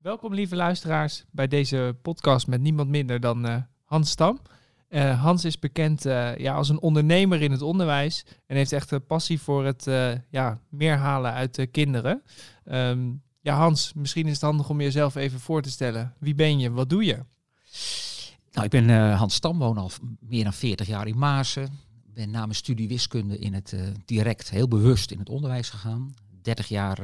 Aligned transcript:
Welkom 0.00 0.34
lieve 0.34 0.56
luisteraars 0.56 1.24
bij 1.30 1.48
deze 1.48 1.96
podcast 2.02 2.46
met 2.46 2.60
niemand 2.60 2.88
minder 2.88 3.20
dan 3.20 3.46
uh, 3.46 3.56
Hans 3.84 4.10
Stam. 4.10 4.40
Uh, 4.88 5.22
Hans 5.22 5.44
is 5.44 5.58
bekend 5.58 6.06
uh, 6.06 6.36
ja, 6.36 6.54
als 6.54 6.68
een 6.68 6.80
ondernemer 6.80 7.42
in 7.42 7.50
het 7.50 7.62
onderwijs 7.62 8.24
en 8.46 8.56
heeft 8.56 8.72
echt 8.72 8.90
een 8.90 9.06
passie 9.06 9.40
voor 9.40 9.64
het 9.64 9.84
ja, 10.30 10.60
meer 10.68 10.96
halen 10.96 11.32
uit 11.32 11.54
de 11.54 11.66
kinderen. 11.66 12.22
Um, 12.64 13.22
ja, 13.40 13.56
Hans, 13.56 13.92
misschien 13.92 14.26
is 14.26 14.32
het 14.32 14.40
handig 14.40 14.70
om 14.70 14.80
jezelf 14.80 15.14
even 15.14 15.40
voor 15.40 15.62
te 15.62 15.70
stellen. 15.70 16.14
Wie 16.18 16.34
ben 16.34 16.58
je? 16.58 16.70
Wat 16.70 16.90
doe 16.90 17.04
je? 17.04 17.18
Nou, 18.52 18.64
ik 18.64 18.70
ben 18.70 19.12
Hans 19.12 19.34
Stam, 19.34 19.58
woon 19.58 19.78
al 19.78 19.90
meer 20.20 20.44
dan 20.44 20.52
40 20.52 20.86
jaar 20.86 21.06
in 21.06 21.18
Maasen. 21.18 21.78
Ben 22.14 22.30
na 22.30 22.40
mijn 22.40 22.54
studie 22.54 22.88
wiskunde 22.88 23.38
in 23.38 23.54
het 23.54 23.74
direct 24.04 24.50
heel 24.50 24.68
bewust 24.68 25.10
in 25.10 25.18
het 25.18 25.28
onderwijs 25.28 25.70
gegaan. 25.70 26.14
30 26.42 26.68
jaar 26.68 27.00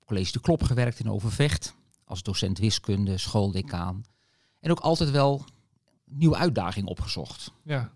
op 0.00 0.06
college 0.06 0.32
De 0.32 0.40
Klop 0.40 0.62
gewerkt 0.62 0.98
in 0.98 1.10
Overvecht 1.10 1.74
als 2.12 2.22
docent 2.22 2.58
wiskunde, 2.58 3.18
schooldecaan. 3.18 4.04
En 4.60 4.70
ook 4.70 4.80
altijd 4.80 5.10
wel 5.10 5.44
nieuwe 6.04 6.36
uitdagingen 6.36 6.88
opgezocht. 6.88 7.52
Ja. 7.64 7.92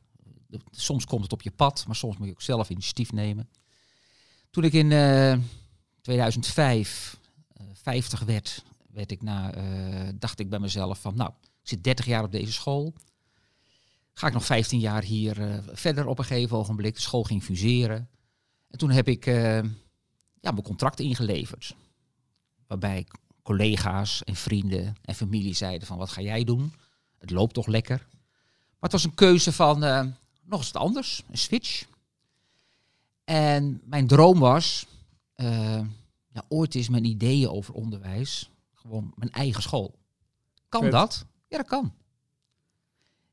Soms 0.70 1.04
komt 1.04 1.22
het 1.22 1.32
op 1.32 1.42
je 1.42 1.50
pad, 1.50 1.84
maar 1.86 1.96
soms 1.96 2.16
moet 2.16 2.26
je 2.26 2.32
ook 2.32 2.42
zelf 2.42 2.70
initiatief 2.70 3.12
nemen. 3.12 3.48
Toen 4.50 4.64
ik 4.64 4.72
in 4.72 4.90
uh, 4.90 5.38
2005 6.00 7.20
uh, 7.60 7.66
50 7.72 8.20
werd, 8.20 8.64
werd 8.90 9.10
ik 9.10 9.22
na, 9.22 9.56
uh, 9.56 10.08
dacht 10.14 10.40
ik 10.40 10.50
bij 10.50 10.58
mezelf 10.58 11.00
van, 11.00 11.16
nou, 11.16 11.30
ik 11.42 11.68
zit 11.68 11.84
30 11.84 12.06
jaar 12.06 12.24
op 12.24 12.32
deze 12.32 12.52
school. 12.52 12.94
Ga 14.12 14.26
ik 14.26 14.32
nog 14.32 14.44
15 14.44 14.78
jaar 14.78 15.02
hier 15.02 15.62
verder 15.72 16.06
op 16.06 16.18
een 16.18 16.24
gegeven 16.24 16.56
ogenblik. 16.56 16.94
De 16.94 17.00
school 17.00 17.22
ging 17.22 17.42
fuseren. 17.42 18.08
En 18.68 18.78
toen 18.78 18.90
heb 18.90 19.08
ik 19.08 19.24
ja, 19.24 20.50
mijn 20.50 20.62
contract 20.62 21.00
ingeleverd. 21.00 21.76
Waarbij 22.66 22.98
ik 22.98 23.12
collega's 23.46 24.24
en 24.24 24.36
vrienden 24.36 24.96
en 25.02 25.14
familie 25.14 25.54
zeiden 25.54 25.86
van 25.86 25.98
wat 25.98 26.10
ga 26.10 26.20
jij 26.20 26.44
doen? 26.44 26.72
Het 27.18 27.30
loopt 27.30 27.54
toch 27.54 27.66
lekker? 27.66 28.06
Maar 28.08 28.90
het 28.90 28.92
was 28.92 29.04
een 29.04 29.14
keuze 29.14 29.52
van 29.52 29.84
uh, 29.84 30.04
nog 30.44 30.58
eens 30.58 30.70
wat 30.70 30.82
anders, 30.82 31.22
een 31.30 31.38
switch. 31.38 31.86
En 33.24 33.80
mijn 33.84 34.06
droom 34.06 34.38
was, 34.38 34.86
uh, 35.36 35.80
ja, 36.28 36.44
ooit 36.48 36.74
is 36.74 36.88
mijn 36.88 37.04
ideeën 37.04 37.48
over 37.48 37.74
onderwijs 37.74 38.50
gewoon 38.74 39.12
mijn 39.16 39.30
eigen 39.30 39.62
school. 39.62 39.98
Kan 40.68 40.90
dat? 40.90 41.24
Ja, 41.48 41.56
dat 41.56 41.66
kan. 41.66 41.92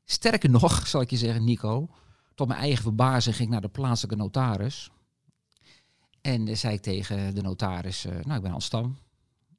Sterker 0.04 0.50
nog, 0.50 0.86
zal 0.86 1.00
ik 1.00 1.10
je 1.10 1.16
zeggen, 1.16 1.44
Nico, 1.44 1.88
tot 2.34 2.48
mijn 2.48 2.60
eigen 2.60 2.82
verbazing 2.82 3.36
ging 3.36 3.48
ik 3.48 3.52
naar 3.52 3.62
de 3.62 3.68
plaatselijke 3.68 4.22
notaris. 4.22 4.90
En 6.20 6.56
zei 6.56 6.74
ik 6.74 6.82
tegen 6.82 7.34
de 7.34 7.42
notaris, 7.42 8.04
nou 8.04 8.34
ik 8.34 8.42
ben 8.42 8.50
Hans 8.50 8.64
Stam, 8.64 8.98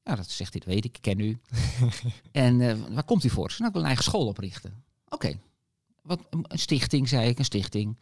ja, 0.06 0.16
dat 0.16 0.30
zegt 0.30 0.53
dit 0.53 0.66
weet 0.66 0.86
ik, 0.86 0.95
ik 0.95 1.02
ken 1.02 1.20
u. 1.20 1.39
en 2.31 2.59
uh, 2.59 2.73
waar 2.89 3.03
komt 3.03 3.23
u 3.23 3.30
voor? 3.30 3.48
Nou, 3.48 3.66
ik 3.66 3.72
wil 3.72 3.81
een 3.81 3.88
eigen 3.88 4.03
school 4.03 4.28
oprichten. 4.28 4.84
Oké, 5.09 5.39
wat 6.02 6.20
een 6.30 6.59
stichting, 6.59 7.09
zei 7.09 7.30
ik, 7.30 7.39
een 7.39 7.45
stichting. 7.45 7.98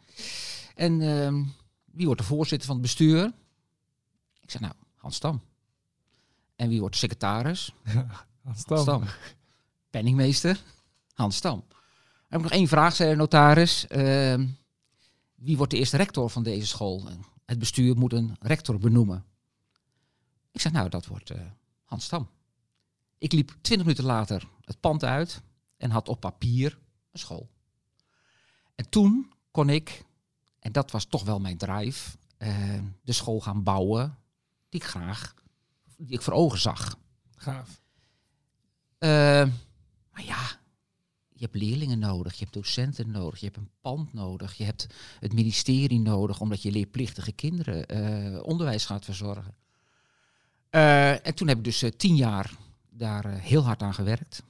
En 0.74 1.00
uh, 1.00 1.44
wie 1.84 2.06
wordt 2.06 2.20
de 2.20 2.26
voorzitter 2.26 2.66
van 2.66 2.76
het 2.76 2.84
bestuur? 2.84 3.32
Ik 4.40 4.50
zei, 4.50 4.62
nou, 4.62 4.74
Hans 4.94 5.16
Stam. 5.16 5.42
En 6.56 6.68
wie 6.68 6.78
wordt 6.80 6.94
de 6.94 7.00
secretaris? 7.00 7.74
Hans 8.44 8.60
Stam. 8.60 8.76
Hans 8.76 8.82
Stam. 8.82 9.02
Penningmeester? 9.90 10.62
Hans 11.14 11.36
Stam. 11.36 11.64
Dan 11.68 12.28
heb 12.28 12.38
ik 12.38 12.44
nog 12.44 12.58
één 12.58 12.68
vraag, 12.68 12.94
zei 12.94 13.10
de 13.10 13.16
notaris. 13.16 13.86
Uh, 13.88 14.46
wie 15.34 15.56
wordt 15.56 15.72
de 15.72 15.78
eerste 15.78 15.96
rector 15.96 16.30
van 16.30 16.42
deze 16.42 16.66
school? 16.66 17.08
Het 17.44 17.58
bestuur 17.58 17.96
moet 17.96 18.12
een 18.12 18.36
rector 18.40 18.78
benoemen. 18.78 19.24
Ik 20.52 20.60
zei, 20.60 20.74
nou, 20.74 20.88
dat 20.88 21.06
wordt 21.06 21.30
Stam. 22.00 22.28
Ik 23.18 23.32
liep 23.32 23.48
twintig 23.48 23.86
minuten 23.86 24.04
later 24.04 24.48
het 24.60 24.80
pand 24.80 25.04
uit 25.04 25.42
en 25.76 25.90
had 25.90 26.08
op 26.08 26.20
papier 26.20 26.78
een 27.12 27.18
school. 27.18 27.50
En 28.74 28.88
toen 28.88 29.32
kon 29.50 29.68
ik, 29.68 30.04
en 30.58 30.72
dat 30.72 30.90
was 30.90 31.04
toch 31.04 31.24
wel 31.24 31.40
mijn 31.40 31.58
drive, 31.58 32.16
uh, 32.38 32.82
de 33.02 33.12
school 33.12 33.40
gaan 33.40 33.62
bouwen 33.62 34.18
die 34.68 34.80
ik 34.80 34.86
graag, 34.86 35.34
die 35.96 36.14
ik 36.14 36.22
voor 36.22 36.32
ogen 36.32 36.58
zag. 36.58 36.98
Gaaf. 37.34 37.82
Uh, 38.98 39.08
maar 40.10 40.24
ja, 40.24 40.58
je 41.28 41.44
hebt 41.44 41.54
leerlingen 41.54 41.98
nodig, 41.98 42.32
je 42.32 42.40
hebt 42.40 42.54
docenten 42.54 43.10
nodig, 43.10 43.38
je 43.38 43.46
hebt 43.46 43.58
een 43.58 43.70
pand 43.80 44.12
nodig, 44.12 44.54
je 44.54 44.64
hebt 44.64 44.86
het 45.20 45.32
ministerie 45.32 46.00
nodig 46.00 46.40
omdat 46.40 46.62
je 46.62 46.70
leerplichtige 46.70 47.32
kinderen 47.32 47.96
uh, 48.34 48.42
onderwijs 48.42 48.86
gaat 48.86 49.04
verzorgen. 49.04 49.54
Uh, 50.74 51.26
en 51.26 51.34
toen 51.34 51.48
heb 51.48 51.58
ik 51.58 51.64
dus 51.64 51.82
uh, 51.82 51.90
tien 51.90 52.16
jaar 52.16 52.50
daar 52.90 53.26
uh, 53.26 53.34
heel 53.34 53.62
hard 53.62 53.82
aan 53.82 53.94
gewerkt. 53.94 54.42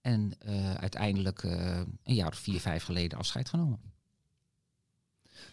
En 0.00 0.32
uiteindelijk 0.80 1.42
een 1.42 2.14
jaar 2.14 2.30
of 2.30 2.38
vier, 2.38 2.60
vijf 2.60 2.84
geleden 2.84 3.18
afscheid 3.18 3.48
genomen. 3.48 3.78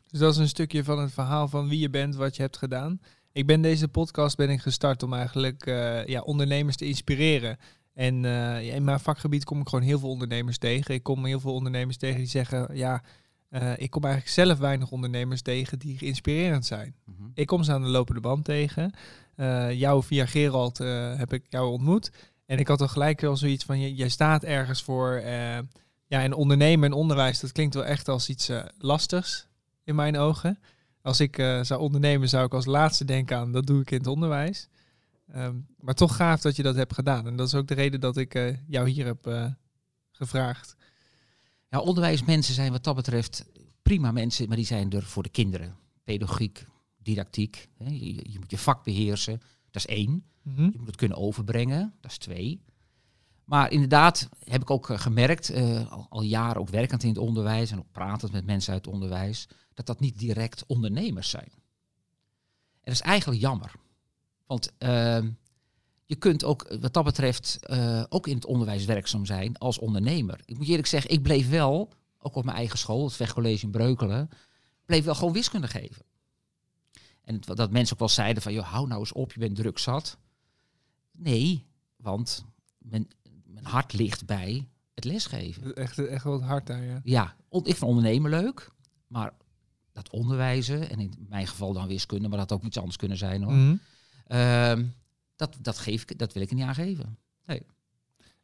Dus 0.08 0.20
dat 0.20 0.34
is 0.34 0.38
een 0.38 0.48
stukje 0.48 0.84
van 0.84 1.00
het 1.00 1.12
verhaal 1.12 1.48
van 1.48 1.68
wie 1.68 1.80
je 1.80 1.90
bent, 1.90 2.16
wat 2.16 2.36
je 2.36 2.42
hebt 2.42 2.58
gedaan. 2.58 3.02
Ik 3.32 3.46
ben 3.46 3.62
deze 3.62 3.88
podcast 3.88 4.38
ben 4.38 4.50
ik 4.50 4.62
gestart 4.62 5.04
om 5.04 5.14
eigenlijk 5.14 5.66
ja, 6.06 6.22
ondernemers 6.22 6.76
te 6.76 6.86
inspireren. 6.86 7.58
En 7.94 8.26
in 8.64 8.84
mijn 8.84 9.00
vakgebied 9.00 9.44
kom 9.44 9.62
ik 9.62 9.70
gewoon 9.70 9.86
heel 9.86 10.00
veel 10.00 10.10
ondernemers 10.10 10.58
tegen. 10.58 10.94
Ik 10.94 11.04
kom 11.04 11.26
heel 11.26 11.40
veel 11.40 11.54
ondernemers 11.54 11.98
tegen 11.98 12.18
die 12.18 12.28
zeggen, 12.28 12.76
ja, 12.76 13.04
uh, 13.52 13.72
ik 13.78 13.90
kom 13.90 14.04
eigenlijk 14.04 14.34
zelf 14.34 14.60
weinig 14.60 14.92
ondernemers 14.92 15.42
tegen 15.42 15.80
die 15.80 15.98
geïnspirerend 15.98 16.66
zijn. 16.66 16.96
Mm 17.06 17.16
-hmm. 17.18 17.32
Ik 17.34 17.48
kom 17.48 17.64
ze 17.64 17.72
aan 17.72 17.82
de 17.82 17.88
lopende 17.88 18.22
band 18.22 18.46
tegen. 18.46 18.94
Uh, 19.42 19.74
jou 19.74 20.04
via 20.04 20.26
Gerald 20.26 20.80
uh, 20.80 21.18
heb 21.18 21.34
ik 21.34 21.46
jou 21.50 21.72
ontmoet. 21.72 22.12
En 22.46 22.60
ik 22.60 22.68
had 22.68 22.82
al 22.82 22.88
gelijk 22.88 23.22
wel 23.22 23.38
zoiets 23.38 23.64
van, 23.64 23.94
jij 23.96 24.10
staat 24.10 24.44
ergens 24.44 24.84
voor. 24.84 25.22
ja, 26.06 26.22
en 26.22 26.34
ondernemen 26.34 26.92
en 26.92 26.98
onderwijs, 26.98 27.40
dat 27.40 27.52
klinkt 27.52 27.74
wel 27.74 27.86
echt 27.86 28.08
als 28.08 28.30
iets 28.30 28.52
lastigs 28.78 29.48
in 29.84 29.96
mijn 29.96 30.18
ogen. 30.18 30.60
Als 31.02 31.20
ik 31.20 31.36
zou 31.62 31.80
ondernemen, 31.80 32.30
zou 32.30 32.46
ik 32.46 32.54
als 32.54 32.66
laatste 32.66 33.06
denken 33.06 33.38
aan, 33.38 33.52
dat 33.52 33.68
doe 33.68 33.82
ik 33.82 33.92
in 33.92 33.98
het 33.98 34.08
onderwijs. 34.08 34.68
Um, 35.36 35.68
maar 35.78 35.94
toch 35.94 36.16
gaaf 36.16 36.42
dat 36.42 36.56
je 36.56 36.64
dat 36.64 36.76
hebt 36.76 36.94
gedaan. 36.94 37.28
En 37.28 37.36
dat 37.36 37.48
is 37.48 37.56
ook 37.56 37.68
de 37.68 37.74
reden 37.74 38.00
dat 38.00 38.18
ik 38.18 38.58
jou 38.68 38.90
hier 38.90 39.06
heb 39.06 39.52
gevraagd. 40.12 40.76
Ja, 41.70 41.80
onderwijsmensen 41.80 42.54
zijn 42.54 42.72
wat 42.72 42.84
dat 42.84 42.96
betreft 42.96 43.46
prima 43.82 44.12
mensen, 44.12 44.48
maar 44.48 44.58
die 44.58 44.66
zijn 44.66 44.92
er 44.92 45.04
voor 45.04 45.24
de 45.24 45.30
kinderen. 45.30 45.76
Pedagogiek, 46.04 46.66
didactiek. 47.04 47.70
Hè. 47.78 47.90
Je, 47.90 48.32
je, 48.32 48.40
moet 48.40 48.52
je 48.52 48.58
vak 48.58 48.84
beheersen, 48.84 49.42
dat 49.72 49.86
is 49.86 49.86
één. 49.86 50.26
Mm 50.42 50.56
-hmm. 50.56 50.70
Je 50.72 50.78
moet 50.78 50.88
het 50.88 50.96
kunnen 50.96 51.18
overbrengen, 51.18 51.94
dat 52.00 52.12
is 52.12 52.18
twee. 52.18 52.62
Maar 53.46 53.72
inderdaad 53.72 54.30
heb 54.44 54.62
ik 54.62 54.70
ook 54.70 54.90
uh, 54.90 55.00
gemerkt, 55.00 55.52
uh, 55.52 55.92
al, 55.92 56.06
al, 56.10 56.22
jaren 56.22 56.62
ook 56.62 56.70
werkend 56.70 57.04
in 57.04 57.10
het 57.10 57.18
onderwijs 57.18 57.72
en 57.72 57.80
ook 57.80 57.92
pratend 57.92 58.32
met 58.32 58.46
mensen 58.46 58.74
uit 58.74 58.86
het 58.86 58.94
onderwijs, 58.94 59.48
dat 59.74 59.86
dat 59.86 60.00
niet 60.00 60.20
direct 60.20 60.64
ondernemers 60.68 61.30
zijn. 61.30 61.52
En 62.82 62.92
dat 62.92 62.94
is 62.94 63.02
eigenlijk 63.02 63.42
jammer. 63.42 63.72
Want 64.46 64.72
uh, 64.80 65.20
je 66.06 66.16
kunt 66.16 66.44
ook 66.44 66.76
wat 66.80 66.94
dat 66.94 67.04
betreft 67.04 67.60
uh, 67.70 68.04
ook 68.10 68.28
in 68.28 68.36
het 68.36 68.46
onderwijs 68.46 68.86
werkzaam 68.86 69.26
zijn 69.26 69.58
als 69.58 69.80
ondernemer. 69.80 70.42
Ik 70.46 70.58
moet 70.58 70.68
eerlijk 70.68 70.88
zeggen, 70.88 71.12
ik 71.12 71.22
bleef 71.22 71.50
wel, 71.50 71.90
ook 72.20 72.36
op 72.36 72.46
mijn 72.46 72.58
eigen 72.58 72.78
school, 72.78 73.04
het 73.04 73.14
Vechtcollege 73.14 73.66
in 73.66 73.72
Breukelen, 73.72 74.30
bleef 74.86 75.04
wel 75.04 75.16
gewoon 75.16 75.34
wiskunde 75.34 75.68
geven. 75.68 76.06
En 77.22 77.36
het, 77.36 77.46
dat 77.46 77.72
mensen 77.72 77.94
ook 77.94 78.00
wel 78.00 78.10
zeiden 78.10 78.44
van, 78.44 78.54
joh, 78.54 78.68
hou 78.68 78.88
nou 78.88 79.00
eens 79.00 79.12
op, 79.12 79.34
je 79.34 79.40
bent 79.40 79.56
druk 79.56 79.78
zat. 79.78 80.18
Nee, 81.12 81.66
want 81.96 82.46
mijn, 82.78 83.08
mijn 83.46 83.66
hart 83.66 83.94
ligt 83.94 84.26
bij 84.26 84.68
het 84.94 85.04
lesgeven. 85.04 85.76
Echt, 85.76 86.00
echt 86.00 86.24
wel 86.24 86.34
het 86.34 86.44
hart 86.44 86.68
daar, 86.68 86.84
ja. 86.84 87.00
Ja, 87.04 87.36
ik 87.50 87.64
vind 87.64 87.82
ondernemen 87.82 88.30
leuk, 88.30 88.72
maar 89.08 89.34
dat 89.92 90.10
onderwijzen, 90.10 90.90
en 90.90 91.00
in 91.00 91.26
mijn 91.30 91.48
geval 91.48 91.74
dan 91.74 91.88
wiskunde, 91.88 92.28
maar 92.28 92.38
dat 92.38 92.50
had 92.50 92.60
ook 92.60 92.66
iets 92.66 92.78
anders 92.78 92.98
kunnen 92.98 93.18
zijn 93.18 93.44
hoor. 93.44 93.54
Mm 93.54 93.80
-hmm. 94.28 94.94
Dat, 95.36 95.58
dat, 95.62 95.78
geef 95.78 96.02
ik, 96.02 96.18
dat 96.18 96.34
wil 96.34 96.42
ik 96.42 96.50
er 96.50 96.56
niet 96.56 96.66
aan 96.66 96.76
geven. 96.76 97.18
Nee. 97.46 97.66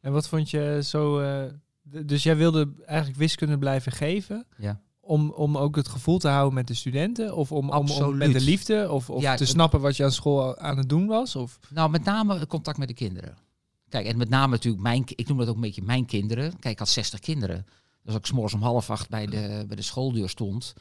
En 0.00 0.12
wat 0.12 0.28
vond 0.28 0.50
je 0.50 0.80
zo... 0.84 1.20
Uh, 1.20 1.52
dus 1.82 2.22
jij 2.22 2.36
wilde 2.36 2.72
eigenlijk 2.86 3.18
wiskunde 3.18 3.58
blijven 3.58 3.92
geven? 3.92 4.46
Ja. 4.56 4.80
Om, 5.08 5.30
om 5.30 5.56
ook 5.56 5.76
het 5.76 5.88
gevoel 5.88 6.18
te 6.18 6.28
houden 6.28 6.54
met 6.54 6.66
de 6.66 6.74
studenten? 6.74 7.36
Of 7.36 7.52
om, 7.52 7.70
om, 7.70 7.90
om 7.90 8.16
met 8.16 8.32
de 8.32 8.40
liefde? 8.40 8.90
Of, 8.90 9.10
of 9.10 9.22
ja, 9.22 9.36
te 9.36 9.46
snappen 9.46 9.80
wat 9.80 9.96
je 9.96 10.04
aan 10.04 10.12
school 10.12 10.58
aan 10.58 10.76
het 10.76 10.88
doen 10.88 11.06
was? 11.06 11.36
Of? 11.36 11.58
Nou, 11.68 11.90
met 11.90 12.04
name 12.04 12.46
contact 12.46 12.78
met 12.78 12.88
de 12.88 12.94
kinderen. 12.94 13.36
Kijk, 13.88 14.06
en 14.06 14.16
met 14.16 14.28
name 14.28 14.50
natuurlijk 14.50 14.82
mijn... 14.82 15.02
Ik 15.06 15.28
noem 15.28 15.38
dat 15.38 15.48
ook 15.48 15.54
een 15.54 15.60
beetje 15.60 15.82
mijn 15.82 16.06
kinderen. 16.06 16.50
Kijk, 16.50 16.72
ik 16.72 16.78
had 16.78 16.88
60 16.88 17.20
kinderen. 17.20 17.66
Dus 18.02 18.12
als 18.12 18.16
ik 18.16 18.26
s'morgens 18.26 18.54
om 18.54 18.62
half 18.62 18.90
acht 18.90 19.08
bij 19.08 19.26
de, 19.26 19.64
bij 19.66 19.76
de 19.76 19.82
schooldeur 19.82 20.28
stond... 20.28 20.74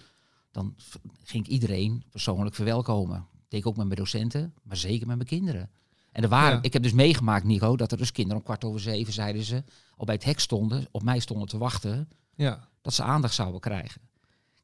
dan 0.51 0.75
ging 1.23 1.45
ik 1.45 1.51
iedereen 1.51 2.03
persoonlijk 2.09 2.55
verwelkomen. 2.55 3.25
Dat 3.31 3.49
deed 3.49 3.59
ik 3.59 3.67
ook 3.67 3.77
met 3.77 3.85
mijn 3.85 3.99
docenten, 3.99 4.53
maar 4.63 4.77
zeker 4.77 5.07
met 5.07 5.15
mijn 5.15 5.29
kinderen. 5.29 5.69
En 6.11 6.23
er 6.23 6.29
waren, 6.29 6.55
ja. 6.55 6.63
ik 6.63 6.73
heb 6.73 6.83
dus 6.83 6.93
meegemaakt, 6.93 7.45
Nico, 7.45 7.75
dat 7.75 7.91
er 7.91 7.97
dus 7.97 8.11
kinderen 8.11 8.37
om 8.37 8.43
kwart 8.43 8.63
over 8.63 8.79
zeven, 8.79 9.13
zeiden 9.13 9.43
ze, 9.43 9.63
al 9.97 10.05
bij 10.05 10.15
het 10.15 10.23
hek 10.23 10.39
stonden, 10.39 10.87
op 10.91 11.03
mij 11.03 11.19
stonden 11.19 11.47
te 11.47 11.57
wachten, 11.57 12.09
ja. 12.35 12.67
dat 12.81 12.93
ze 12.93 13.03
aandacht 13.03 13.33
zouden 13.33 13.59
krijgen. 13.59 14.01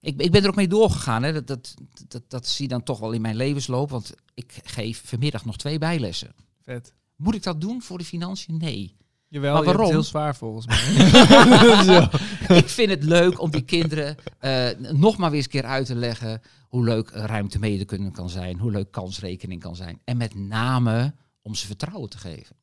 Ik, 0.03 0.21
ik 0.21 0.31
ben 0.31 0.43
er 0.43 0.49
ook 0.49 0.55
mee 0.55 0.67
doorgegaan. 0.67 1.23
Hè. 1.23 1.33
Dat, 1.33 1.47
dat, 1.47 1.73
dat, 2.07 2.23
dat 2.27 2.47
zie 2.47 2.65
je 2.65 2.71
dan 2.71 2.83
toch 2.83 2.99
wel 2.99 3.11
in 3.11 3.21
mijn 3.21 3.35
levensloop, 3.35 3.89
want 3.89 4.13
ik 4.33 4.59
geef 4.63 5.01
vanmiddag 5.05 5.45
nog 5.45 5.57
twee 5.57 5.77
bijlessen. 5.77 6.35
Vet. 6.61 6.93
Moet 7.15 7.35
ik 7.35 7.43
dat 7.43 7.61
doen 7.61 7.81
voor 7.81 7.97
de 7.97 8.03
financiën? 8.03 8.57
Nee. 8.57 8.95
Jawel, 9.27 9.53
Maar 9.53 9.63
waarom? 9.63 9.83
het 9.83 9.91
heel 9.91 10.03
zwaar 10.03 10.35
volgens 10.35 10.65
mij. 10.65 12.09
Ik 12.57 12.69
vind 12.69 12.89
het 12.89 13.03
leuk 13.03 13.41
om 13.41 13.51
die 13.51 13.61
kinderen 13.61 14.15
eh, 14.39 14.69
nog 14.77 15.17
maar 15.17 15.29
weer 15.29 15.37
eens 15.37 15.45
een 15.45 15.61
keer 15.61 15.69
uit 15.69 15.85
te 15.85 15.95
leggen 15.95 16.41
hoe 16.67 16.83
leuk 16.83 17.09
eh, 17.09 17.23
ruimtemede 17.23 18.11
kan 18.11 18.29
zijn, 18.29 18.59
hoe 18.59 18.71
leuk 18.71 18.91
kansrekening 18.91 19.61
kan 19.61 19.75
zijn. 19.75 19.99
En 20.03 20.17
met 20.17 20.35
name 20.35 21.13
om 21.41 21.55
ze 21.55 21.65
vertrouwen 21.65 22.09
te 22.09 22.17
geven. 22.17 22.55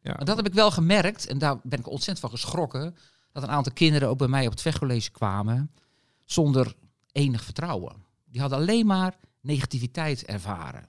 Ja. 0.00 0.12
Maar 0.16 0.24
dat 0.24 0.36
heb 0.36 0.46
ik 0.46 0.54
wel 0.54 0.70
gemerkt 0.70 1.26
en 1.26 1.38
daar 1.38 1.56
ben 1.62 1.78
ik 1.78 1.88
ontzettend 1.88 2.20
van 2.20 2.30
geschrokken. 2.30 2.96
Dat 3.32 3.42
een 3.42 3.48
aantal 3.48 3.72
kinderen 3.72 4.08
ook 4.08 4.18
bij 4.18 4.28
mij 4.28 4.44
op 4.44 4.52
het 4.52 4.62
vechtcollege 4.62 5.10
kwamen 5.10 5.70
zonder 6.30 6.74
enig 7.12 7.44
vertrouwen. 7.44 7.96
Die 8.24 8.40
hadden 8.40 8.58
alleen 8.58 8.86
maar 8.86 9.18
negativiteit 9.40 10.24
ervaren. 10.24 10.86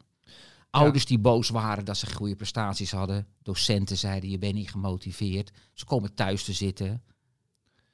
Ouders 0.70 1.06
die 1.06 1.20
boos 1.20 1.50
waren 1.50 1.86
dat 1.86 1.98
ze 1.98 2.14
goede 2.14 2.36
prestaties 2.36 2.92
hadden. 2.92 3.28
Docenten 3.44 3.98
zeiden 3.98 4.30
je 4.30 4.38
bent 4.38 4.54
niet 4.54 4.72
gemotiveerd. 4.72 5.52
Ze 5.74 5.86
komen 5.86 6.14
thuis 6.14 6.44
te 6.44 6.54
zitten. 6.54 7.04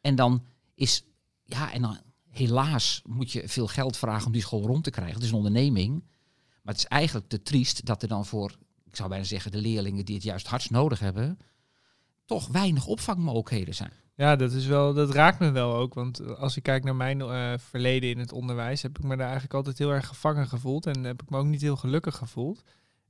En 0.02 0.16
dan 0.16 0.46
is, 0.76 1.04
ja, 1.44 1.74
en 1.74 1.82
dan 1.82 2.00
helaas 2.30 3.02
moet 3.06 3.32
je 3.32 3.48
veel 3.48 3.68
geld 3.68 3.98
vragen 3.98 4.26
om 4.26 4.32
die 4.32 4.42
school 4.42 4.66
rond 4.66 4.84
te 4.84 4.90
krijgen. 4.90 5.14
Het 5.14 5.24
is 5.24 5.30
een 5.30 5.36
onderneming. 5.36 6.04
Maar 6.62 6.74
het 6.74 6.84
is 6.84 6.90
eigenlijk 6.90 7.30
te 7.30 7.42
triest 7.42 7.86
dat 7.86 8.02
er 8.02 8.08
dan 8.08 8.26
voor, 8.26 8.58
ik 8.86 8.96
zou 8.96 9.10
bijna 9.10 9.24
zeggen, 9.24 9.52
de 9.52 9.62
leerlingen 9.62 10.06
die 10.06 10.16
het 10.16 10.24
juist 10.24 10.48
hardst 10.48 10.70
nodig 10.70 11.00
hebben, 11.00 11.40
toch 12.26 12.48
weinig 12.48 12.86
opvangmogelijkheden 12.86 13.76
zijn. 13.76 13.94
Ja, 14.18 14.36
dat, 14.36 14.52
is 14.52 14.66
wel, 14.66 14.94
dat 14.94 15.12
raakt 15.12 15.40
me 15.40 15.52
wel 15.52 15.76
ook. 15.76 15.94
Want 15.94 16.38
als 16.38 16.58
ik 16.58 16.64
kijk 16.64 16.84
naar 16.84 16.96
mijn 16.96 17.22
eh, 17.22 17.54
verleden 17.58 18.10
in 18.10 18.20
het 18.20 18.32
onderwijs, 18.32 18.82
heb 18.82 18.98
ik 18.98 19.04
me 19.04 19.16
daar 19.16 19.26
eigenlijk 19.26 19.54
altijd 19.54 19.78
heel 19.78 19.92
erg 19.92 20.08
gevangen 20.08 20.48
gevoeld. 20.48 20.86
En 20.86 21.04
heb 21.04 21.22
ik 21.22 21.30
me 21.30 21.38
ook 21.38 21.46
niet 21.46 21.62
heel 21.62 21.76
gelukkig 21.76 22.16
gevoeld. 22.16 22.64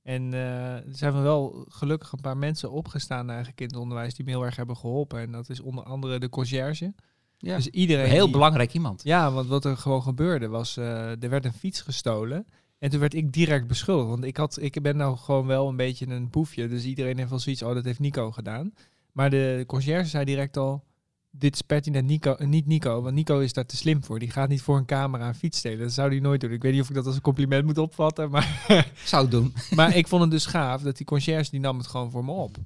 En 0.04 0.34
eh, 0.34 0.74
er 0.74 0.84
zijn 0.90 1.22
wel 1.22 1.66
gelukkig 1.70 2.12
een 2.12 2.22
paar 2.22 2.38
mensen 2.38 2.72
opgestaan 2.72 3.28
eigenlijk 3.30 3.62
in 3.62 3.68
het 3.68 3.76
onderwijs 3.76 4.14
die 4.14 4.26
me 4.26 4.32
heel 4.32 4.46
erg 4.46 4.56
hebben 4.56 4.78
geholpen. 4.78 5.20
En 5.20 5.32
dat 5.32 5.50
is 5.50 5.60
onder 5.60 5.84
andere 5.84 6.20
de 6.20 6.30
conciërge. 6.30 6.94
Ja. 7.38 7.56
Dus 7.56 7.68
iedereen. 7.68 8.10
Heel 8.10 8.24
die- 8.24 8.34
belangrijk 8.34 8.74
iemand. 8.74 9.04
Ja, 9.04 9.32
want 9.32 9.48
wat 9.48 9.66
er 9.66 9.78
gewoon 9.78 10.02
gebeurde 10.02 10.48
was, 10.48 10.78
eh, 10.78 11.24
er 11.24 11.30
werd 11.30 11.46
een 11.46 11.54
fiets 11.54 11.82
gestolen. 11.82 12.48
En 12.80 12.90
toen 12.90 13.00
werd 13.00 13.14
ik 13.14 13.32
direct 13.32 13.68
beschuldigd. 13.68 14.10
Want 14.10 14.24
ik, 14.24 14.38
had, 14.38 14.62
ik 14.62 14.82
ben 14.82 14.98
nou 14.98 15.18
gewoon 15.18 15.46
wel 15.46 15.68
een 15.68 15.76
beetje 15.76 16.08
een 16.08 16.30
boefje. 16.30 16.68
Dus 16.68 16.84
iedereen 16.86 17.18
heeft 17.18 17.30
wel 17.30 17.40
zoiets, 17.40 17.64
oh, 17.64 17.74
dat 17.74 17.86
heeft 17.86 18.00
Nico 18.00 18.32
gedaan. 18.32 18.74
Maar 19.12 19.30
de 19.30 19.64
conciërge 19.68 20.10
zei 20.10 20.26
direct 20.26 20.58
al, 20.58 20.84
dit 21.38 21.54
is 21.54 21.62
pertinent 21.62 22.08
Nico, 22.08 22.34
eh, 22.34 22.48
niet 22.48 22.66
Nico. 22.66 23.02
Want 23.02 23.16
Nico 23.16 23.40
is 23.40 23.54
daar 23.54 23.66
te 23.66 23.78
slim 23.78 24.04
voor. 24.04 24.20
Die 24.20 24.32
gaat 24.32 24.50
niet 24.50 24.62
voor 24.62 24.78
een 24.78 24.86
camera 24.86 25.28
een 25.28 25.36
fiets 25.36 25.58
stelen. 25.58 25.80
Dat 25.80 25.92
zou 25.92 26.10
hij 26.10 26.20
nooit 26.20 26.42
doen. 26.42 26.52
Ik 26.52 26.62
weet 26.62 26.72
niet 26.72 26.82
of 26.82 26.90
ik 26.90 26.96
dat 26.96 27.06
als 27.06 27.16
een 27.16 27.22
compliment 27.22 27.66
moet 27.66 27.78
opvatten. 27.78 28.30
Maar, 28.30 28.62
Zou 29.06 29.22
het 29.22 29.32
doen. 29.32 29.54
maar 29.76 29.96
ik 29.96 30.08
vond 30.08 30.22
het 30.22 30.32
dus 30.32 30.46
gaaf 30.46 30.82
dat 30.82 30.98
die 30.98 31.06
conciërge, 31.06 31.52
die 31.52 31.60
nam 31.60 31.78
het 31.78 31.88
gewoon 31.88 32.12
voor 32.12 32.26
me 32.26 32.32
op. 32.32 32.58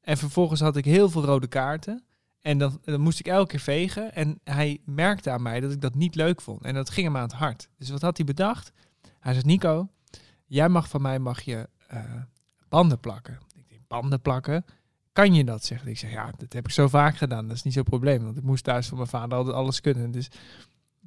En 0.00 0.16
vervolgens 0.16 0.60
had 0.60 0.76
ik 0.76 0.84
heel 0.84 1.10
veel 1.10 1.24
rode 1.24 1.46
kaarten. 1.46 2.02
En 2.40 2.58
dan, 2.58 2.80
dan 2.84 3.00
moest 3.00 3.18
ik 3.18 3.26
elke 3.26 3.50
keer 3.50 3.60
vegen. 3.60 4.14
En 4.14 4.40
hij 4.44 4.80
merkte 4.84 5.30
aan 5.30 5.42
mij 5.42 5.60
dat 5.60 5.72
ik 5.72 5.80
dat 5.80 5.94
niet 5.94 6.14
leuk 6.14 6.40
vond. 6.40 6.64
En 6.64 6.74
dat 6.74 6.90
ging 6.90 7.06
hem 7.06 7.16
aan 7.16 7.22
het 7.22 7.32
hart. 7.32 7.68
Dus 7.78 7.90
wat 7.90 8.02
had 8.02 8.16
hij 8.16 8.26
bedacht? 8.26 8.72
Hij 9.20 9.32
zegt, 9.32 9.46
Nico, 9.46 9.88
jij 10.46 10.68
mag 10.68 10.88
van 10.88 11.02
mij 11.02 11.18
mag 11.18 11.40
je 11.40 11.68
eh, 11.86 12.02
banden 12.68 13.00
plakken. 13.00 13.38
Ik 13.54 13.68
denk, 13.68 13.80
banden 13.88 14.20
plakken? 14.20 14.64
Kan 15.18 15.34
je 15.34 15.44
dat? 15.44 15.64
Zegt. 15.64 15.86
Ik 15.86 15.98
zeg, 15.98 16.10
ja, 16.10 16.32
dat 16.36 16.52
heb 16.52 16.64
ik 16.64 16.70
zo 16.70 16.88
vaak 16.88 17.16
gedaan. 17.16 17.46
Dat 17.48 17.56
is 17.56 17.62
niet 17.62 17.74
zo'n 17.74 17.82
probleem. 17.82 18.24
Want 18.24 18.36
ik 18.36 18.42
moest 18.42 18.64
thuis 18.64 18.86
van 18.86 18.96
mijn 18.96 19.08
vader 19.08 19.38
altijd 19.38 19.56
alles 19.56 19.80
kunnen. 19.80 20.10
Dus 20.10 20.28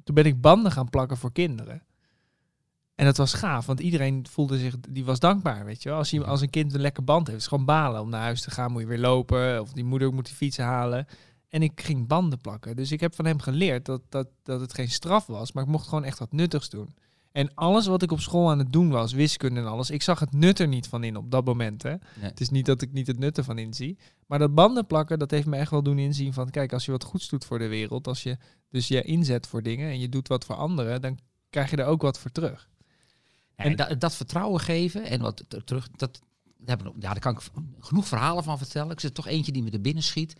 toen 0.04 0.14
ben 0.14 0.24
ik 0.24 0.40
banden 0.40 0.72
gaan 0.72 0.90
plakken 0.90 1.16
voor 1.16 1.32
kinderen. 1.32 1.82
En 2.94 3.04
dat 3.04 3.16
was 3.16 3.34
gaaf, 3.34 3.66
want 3.66 3.80
iedereen 3.80 4.26
voelde 4.30 4.58
zich, 4.58 4.76
die 4.88 5.04
was 5.04 5.18
dankbaar, 5.18 5.64
weet 5.64 5.82
je 5.82 5.88
wel. 5.88 5.98
Als, 5.98 6.10
je, 6.10 6.24
als 6.24 6.40
een 6.40 6.50
kind 6.50 6.74
een 6.74 6.80
lekker 6.80 7.04
band 7.04 7.26
heeft, 7.26 7.38
is 7.38 7.46
gewoon 7.46 7.64
balen. 7.64 8.00
Om 8.00 8.08
naar 8.08 8.20
huis 8.22 8.40
te 8.40 8.50
gaan 8.50 8.72
moet 8.72 8.80
je 8.80 8.86
weer 8.86 8.98
lopen, 8.98 9.60
of 9.60 9.72
die 9.72 9.84
moeder 9.84 10.14
moet 10.14 10.26
die 10.26 10.34
fietsen 10.34 10.64
halen. 10.64 11.06
En 11.48 11.62
ik 11.62 11.80
ging 11.80 12.06
banden 12.06 12.38
plakken. 12.38 12.76
Dus 12.76 12.92
ik 12.92 13.00
heb 13.00 13.14
van 13.14 13.26
hem 13.26 13.40
geleerd 13.40 13.84
dat, 13.84 14.02
dat, 14.08 14.28
dat 14.42 14.60
het 14.60 14.74
geen 14.74 14.90
straf 14.90 15.26
was, 15.26 15.52
maar 15.52 15.62
ik 15.62 15.68
mocht 15.68 15.88
gewoon 15.88 16.04
echt 16.04 16.18
wat 16.18 16.32
nuttigs 16.32 16.68
doen. 16.70 16.94
En 17.32 17.54
alles 17.54 17.86
wat 17.86 18.02
ik 18.02 18.12
op 18.12 18.20
school 18.20 18.50
aan 18.50 18.58
het 18.58 18.72
doen 18.72 18.88
was, 18.88 19.12
wiskunde 19.12 19.60
en 19.60 19.66
alles, 19.66 19.90
ik 19.90 20.02
zag 20.02 20.20
het 20.20 20.32
nut 20.32 20.58
er 20.58 20.68
niet 20.68 20.86
van 20.88 21.04
in 21.04 21.16
op 21.16 21.30
dat 21.30 21.44
moment. 21.44 21.82
Hè. 21.82 21.88
Nee. 21.90 21.98
Het 22.30 22.40
is 22.40 22.48
niet 22.50 22.66
dat 22.66 22.82
ik 22.82 22.92
niet 22.92 23.06
het 23.06 23.18
nut 23.18 23.38
ervan 23.38 23.58
inzie. 23.58 23.98
Maar 24.26 24.38
dat 24.38 24.54
banden 24.54 24.86
plakken, 24.86 25.18
dat 25.18 25.30
heeft 25.30 25.46
me 25.46 25.56
echt 25.56 25.70
wel 25.70 25.82
doen 25.82 25.98
inzien 25.98 26.32
van... 26.32 26.50
kijk, 26.50 26.72
als 26.72 26.84
je 26.84 26.90
wat 26.90 27.04
goeds 27.04 27.28
doet 27.28 27.44
voor 27.44 27.58
de 27.58 27.66
wereld... 27.68 28.06
als 28.06 28.22
je 28.22 28.36
dus 28.70 28.88
je 28.88 29.02
inzet 29.02 29.46
voor 29.46 29.62
dingen 29.62 29.90
en 29.90 30.00
je 30.00 30.08
doet 30.08 30.28
wat 30.28 30.44
voor 30.44 30.54
anderen... 30.56 31.00
dan 31.00 31.18
krijg 31.50 31.70
je 31.70 31.76
er 31.76 31.86
ook 31.86 32.02
wat 32.02 32.18
voor 32.18 32.32
terug. 32.32 32.68
Ja, 33.56 33.64
En- 33.64 33.70
en 33.70 33.76
dat, 33.76 34.00
dat 34.00 34.14
vertrouwen 34.14 34.60
geven 34.60 35.04
en 35.04 35.20
wat 35.20 35.44
ter- 35.48 35.64
terug, 35.64 35.88
dat, 35.96 36.20
daar, 36.58 36.78
ja, 36.84 36.92
daar 36.98 37.18
kan 37.18 37.32
ik 37.34 37.40
genoeg 37.78 38.06
verhalen 38.08 38.44
van 38.44 38.58
vertellen. 38.58 38.90
Ik 38.92 39.00
zit 39.00 39.14
toch 39.14 39.26
eentje 39.26 39.52
die 39.52 39.62
me 39.62 39.70
er 39.70 39.80
binnen 39.80 40.02
schiet. 40.02 40.32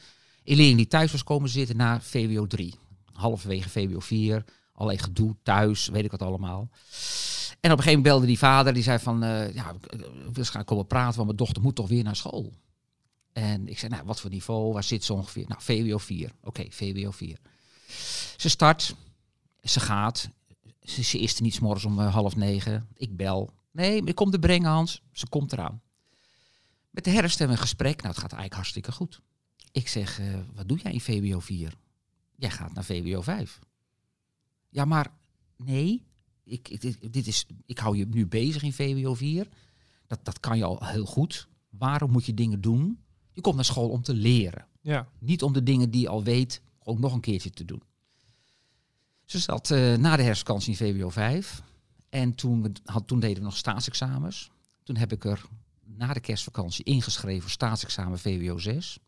Een 0.44 0.56
leerling 0.56 0.76
die 0.76 0.86
thuis 0.88 1.12
was 1.12 1.24
komen 1.24 1.48
zitten 1.48 1.76
na 1.76 2.00
VWO 2.00 2.46
3. 2.46 2.74
Halverwege 3.12 3.68
VWO 3.68 4.00
4. 4.00 4.44
Allerlei 4.72 5.02
gedoe 5.02 5.36
thuis, 5.42 5.88
weet 5.88 6.04
ik 6.04 6.10
wat 6.10 6.22
allemaal. 6.22 6.68
En 7.60 7.70
op 7.72 7.78
een 7.78 7.84
gegeven 7.84 7.86
moment 7.86 8.02
belde 8.02 8.26
die 8.26 8.38
vader, 8.38 8.74
die 8.74 8.82
zei 8.82 8.98
van, 8.98 9.22
eh, 9.22 9.54
ja, 9.54 9.74
gaan 10.34 10.64
komen 10.64 10.86
praten, 10.86 11.14
want 11.14 11.26
mijn 11.26 11.36
dochter 11.36 11.62
moet 11.62 11.74
toch 11.74 11.88
weer 11.88 12.04
naar 12.04 12.16
school. 12.16 12.52
En 13.32 13.68
ik 13.68 13.78
zei, 13.78 13.92
nou, 13.92 14.04
wat 14.04 14.20
voor 14.20 14.30
niveau, 14.30 14.72
waar 14.72 14.84
zit 14.84 15.04
ze 15.04 15.12
ongeveer? 15.12 15.44
Nou, 15.48 15.62
VWO 15.62 15.98
4. 15.98 16.32
Oké, 16.42 16.64
VWO 16.68 17.10
4. 17.10 17.38
Ze 18.36 18.48
start, 18.48 18.94
ze 19.62 19.80
gaat, 19.80 20.28
ze, 20.82 21.18
is 21.18 21.36
er 21.36 21.42
niet 21.42 21.60
morgens 21.60 21.84
om 21.84 22.00
eh, 22.00 22.14
half 22.14 22.36
negen. 22.36 22.88
Ik 22.94 23.16
bel. 23.16 23.50
Nee, 23.70 24.04
ik 24.04 24.14
kom 24.14 24.30
te 24.30 24.38
brengen, 24.38 24.70
Hans. 24.70 25.02
Ze 25.12 25.28
komt 25.28 25.52
eraan. 25.52 25.82
Met 26.90 27.04
de 27.04 27.10
herfst 27.10 27.38
hebben 27.38 27.56
we 27.56 27.62
een 27.62 27.68
gesprek. 27.68 27.96
Nou, 27.96 28.08
het 28.08 28.18
gaat 28.18 28.32
eigenlijk 28.32 28.54
hartstikke 28.54 28.92
goed. 28.92 29.20
Ik 29.72 29.88
zeg, 29.88 30.20
eh, 30.20 30.26
wat 30.54 30.68
doe 30.68 30.78
jij 30.78 30.92
in 30.92 31.00
VWO 31.00 31.40
4? 31.40 31.74
Jij 32.36 32.50
gaat 32.50 32.72
naar 32.72 32.84
VWO 32.84 33.20
5. 33.20 33.58
Ja, 34.72 34.84
maar 34.84 35.12
nee. 35.56 36.02
Ik, 36.44 36.68
ik, 36.68 37.12
dit, 37.12 37.26
is, 37.26 37.46
ik 37.66 37.78
hou 37.78 37.96
je 37.96 38.06
nu 38.06 38.26
bezig 38.26 38.62
in 38.62 38.72
VWO 38.72 39.14
4. 39.14 39.48
Dat, 40.06 40.18
dat 40.22 40.40
kan 40.40 40.58
je 40.58 40.64
al 40.64 40.86
heel 40.86 41.04
goed. 41.04 41.48
Waarom 41.70 42.10
moet 42.10 42.26
je 42.26 42.34
dingen 42.34 42.60
doen? 42.60 42.98
Je 43.32 43.40
komt 43.40 43.54
naar 43.54 43.64
school 43.64 43.88
om 43.88 44.02
te 44.02 44.14
leren. 44.14 44.66
Ja, 44.80 45.08
Niet 45.18 45.42
om 45.42 45.52
de 45.52 45.62
dingen 45.62 45.90
die 45.90 46.00
je 46.00 46.08
al 46.08 46.22
weet, 46.22 46.60
ook 46.82 46.98
nog 46.98 47.12
een 47.12 47.20
keertje 47.20 47.50
te 47.50 47.64
doen. 47.64 47.82
Ze 49.24 49.38
zat 49.38 49.70
eh, 49.70 49.94
na 49.94 50.16
de 50.16 50.22
herfstvakantie 50.22 50.70
in 50.70 50.76
VWO 50.76 51.08
5. 51.08 51.62
En 52.08 52.34
toen, 52.34 52.72
had, 52.84 53.06
toen 53.06 53.20
deden 53.20 53.36
we 53.36 53.42
nog 53.42 53.56
staatsexamens. 53.56 54.50
Toen 54.82 54.96
heb 54.96 55.12
ik 55.12 55.24
er 55.24 55.44
na 55.84 56.12
de 56.12 56.20
kerstvakantie 56.20 56.84
ingeschreven 56.84 57.42
voor 57.42 57.50
staatsexamen 57.50 58.18
VWO 58.18 58.58
6. 58.58 58.98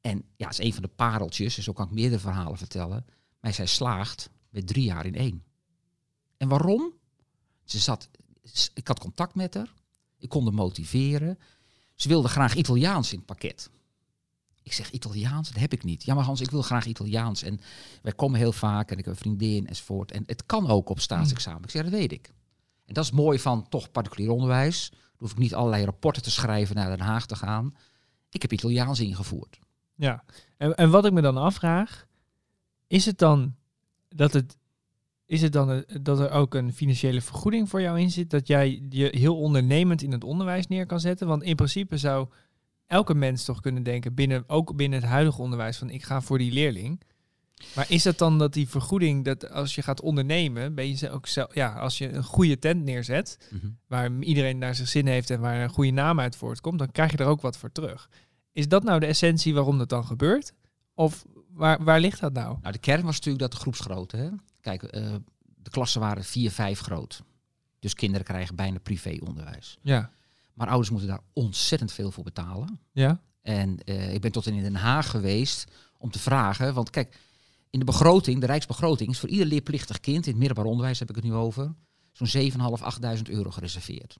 En 0.00 0.24
ja, 0.36 0.46
het 0.48 0.58
is 0.58 0.64
een 0.64 0.72
van 0.72 0.82
de 0.82 0.88
pareltjes, 0.88 1.56
en 1.56 1.62
zo 1.62 1.72
kan 1.72 1.86
ik 1.86 1.92
meerdere 1.92 2.20
verhalen 2.20 2.58
vertellen. 2.58 3.06
Maar 3.40 3.54
zij 3.54 3.66
slaagt 3.66 4.30
met 4.48 4.66
drie 4.66 4.84
jaar 4.84 5.06
in 5.06 5.14
één. 5.14 5.42
En 6.36 6.48
waarom? 6.48 6.92
Ze 7.64 7.78
zat, 7.78 8.08
ik 8.74 8.88
had 8.88 8.98
contact 8.98 9.34
met 9.34 9.54
haar. 9.54 9.74
Ik 10.18 10.28
kon 10.28 10.44
haar 10.44 10.54
motiveren. 10.54 11.38
Ze 11.94 12.08
wilde 12.08 12.28
graag 12.28 12.54
Italiaans 12.54 13.12
in 13.12 13.16
het 13.16 13.26
pakket. 13.26 13.70
Ik 14.62 14.72
zeg 14.72 14.90
Italiaans, 14.90 15.48
dat 15.48 15.60
heb 15.60 15.72
ik 15.72 15.84
niet. 15.84 16.04
Ja, 16.04 16.14
maar 16.14 16.24
Hans, 16.24 16.40
ik 16.40 16.50
wil 16.50 16.62
graag 16.62 16.86
Italiaans. 16.86 17.42
En 17.42 17.60
wij 18.02 18.12
komen 18.12 18.38
heel 18.38 18.52
vaak 18.52 18.90
en 18.90 18.98
ik 18.98 19.04
heb 19.04 19.14
een 19.14 19.20
vriendin 19.20 19.66
enzovoort. 19.66 20.12
En 20.12 20.22
het 20.26 20.46
kan 20.46 20.68
ook 20.68 20.88
op 20.88 21.00
staatsexamen. 21.00 21.62
Ik 21.62 21.70
zeg, 21.70 21.82
dat 21.82 21.92
weet 21.92 22.12
ik. 22.12 22.32
En 22.84 22.94
dat 22.94 23.04
is 23.04 23.10
mooi 23.10 23.38
van 23.38 23.68
toch 23.68 23.90
particulier 23.90 24.30
onderwijs. 24.30 24.88
Dan 24.90 25.00
hoef 25.18 25.30
ik 25.30 25.38
niet 25.38 25.54
allerlei 25.54 25.84
rapporten 25.84 26.22
te 26.22 26.30
schrijven 26.30 26.74
naar 26.74 26.88
Den 26.88 27.06
Haag 27.06 27.26
te 27.26 27.36
gaan. 27.36 27.74
Ik 28.30 28.42
heb 28.42 28.52
Italiaans 28.52 29.00
ingevoerd. 29.00 29.58
ja. 29.94 30.24
En, 30.56 30.74
en 30.74 30.90
wat 30.90 31.04
ik 31.04 31.12
me 31.12 31.20
dan 31.20 31.36
afvraag... 31.36 32.06
is 32.86 33.06
het 33.06 33.18
dan 33.18 33.54
dat 34.08 34.32
het... 34.32 34.56
Is 35.26 35.42
het 35.42 35.52
dan 35.52 35.70
eh, 35.70 35.96
dat 36.00 36.20
er 36.20 36.30
ook 36.30 36.54
een 36.54 36.72
financiële 36.72 37.20
vergoeding 37.20 37.68
voor 37.68 37.80
jou 37.80 38.00
in 38.00 38.10
zit? 38.10 38.30
Dat 38.30 38.46
jij 38.46 38.82
je 38.88 39.08
heel 39.16 39.38
ondernemend 39.38 40.02
in 40.02 40.12
het 40.12 40.24
onderwijs 40.24 40.66
neer 40.66 40.86
kan 40.86 41.00
zetten? 41.00 41.26
Want 41.26 41.42
in 41.42 41.56
principe 41.56 41.96
zou 41.96 42.28
elke 42.86 43.14
mens 43.14 43.44
toch 43.44 43.60
kunnen 43.60 43.82
denken, 43.82 44.14
binnen, 44.14 44.44
ook 44.46 44.76
binnen 44.76 45.00
het 45.00 45.08
huidige 45.08 45.42
onderwijs, 45.42 45.76
van 45.76 45.90
ik 45.90 46.02
ga 46.02 46.20
voor 46.20 46.38
die 46.38 46.52
leerling. 46.52 47.00
Maar 47.74 47.90
is 47.90 48.04
het 48.04 48.18
dan 48.18 48.38
dat 48.38 48.52
die 48.52 48.68
vergoeding, 48.68 49.24
dat 49.24 49.50
als 49.50 49.74
je 49.74 49.82
gaat 49.82 50.00
ondernemen, 50.00 50.74
ben 50.74 50.88
je 50.88 50.94
ze 50.94 51.10
ook 51.10 51.26
zelf, 51.26 51.54
ja, 51.54 51.72
als 51.72 51.98
je 51.98 52.12
een 52.12 52.24
goede 52.24 52.58
tent 52.58 52.84
neerzet, 52.84 53.50
waar 53.86 54.10
iedereen 54.20 54.58
naar 54.58 54.74
zijn 54.74 54.88
zin 54.88 55.06
heeft 55.06 55.30
en 55.30 55.40
waar 55.40 55.62
een 55.62 55.68
goede 55.68 55.90
naam 55.90 56.20
uit 56.20 56.36
voortkomt, 56.36 56.78
dan 56.78 56.90
krijg 56.90 57.10
je 57.10 57.16
er 57.16 57.26
ook 57.26 57.40
wat 57.40 57.58
voor 57.58 57.72
terug. 57.72 58.08
Is 58.52 58.68
dat 58.68 58.84
nou 58.84 59.00
de 59.00 59.06
essentie 59.06 59.54
waarom 59.54 59.78
dat 59.78 59.88
dan 59.88 60.04
gebeurt? 60.04 60.52
Of 60.94 61.24
waar, 61.58 61.84
waar 61.84 62.00
ligt 62.00 62.20
dat 62.20 62.32
nou? 62.32 62.56
Nou, 62.60 62.72
de 62.72 62.78
kern 62.78 63.04
was 63.04 63.14
natuurlijk 63.14 63.42
dat 63.42 63.52
de 63.52 63.58
groepsgrootte. 63.58 64.16
Hè? 64.16 64.28
Kijk, 64.60 64.82
eh, 64.82 65.14
de 65.62 65.70
klassen 65.70 66.00
waren 66.00 66.24
vier, 66.24 66.50
vijf 66.50 66.80
groot. 66.80 67.22
Dus 67.78 67.94
kinderen 67.94 68.26
krijgen 68.26 68.54
bijna 68.54 68.78
privéonderwijs. 68.78 69.78
Ja. 69.82 70.10
Maar 70.54 70.68
ouders 70.68 70.90
moeten 70.90 71.08
daar 71.08 71.20
ontzettend 71.32 71.92
veel 71.92 72.10
voor 72.10 72.24
betalen. 72.24 72.80
Ja? 72.92 73.20
En 73.42 73.78
eh, 73.84 74.14
ik 74.14 74.20
ben 74.20 74.32
tot 74.32 74.46
in 74.46 74.62
Den 74.62 74.74
Haag 74.74 75.10
geweest 75.10 75.70
om 75.98 76.10
te 76.10 76.18
vragen. 76.18 76.74
Want 76.74 76.90
kijk, 76.90 77.18
in 77.70 77.78
de 77.78 77.84
begroting, 77.84 78.40
de 78.40 78.46
Rijksbegroting, 78.46 79.10
is 79.10 79.18
voor 79.18 79.28
ieder 79.28 79.46
leerplichtig 79.46 80.00
kind, 80.00 80.24
in 80.24 80.30
het 80.30 80.40
middelbaar 80.40 80.66
onderwijs 80.66 80.98
heb 80.98 81.08
ik 81.08 81.14
het 81.14 81.24
nu 81.24 81.32
over, 81.34 81.74
zo'n 82.12 82.50
7.500, 82.50 82.56
8.000 83.16 83.22
euro 83.22 83.50
gereserveerd. 83.50 84.18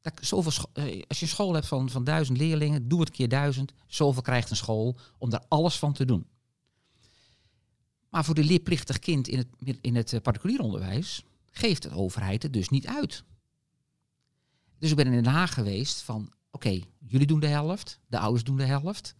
Dat, 0.00 0.12
zoveel 0.20 0.70
eh, 0.72 1.02
als 1.08 1.18
je 1.18 1.24
een 1.24 1.30
school 1.30 1.54
hebt 1.54 1.66
van, 1.66 1.90
van 1.90 2.04
duizend 2.04 2.38
leerlingen, 2.38 2.88
doe 2.88 3.00
het 3.00 3.10
keer 3.10 3.28
duizend. 3.28 3.72
Zoveel 3.86 4.22
krijgt 4.22 4.50
een 4.50 4.56
school 4.56 4.96
om 5.18 5.30
daar 5.30 5.44
alles 5.48 5.78
van 5.78 5.92
te 5.92 6.04
doen. 6.04 6.26
Maar 8.14 8.24
voor 8.24 8.34
de 8.34 8.44
leerplichtig 8.44 8.98
kind 8.98 9.28
in 9.28 9.38
het, 9.38 9.78
in 9.80 9.94
het 9.94 10.12
eh, 10.12 10.20
particulier 10.20 10.60
onderwijs 10.60 11.24
geeft 11.50 11.82
de 11.82 11.90
overheid 11.90 12.42
het 12.42 12.52
dus 12.52 12.68
niet 12.68 12.86
uit. 12.86 13.24
Dus 14.78 14.90
ik 14.90 14.96
ben 14.96 15.06
in 15.06 15.12
Den 15.12 15.32
Haag 15.32 15.54
geweest 15.54 16.02
van, 16.02 16.32
oké, 16.50 16.80
jullie 17.06 17.26
doen 17.26 17.40
de 17.40 17.46
helft, 17.46 18.00
de 18.06 18.18
ouders 18.18 18.44
doen 18.44 18.56
de 18.56 18.64
helft. 18.64 19.14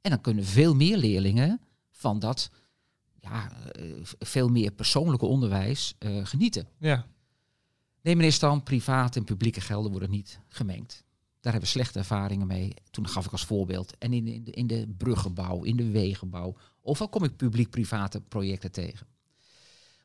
En 0.00 0.10
dan 0.10 0.20
kunnen 0.20 0.44
veel 0.44 0.74
meer 0.74 0.96
leerlingen 0.96 1.60
van 1.90 2.18
dat 2.18 2.50
ja, 3.18 3.52
eh, 3.72 3.84
veel 4.18 4.48
meer 4.48 4.70
persoonlijke 4.70 5.26
onderwijs 5.26 5.94
eh, 5.98 6.26
genieten. 6.26 6.68
Ja. 6.78 7.06
Nee, 8.00 8.16
meneer 8.16 8.32
Stam, 8.32 8.62
privaat 8.62 9.16
en 9.16 9.24
publieke 9.24 9.60
gelden 9.60 9.90
worden 9.90 10.10
niet 10.10 10.40
gemengd. 10.48 11.04
Daar 11.40 11.52
hebben 11.52 11.70
we 11.70 11.76
slechte 11.76 11.98
ervaringen 11.98 12.46
mee. 12.46 12.74
Toen 12.90 13.08
gaf 13.08 13.26
ik 13.26 13.32
als 13.32 13.44
voorbeeld. 13.44 13.98
En 13.98 14.12
in, 14.12 14.26
in, 14.26 14.44
de, 14.44 14.50
in 14.50 14.66
de 14.66 14.94
bruggenbouw, 14.96 15.62
in 15.62 15.76
de 15.76 15.90
wegenbouw. 15.90 16.56
Overal 16.82 17.08
kom 17.08 17.24
ik 17.24 17.36
publiek-private 17.36 18.20
projecten 18.20 18.72
tegen. 18.72 19.06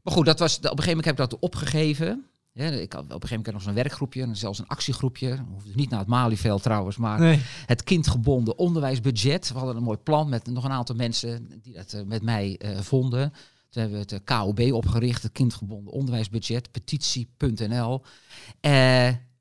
Maar 0.03 0.13
goed, 0.13 0.25
dat 0.25 0.39
was, 0.39 0.57
op 0.57 0.63
een 0.63 0.69
gegeven 0.69 0.87
moment 0.87 1.05
heb 1.05 1.19
ik 1.19 1.29
dat 1.29 1.39
opgegeven. 1.39 2.25
Ja, 2.51 2.63
ik 2.63 2.93
had 2.93 3.03
op 3.03 3.09
een 3.11 3.13
gegeven 3.21 3.35
moment 3.35 3.53
nog 3.53 3.61
zo'n 3.61 3.73
werkgroepje 3.73 4.21
en 4.21 4.35
zelfs 4.35 4.59
een 4.59 4.67
actiegroepje. 4.67 5.37
Hoefde 5.51 5.71
niet 5.75 5.89
naar 5.89 5.99
het 5.99 6.07
Malieveld 6.07 6.61
trouwens, 6.63 6.97
maar 6.97 7.19
Nee. 7.19 7.41
het 7.65 7.83
kindgebonden 7.83 8.57
onderwijsbudget. 8.57 9.51
We 9.51 9.57
hadden 9.57 9.75
een 9.75 9.83
mooi 9.83 9.97
plan 9.97 10.29
met 10.29 10.45
nog 10.47 10.63
een 10.63 10.71
aantal 10.71 10.95
mensen 10.95 11.59
die 11.61 11.73
dat 11.73 11.93
eh, 11.93 12.01
met 12.03 12.21
mij 12.21 12.57
eh, 12.57 12.79
vonden. 12.79 13.31
Toen 13.69 13.81
hebben 13.81 13.91
we 13.99 14.15
het 14.15 14.27
eh, 14.29 14.39
KOB 14.39 14.73
opgericht, 14.73 15.23
het 15.23 15.31
kindgebonden 15.31 15.93
onderwijsbudget, 15.93 16.71
petitie.nl. 16.71 18.03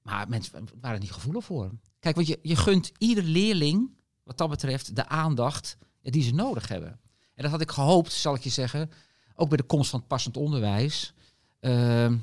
Maar 0.02 0.28
mensen 0.28 0.52
waren 0.52 0.96
er 0.96 1.02
niet 1.02 1.12
gevoelig 1.12 1.44
voor. 1.44 1.70
Kijk, 2.00 2.14
want 2.14 2.26
je, 2.26 2.38
je 2.42 2.56
gunt 2.56 2.92
ieder 2.98 3.24
leerling, 3.24 3.90
wat 4.22 4.38
dat 4.38 4.50
betreft, 4.50 4.96
de 4.96 5.08
aandacht 5.08 5.76
die 6.02 6.22
ze 6.22 6.34
nodig 6.34 6.68
hebben. 6.68 6.98
En 7.36 7.42
dat 7.42 7.50
had 7.50 7.60
ik 7.60 7.70
gehoopt, 7.70 8.12
zal 8.12 8.34
ik 8.34 8.42
je 8.42 8.50
zeggen, 8.50 8.90
ook 9.34 9.48
bij 9.48 9.56
de 9.56 9.62
komst 9.62 9.90
van 9.90 9.98
het 9.98 10.08
passend 10.08 10.36
onderwijs. 10.36 11.12
Ehm, 11.60 12.16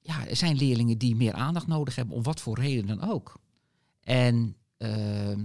ja, 0.00 0.26
er 0.26 0.36
zijn 0.36 0.56
leerlingen 0.56 0.98
die 0.98 1.16
meer 1.16 1.32
aandacht 1.32 1.66
nodig 1.66 1.94
hebben, 1.96 2.16
om 2.16 2.22
wat 2.22 2.40
voor 2.40 2.58
reden 2.58 2.86
dan 2.86 3.10
ook. 3.10 3.40
En 4.00 4.56
ehm, 4.76 5.40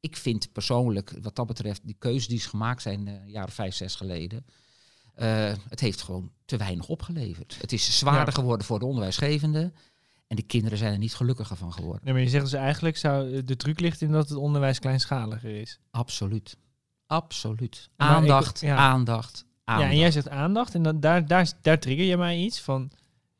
ik 0.00 0.16
vind 0.16 0.52
persoonlijk, 0.52 1.12
wat 1.22 1.36
dat 1.36 1.46
betreft, 1.46 1.80
die 1.84 1.96
keuzes 1.98 2.28
die 2.28 2.36
is 2.36 2.46
gemaakt 2.46 2.82
zijn 2.82 3.22
jaar 3.26 3.46
of 3.46 3.54
vijf, 3.54 3.74
zes 3.74 3.94
geleden. 3.94 4.46
eh, 5.14 5.52
het 5.68 5.80
heeft 5.80 6.02
gewoon 6.02 6.30
te 6.44 6.56
weinig 6.56 6.88
opgeleverd. 6.88 7.56
Het 7.60 7.72
is 7.72 7.98
zwaarder 7.98 8.26
Ja. 8.34 8.40
geworden 8.40 8.66
voor 8.66 8.78
de 8.78 8.84
onderwijsgevende. 8.84 9.72
En 10.26 10.36
de 10.36 10.42
kinderen 10.42 10.78
zijn 10.78 10.92
er 10.92 10.98
niet 10.98 11.14
gelukkiger 11.14 11.56
van 11.56 11.72
geworden. 11.72 12.00
nee, 12.04 12.12
maar 12.14 12.22
je 12.22 12.28
zegt 12.28 12.44
dus 12.44 12.52
eigenlijk, 12.52 12.96
zou, 12.96 13.44
de 13.44 13.56
truc 13.56 13.80
ligt 13.80 14.00
in 14.00 14.10
dat 14.12 14.28
het 14.28 14.38
onderwijs 14.38 14.78
kleinschaliger 14.78 15.60
is. 15.60 15.78
Absoluut. 15.90 16.56
Absoluut. 17.08 17.76
Ik- 17.76 17.88
Aandacht, 17.96 18.60
ja. 18.60 18.76
aandacht, 18.76 19.44
aandacht. 19.64 19.86
Ja, 19.86 19.90
en 19.94 19.98
jij 20.00 20.10
zegt 20.10 20.28
aandacht 20.28 20.74
en 20.74 20.82
dan, 20.82 21.00
daar, 21.00 21.26
daar, 21.26 21.52
daar 21.62 21.78
trigger 21.78 22.04
je 22.04 22.16
mij 22.16 22.38
iets 22.38 22.60
van. 22.60 22.90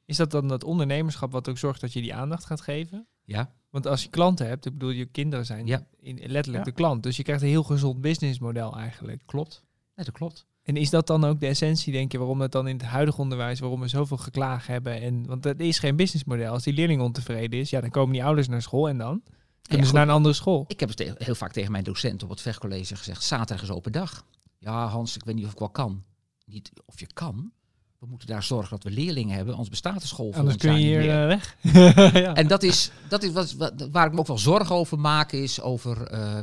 Is 0.04 0.16
dat 0.16 0.30
dan 0.30 0.48
dat 0.48 0.64
ondernemerschap 0.64 1.32
wat 1.32 1.48
ook 1.48 1.58
zorgt 1.58 1.80
dat 1.80 1.92
je 1.92 2.00
die 2.00 2.14
aandacht 2.14 2.44
gaat 2.44 2.60
geven? 2.60 3.06
Ja, 3.24 3.52
Want 3.70 3.86
als 3.86 4.02
je 4.02 4.08
klanten 4.08 4.46
hebt, 4.46 4.66
ik 4.66 4.72
bedoel, 4.72 4.90
je 4.90 5.04
kinderen 5.06 5.46
zijn 5.46 5.66
Ja. 5.66 5.86
in, 6.00 6.14
letterlijk 6.16 6.64
Ja. 6.64 6.70
de 6.70 6.76
klant. 6.76 7.02
Dus 7.02 7.16
je 7.16 7.22
krijgt 7.22 7.42
een 7.42 7.48
heel 7.48 7.62
gezond 7.62 8.00
businessmodel 8.00 8.76
eigenlijk. 8.76 9.22
klopt. 9.26 9.64
Dat 9.94 10.12
klopt. 10.12 10.46
En 10.62 10.76
is 10.76 10.90
dat 10.90 11.06
dan 11.06 11.24
ook 11.24 11.40
de 11.40 11.46
essentie, 11.46 11.92
denk 11.92 12.12
je, 12.12 12.18
waarom 12.18 12.40
het 12.40 12.52
dan 12.52 12.68
in 12.68 12.76
het 12.76 12.84
huidige 12.86 13.20
onderwijs, 13.20 13.60
waarom 13.60 13.80
we 13.80 13.88
zoveel 13.88 14.16
geklaag 14.16 14.66
hebben? 14.66 15.00
En, 15.00 15.26
want 15.26 15.42
dat 15.42 15.58
is 15.60 15.78
geen 15.78 15.96
businessmodel. 15.96 16.52
Als 16.52 16.62
die 16.62 16.72
leerling 16.72 17.00
ontevreden 17.00 17.58
is, 17.60 17.70
ja, 17.70 17.80
dan 17.80 17.90
komen 17.90 18.12
die 18.12 18.24
ouders 18.24 18.48
naar 18.48 18.62
school 18.62 18.88
en 18.88 18.98
dan 18.98 19.22
kunnen 19.68 19.86
ze 19.86 19.92
goed. 19.92 20.00
naar 20.00 20.08
een 20.08 20.14
andere 20.14 20.34
school. 20.34 20.64
Ik 20.68 20.80
heb 20.80 20.88
het 20.88 21.12
heel 21.18 21.34
vaak 21.34 21.52
tegen 21.52 21.72
mijn 21.72 21.84
docent 21.84 22.22
op 22.22 22.28
het 22.30 22.40
vechtcollege 22.40 22.96
gezegd: 22.96 23.22
zaterdag 23.24 23.62
is 23.64 23.70
open 23.70 23.92
dag. 23.92 24.24
Ja, 24.58 24.86
Hans, 24.86 25.16
ik 25.16 25.24
weet 25.24 25.34
niet 25.34 25.44
of 25.44 25.52
ik 25.52 25.58
wel 25.58 25.70
kan. 25.70 26.02
Niet 26.46 26.72
of 26.86 27.00
je 27.00 27.06
kan. 27.12 27.52
We 27.98 28.06
moeten 28.06 28.28
daar 28.28 28.42
zorgen 28.42 28.70
dat 28.70 28.82
we 28.82 28.90
leerlingen 28.90 29.34
hebben, 29.34 29.52
anders 29.52 29.70
bestaat 29.70 30.00
de 30.00 30.06
school 30.06 30.34
Anders 30.34 30.56
kun 30.56 30.72
je 30.72 30.78
hier 30.78 31.20
eh, 31.20 31.26
weg. 31.26 31.56
ja. 32.22 32.34
En 32.34 32.46
dat 32.46 32.62
is, 32.62 32.90
dat 33.08 33.22
is 33.22 33.32
wat, 33.32 33.52
wat- 33.52 33.88
waar 33.90 34.06
ik 34.06 34.12
me 34.12 34.18
ook 34.18 34.26
wel 34.26 34.38
zorgen 34.38 34.74
over 34.74 34.98
maak, 34.98 35.32
is 35.32 35.60
over 35.60 36.02
eh, 36.02 36.38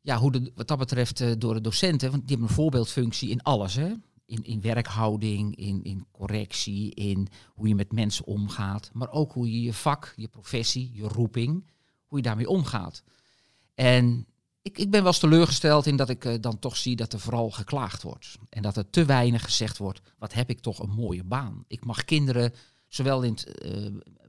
ja, 0.00 0.16
hoe 0.16 0.32
de, 0.32 0.52
wat 0.54 0.68
dat 0.68 0.78
betreft 0.78 1.20
eh, 1.20 1.32
door 1.38 1.54
de 1.54 1.60
docenten, 1.60 2.10
want 2.10 2.20
die 2.22 2.30
hebben 2.30 2.48
een 2.48 2.54
voorbeeldfunctie 2.62 3.30
in 3.30 3.42
alles. 3.42 3.74
Hè? 3.74 3.92
In, 4.26 4.44
in 4.44 4.60
werkhouding, 4.60 5.56
in, 5.56 5.84
in 5.84 6.06
correctie, 6.12 6.94
in 6.94 7.28
hoe 7.54 7.68
je 7.68 7.74
met 7.74 7.92
mensen 7.92 8.26
omgaat, 8.26 8.90
maar 8.92 9.10
ook 9.10 9.32
hoe 9.32 9.52
je 9.52 9.62
je 9.62 9.72
vak, 9.72 10.12
je 10.16 10.28
professie, 10.28 10.90
je 10.94 11.02
roeping, 11.08 11.64
hoe 12.08 12.18
je 12.18 12.24
daarmee 12.24 12.48
omgaat. 12.48 13.02
En 13.74 14.26
ik, 14.62 14.78
ik 14.78 14.90
ben 14.90 15.00
wel 15.00 15.10
eens 15.10 15.18
teleurgesteld 15.18 15.86
in 15.86 15.96
dat 15.96 16.08
ik 16.08 16.24
eh, 16.24 16.34
dan 16.40 16.58
toch 16.58 16.76
zie 16.76 16.96
dat 16.96 17.12
er 17.12 17.20
vooral 17.20 17.50
geklaagd 17.50 18.02
wordt. 18.02 18.38
En 18.48 18.62
dat 18.62 18.76
er 18.76 18.90
te 18.90 19.04
weinig 19.04 19.42
gezegd 19.42 19.78
wordt, 19.78 20.00
wat 20.18 20.32
heb 20.32 20.50
ik 20.50 20.60
toch 20.60 20.78
een 20.78 20.90
mooie 20.90 21.24
baan. 21.24 21.64
Ik 21.66 21.84
mag 21.84 22.04
kinderen, 22.04 22.54
zowel 22.88 23.22
in 23.22 23.32
het 23.32 23.60
eh, 23.60 23.86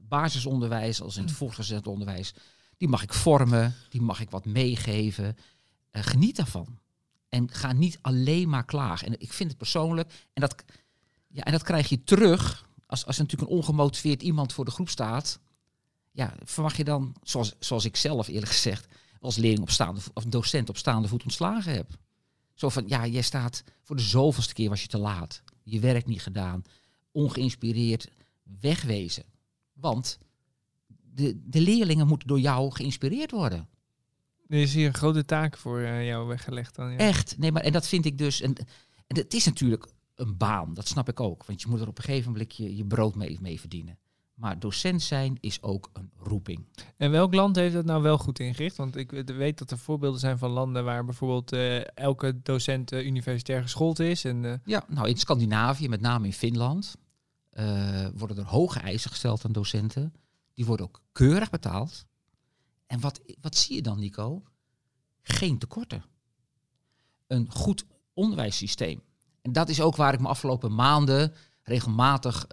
basisonderwijs 0.08 1.02
als 1.02 1.16
in 1.16 1.22
het 1.22 1.32
voortgezet 1.32 1.86
onderwijs, 1.86 2.34
die 2.76 2.88
mag 2.88 3.02
ik 3.02 3.14
vormen, 3.14 3.74
die 3.88 4.00
mag 4.00 4.20
ik 4.20 4.30
wat 4.30 4.44
meegeven. 4.44 5.36
Eh, 5.90 6.02
geniet 6.02 6.36
daarvan. 6.36 6.78
En 7.28 7.50
ga 7.50 7.72
niet 7.72 7.98
alleen 8.00 8.48
maar 8.48 8.64
klagen. 8.64 9.06
En 9.06 9.20
ik 9.20 9.32
vind 9.32 9.48
het 9.48 9.58
persoonlijk, 9.58 10.12
en 10.32 10.40
dat, 10.40 10.64
ja, 11.28 11.42
en 11.42 11.52
dat 11.52 11.62
krijg 11.62 11.88
je 11.88 12.04
terug 12.04 12.68
als, 12.86 13.06
als 13.06 13.16
er 13.16 13.22
natuurlijk 13.22 13.50
een 13.50 13.56
ongemotiveerd 13.56 14.22
iemand 14.22 14.52
voor 14.52 14.64
de 14.64 14.70
groep 14.70 14.88
staat. 14.88 15.40
Ja, 16.12 16.34
verwacht 16.44 16.76
je 16.76 16.84
dan, 16.84 17.14
zoals, 17.22 17.54
zoals 17.58 17.84
ik 17.84 17.96
zelf 17.96 18.28
eerlijk 18.28 18.52
gezegd, 18.52 18.86
als 19.20 19.36
leerling 19.36 19.62
op 19.62 19.70
staande 19.70 20.00
vo- 20.00 20.10
of 20.14 20.24
docent 20.24 20.68
op 20.68 20.76
staande 20.76 21.08
voet 21.08 21.22
ontslagen 21.22 21.72
heb. 21.74 21.98
Zo 22.54 22.68
van, 22.68 22.84
ja, 22.86 23.06
jij 23.06 23.22
staat 23.22 23.64
voor 23.82 23.96
de 23.96 24.02
zoveelste 24.02 24.54
keer 24.54 24.68
was 24.68 24.82
je 24.82 24.88
te 24.88 24.98
laat. 24.98 25.42
Je 25.62 25.80
werk 25.80 26.06
niet 26.06 26.22
gedaan. 26.22 26.62
Ongeïnspireerd 27.12 28.10
wegwezen. 28.60 29.24
Want 29.72 30.18
de, 30.86 31.40
de 31.44 31.60
leerlingen 31.60 32.06
moeten 32.06 32.28
door 32.28 32.40
jou 32.40 32.70
geïnspireerd 32.72 33.30
worden. 33.30 33.68
Er 34.48 34.60
is 34.60 34.74
hier 34.74 34.86
een 34.86 34.94
grote 34.94 35.24
taak 35.24 35.56
voor 35.56 35.80
eh, 35.80 36.06
jou 36.06 36.26
weggelegd 36.26 36.74
dan. 36.74 36.90
Ja. 36.90 36.96
Echt. 36.98 37.38
Nee, 37.38 37.52
maar 37.52 37.62
en 37.62 37.72
dat 37.72 37.86
vind 37.88 38.04
ik 38.04 38.18
dus. 38.18 38.40
En, 38.40 38.54
en 39.06 39.16
het 39.16 39.34
is 39.34 39.44
natuurlijk 39.44 39.86
een 40.14 40.36
baan, 40.36 40.74
dat 40.74 40.88
snap 40.88 41.08
ik 41.08 41.20
ook. 41.20 41.44
Want 41.44 41.62
je 41.62 41.68
moet 41.68 41.80
er 41.80 41.88
op 41.88 41.98
een 41.98 42.04
gegeven 42.04 42.32
moment 42.32 42.56
je, 42.56 42.76
je 42.76 42.84
brood 42.86 43.14
mee, 43.14 43.38
mee 43.40 43.60
verdienen. 43.60 43.98
Maar 44.40 44.58
docent 44.58 45.02
zijn 45.02 45.36
is 45.40 45.62
ook 45.62 45.90
een 45.92 46.10
roeping. 46.18 46.66
En 46.96 47.10
welk 47.10 47.34
land 47.34 47.56
heeft 47.56 47.74
dat 47.74 47.84
nou 47.84 48.02
wel 48.02 48.18
goed 48.18 48.38
ingericht? 48.38 48.76
Want 48.76 48.96
ik 48.96 49.10
weet- 49.10 49.58
dat 49.58 49.70
er 49.70 49.78
voorbeelden 49.78 50.20
zijn 50.20 50.38
van 50.38 50.50
landen 50.50 50.84
waar 50.84 51.04
bijvoorbeeld 51.04 51.52
eh, 51.52 51.96
elke 51.96 52.40
docent 52.42 52.92
eh, 52.92 53.06
universitair 53.06 53.62
geschoold 53.62 53.98
is. 53.98 54.24
En, 54.24 54.44
eh, 54.44 54.54
Ja, 54.64 54.84
nou 54.88 55.08
in 55.08 55.16
Scandinavië, 55.16 55.88
met 55.88 56.00
name 56.00 56.26
in 56.26 56.32
Finland, 56.32 56.96
worden 58.14 58.36
er 58.36 58.44
hoge 58.44 58.78
eisen 58.78 59.10
gesteld 59.10 59.44
aan 59.44 59.52
docenten. 59.52 60.14
Die 60.54 60.64
worden 60.64 60.86
ook 60.86 61.02
keurig 61.12 61.50
betaald. 61.50 62.06
En 62.86 63.00
wat, 63.00 63.20
wat 63.40 63.56
zie 63.56 63.74
je 63.74 63.82
dan, 63.82 63.98
Nico? 63.98 64.42
Geen 65.22 65.58
tekorten. 65.58 66.04
Een 67.26 67.50
goed 67.50 67.84
onderwijssysteem. 68.14 69.02
En 69.42 69.52
dat 69.52 69.68
is 69.68 69.80
ook 69.80 69.96
waar 69.96 70.12
ik 70.14 70.20
me 70.20 70.28
afgelopen 70.28 70.74
maanden 70.74 71.32
regelmatig 71.62 72.44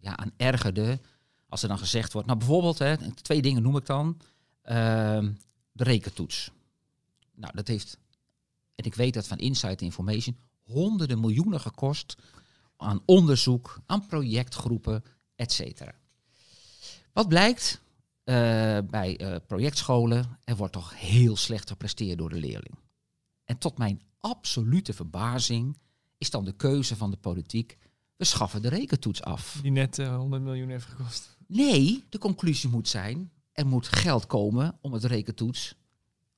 ja, 0.00 0.16
aan 0.16 0.32
ergerde. 0.36 1.00
Als 1.48 1.62
er 1.62 1.68
dan 1.68 1.78
gezegd 1.78 2.12
wordt, 2.12 2.26
nou 2.26 2.38
bijvoorbeeld, 2.38 2.78
hè, 2.78 3.12
twee 3.12 3.42
dingen 3.42 3.62
noem 3.62 3.76
ik 3.76 3.86
dan. 3.86 4.20
Ehm, 4.62 5.32
de 5.72 5.84
rekentoets. 5.84 6.50
Nou, 7.34 7.52
dat 7.54 7.68
heeft, 7.68 7.98
en 8.74 8.84
ik 8.84 8.94
weet 8.94 9.14
dat 9.14 9.26
van 9.26 9.38
Insight 9.38 9.82
Information, 9.82 10.36
honderden 10.62 11.20
miljoenen 11.20 11.60
gekost 11.60 12.16
aan 12.76 13.02
onderzoek, 13.04 13.80
aan 13.86 14.06
projectgroepen, 14.06 15.04
et 15.34 15.52
cetera. 15.52 15.94
Wat 17.12 17.28
blijkt 17.28 17.80
eh, 18.24 18.34
bij 18.90 19.16
eh, 19.16 19.36
projectscholen? 19.46 20.38
Er 20.44 20.56
wordt 20.56 20.72
toch 20.72 21.00
heel 21.00 21.36
slecht 21.36 21.68
gepresteerd 21.68 22.18
door 22.18 22.30
de 22.30 22.40
leerling. 22.40 22.78
En 23.44 23.58
tot 23.58 23.78
mijn 23.78 24.02
absolute 24.20 24.92
verbazing 24.92 25.78
is 26.18 26.30
dan 26.30 26.44
de 26.44 26.52
keuze 26.52 26.96
van 26.96 27.10
de 27.10 27.16
politiek, 27.16 27.78
we 28.16 28.24
schaffen 28.24 28.62
de 28.62 28.68
rekentoets 28.68 29.22
af. 29.22 29.58
die 29.62 29.70
net 29.70 29.98
eh, 29.98 30.16
100 30.16 30.42
miljoen 30.42 30.68
heeft 30.68 30.84
gekost. 30.84 31.37
Nee, 31.48 32.04
de 32.08 32.18
conclusie 32.18 32.70
moet 32.70 32.88
zijn, 32.88 33.30
er 33.52 33.66
moet 33.66 33.86
geld 33.88 34.26
komen 34.26 34.78
om 34.80 34.92
het 34.92 35.04
rekentoets, 35.04 35.74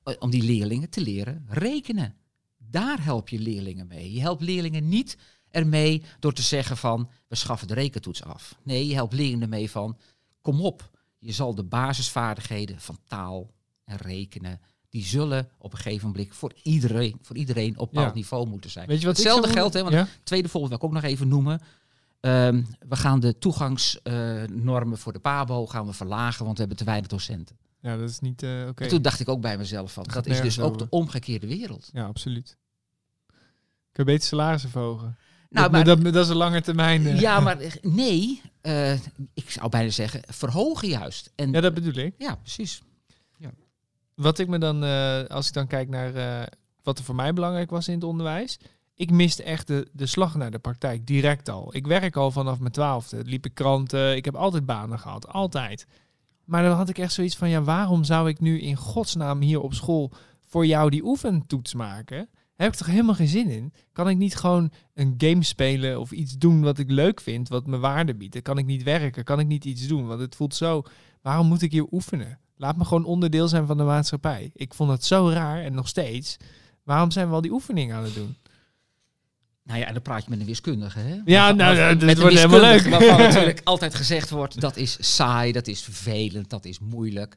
eh, 0.02 0.14
om 0.18 0.30
die 0.30 0.42
leerlingen 0.42 0.90
te 0.90 1.00
leren 1.00 1.46
rekenen. 1.48 2.14
Daar 2.58 3.04
help 3.04 3.28
je 3.28 3.38
leerlingen 3.38 3.86
mee. 3.86 4.12
Je 4.12 4.20
helpt 4.20 4.42
leerlingen 4.42 4.88
niet 4.88 5.16
ermee 5.50 6.02
door 6.18 6.32
te 6.32 6.42
zeggen 6.42 6.76
van, 6.76 7.08
we 7.28 7.34
schaffen 7.36 7.68
de 7.68 7.74
rekentoets 7.74 8.22
af. 8.22 8.58
Nee, 8.62 8.86
je 8.86 8.94
helpt 8.94 9.12
leerlingen 9.12 9.48
mee 9.48 9.70
van, 9.70 9.96
kom 10.40 10.60
op, 10.60 10.90
je 11.18 11.32
zal 11.32 11.54
de 11.54 11.62
basisvaardigheden 11.64 12.80
van 12.80 12.98
taal 13.06 13.50
en 13.84 13.96
rekenen, 13.96 14.60
die 14.88 15.04
zullen 15.04 15.48
op 15.58 15.72
een 15.72 15.78
gegeven 15.78 16.08
moment 16.08 16.34
voor 16.34 16.52
iedereen, 16.62 17.18
voor 17.22 17.36
iedereen 17.36 17.78
op 17.78 17.88
een 17.88 17.94
bepaald 17.94 18.08
Ja. 18.08 18.14
niveau 18.14 18.46
moeten 18.48 18.70
zijn. 18.70 18.86
Weet 18.86 19.00
je 19.00 19.06
wat 19.06 19.16
Hetzelfde 19.16 19.48
geldt, 19.48 19.74
hè, 19.74 19.82
want 19.82 19.94
Ja? 19.94 20.08
Tweede 20.22 20.48
voorbeeld 20.48 20.70
wil 20.72 20.78
ik 20.88 20.94
ook 20.96 21.02
nog 21.02 21.10
even 21.10 21.28
noemen. 21.28 21.60
Ehm, 22.20 22.62
we 22.88 22.96
gaan 22.96 23.20
de 23.20 23.38
toegangsnormen 23.38 24.98
voor 24.98 25.12
de 25.12 25.18
PABO 25.18 25.66
gaan 25.66 25.86
we 25.86 25.92
verlagen, 25.92 26.44
want 26.44 26.54
we 26.54 26.60
hebben 26.60 26.78
te 26.78 26.84
weinig 26.84 27.08
docenten. 27.08 27.56
Ja, 27.80 27.96
dat 27.96 28.10
is 28.10 28.20
niet 28.20 28.42
eh, 28.42 28.66
oké. 28.68 28.82
En 28.82 28.88
toen 28.88 29.02
dacht 29.02 29.20
ik 29.20 29.28
ook 29.28 29.40
bij 29.40 29.58
mezelf 29.58 29.92
van, 29.92 30.04
dat 30.12 30.26
is 30.26 30.40
dus 30.40 30.60
ook 30.60 30.78
de 30.78 30.86
omgekeerde 30.90 31.46
wereld. 31.46 31.90
Ja, 31.92 32.06
absoluut. 32.06 32.56
Kun 33.92 34.04
je 34.04 34.12
beter 34.12 34.28
salarissen 34.28 34.70
verhogen? 34.70 35.16
Nou, 35.50 35.62
dat, 35.62 35.72
maar, 35.72 35.84
dat, 35.84 36.12
dat 36.14 36.24
is 36.24 36.30
een 36.30 36.36
lange 36.36 36.60
termijn. 36.60 37.06
eh. 37.06 37.20
ja, 37.20 37.40
maar 37.40 37.58
eh, 37.58 37.70
nee, 37.82 38.42
eh, 38.60 38.92
ik 39.34 39.50
zou 39.50 39.68
bijna 39.68 39.90
zeggen, 39.90 40.20
verhogen 40.26 40.88
juist. 40.88 41.30
En, 41.34 41.52
ja, 41.52 41.60
dat 41.60 41.74
bedoel 41.74 41.94
ik. 41.94 42.14
ja, 42.18 42.34
precies. 42.34 42.82
Wat 44.14 44.38
ik 44.38 44.48
me 44.48 44.58
dan, 44.58 44.84
eh, 44.84 45.24
als 45.24 45.46
ik 45.48 45.52
dan 45.52 45.66
kijk 45.66 45.88
naar 45.88 46.14
eh, 46.14 46.46
wat 46.82 46.98
er 46.98 47.04
voor 47.04 47.14
mij 47.14 47.32
belangrijk 47.32 47.70
was 47.70 47.88
in 47.88 47.94
het 47.94 48.04
onderwijs. 48.04 48.58
Ik 49.00 49.10
miste 49.10 49.42
echt 49.42 49.66
de, 49.66 49.88
de 49.92 50.06
slag 50.06 50.34
naar 50.34 50.50
de 50.50 50.58
praktijk, 50.58 51.06
direct 51.06 51.48
al. 51.48 51.74
Ik 51.74 51.86
werk 51.86 52.16
al 52.16 52.30
vanaf 52.30 52.58
mijn 52.58 52.72
twaalfde. 52.72 53.24
Liep 53.24 53.46
ik 53.46 53.54
kranten, 53.54 54.16
ik 54.16 54.24
heb 54.24 54.34
altijd 54.34 54.66
banen 54.66 54.98
gehad, 54.98 55.28
altijd. 55.28 55.86
Maar 56.44 56.62
dan 56.62 56.76
had 56.76 56.88
ik 56.88 56.98
echt 56.98 57.12
zoiets 57.12 57.36
van, 57.36 57.48
ja, 57.48 57.62
waarom 57.62 58.04
zou 58.04 58.28
ik 58.28 58.40
nu 58.40 58.60
in 58.60 58.76
godsnaam 58.76 59.40
hier 59.40 59.60
op 59.60 59.74
school 59.74 60.12
voor 60.46 60.66
jou 60.66 60.90
die 60.90 61.04
oefentoets 61.04 61.74
maken? 61.74 62.28
Heb 62.54 62.72
ik 62.72 62.78
toch 62.78 62.86
helemaal 62.86 63.14
geen 63.14 63.28
zin 63.28 63.48
in? 63.48 63.72
Kan 63.92 64.08
ik 64.08 64.16
niet 64.16 64.36
gewoon 64.36 64.72
een 64.94 65.14
game 65.18 65.44
spelen 65.44 66.00
of 66.00 66.12
iets 66.12 66.32
doen 66.38 66.62
wat 66.62 66.78
ik 66.78 66.90
leuk 66.90 67.20
vind, 67.20 67.48
wat 67.48 67.66
me 67.66 67.78
waarde 67.78 68.14
biedt? 68.14 68.42
Kan 68.42 68.58
ik 68.58 68.66
niet 68.66 68.82
werken, 68.82 69.24
kan 69.24 69.40
ik 69.40 69.46
niet 69.46 69.64
iets 69.64 69.86
doen, 69.86 70.06
want 70.06 70.20
het 70.20 70.36
voelt 70.36 70.54
zo... 70.54 70.82
Waarom 71.22 71.46
moet 71.46 71.62
ik 71.62 71.72
hier 71.72 71.86
oefenen? 71.90 72.38
Laat 72.56 72.76
me 72.76 72.84
gewoon 72.84 73.04
onderdeel 73.04 73.48
zijn 73.48 73.66
van 73.66 73.76
de 73.76 73.84
maatschappij. 73.84 74.50
Ik 74.54 74.74
vond 74.74 74.90
het 74.90 75.04
zo 75.04 75.28
raar 75.28 75.62
en 75.62 75.74
nog 75.74 75.88
steeds. 75.88 76.36
Waarom 76.84 77.10
zijn 77.10 77.28
we 77.28 77.34
al 77.34 77.40
die 77.40 77.52
oefeningen 77.52 77.96
aan 77.96 78.04
het 78.04 78.14
doen? 78.14 78.36
Nou 79.70 79.82
ja, 79.82 79.88
en 79.88 79.92
dan 79.92 80.02
praat 80.02 80.24
je 80.24 80.30
met 80.30 80.40
een 80.40 80.46
wiskundige, 80.46 80.98
hè? 80.98 81.20
Ja, 81.24 81.52
nou, 81.52 81.76
dat 81.76 82.00
met 82.00 82.18
wordt 82.20 82.36
helemaal 82.36 82.60
leuk. 82.60 82.82
Waarvan 82.82 83.18
natuurlijk 83.26 83.60
altijd 83.64 83.94
gezegd 83.94 84.30
wordt, 84.30 84.60
dat 84.60 84.76
is 84.76 85.16
saai, 85.16 85.52
dat 85.52 85.66
is 85.66 85.82
vervelend, 85.82 86.50
dat 86.50 86.64
is 86.64 86.78
moeilijk. 86.78 87.36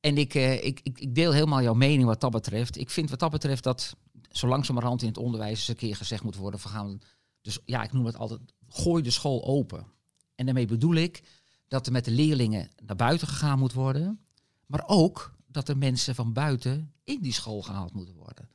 En 0.00 0.18
ik, 0.18 0.34
eh, 0.34 0.64
ik, 0.64 0.80
ik, 0.82 0.98
ik 0.98 1.14
deel 1.14 1.32
helemaal 1.32 1.62
jouw 1.62 1.74
mening 1.74 2.04
wat 2.04 2.20
dat 2.20 2.30
betreft. 2.30 2.78
Ik 2.78 2.90
vind 2.90 3.10
wat 3.10 3.18
dat 3.18 3.30
betreft 3.30 3.62
dat 3.62 3.96
zo 4.30 4.46
langzamerhand 4.46 5.02
in 5.02 5.08
het 5.08 5.18
onderwijs 5.18 5.58
eens 5.58 5.68
een 5.68 5.76
keer 5.76 5.96
gezegd 5.96 6.22
moet 6.22 6.36
worden 6.36 6.60
van 6.60 6.70
gaan... 6.70 6.98
Dus 7.42 7.58
ja, 7.64 7.82
ik 7.82 7.92
noem 7.92 8.06
het 8.06 8.16
altijd, 8.16 8.40
gooi 8.68 9.02
de 9.02 9.10
school 9.10 9.44
open. 9.44 9.86
En 10.34 10.44
daarmee 10.44 10.66
bedoel 10.66 10.94
ik 10.94 11.22
dat 11.68 11.86
er 11.86 11.92
met 11.92 12.04
de 12.04 12.10
leerlingen 12.10 12.70
naar 12.86 12.96
buiten 12.96 13.28
gegaan 13.28 13.58
moet 13.58 13.72
worden. 13.72 14.20
Maar 14.66 14.82
ook 14.86 15.34
dat 15.46 15.68
er 15.68 15.78
mensen 15.78 16.14
van 16.14 16.32
buiten 16.32 16.92
in 17.04 17.20
die 17.20 17.32
school 17.32 17.62
gehaald 17.62 17.92
moeten 17.92 18.14
worden. 18.14 18.48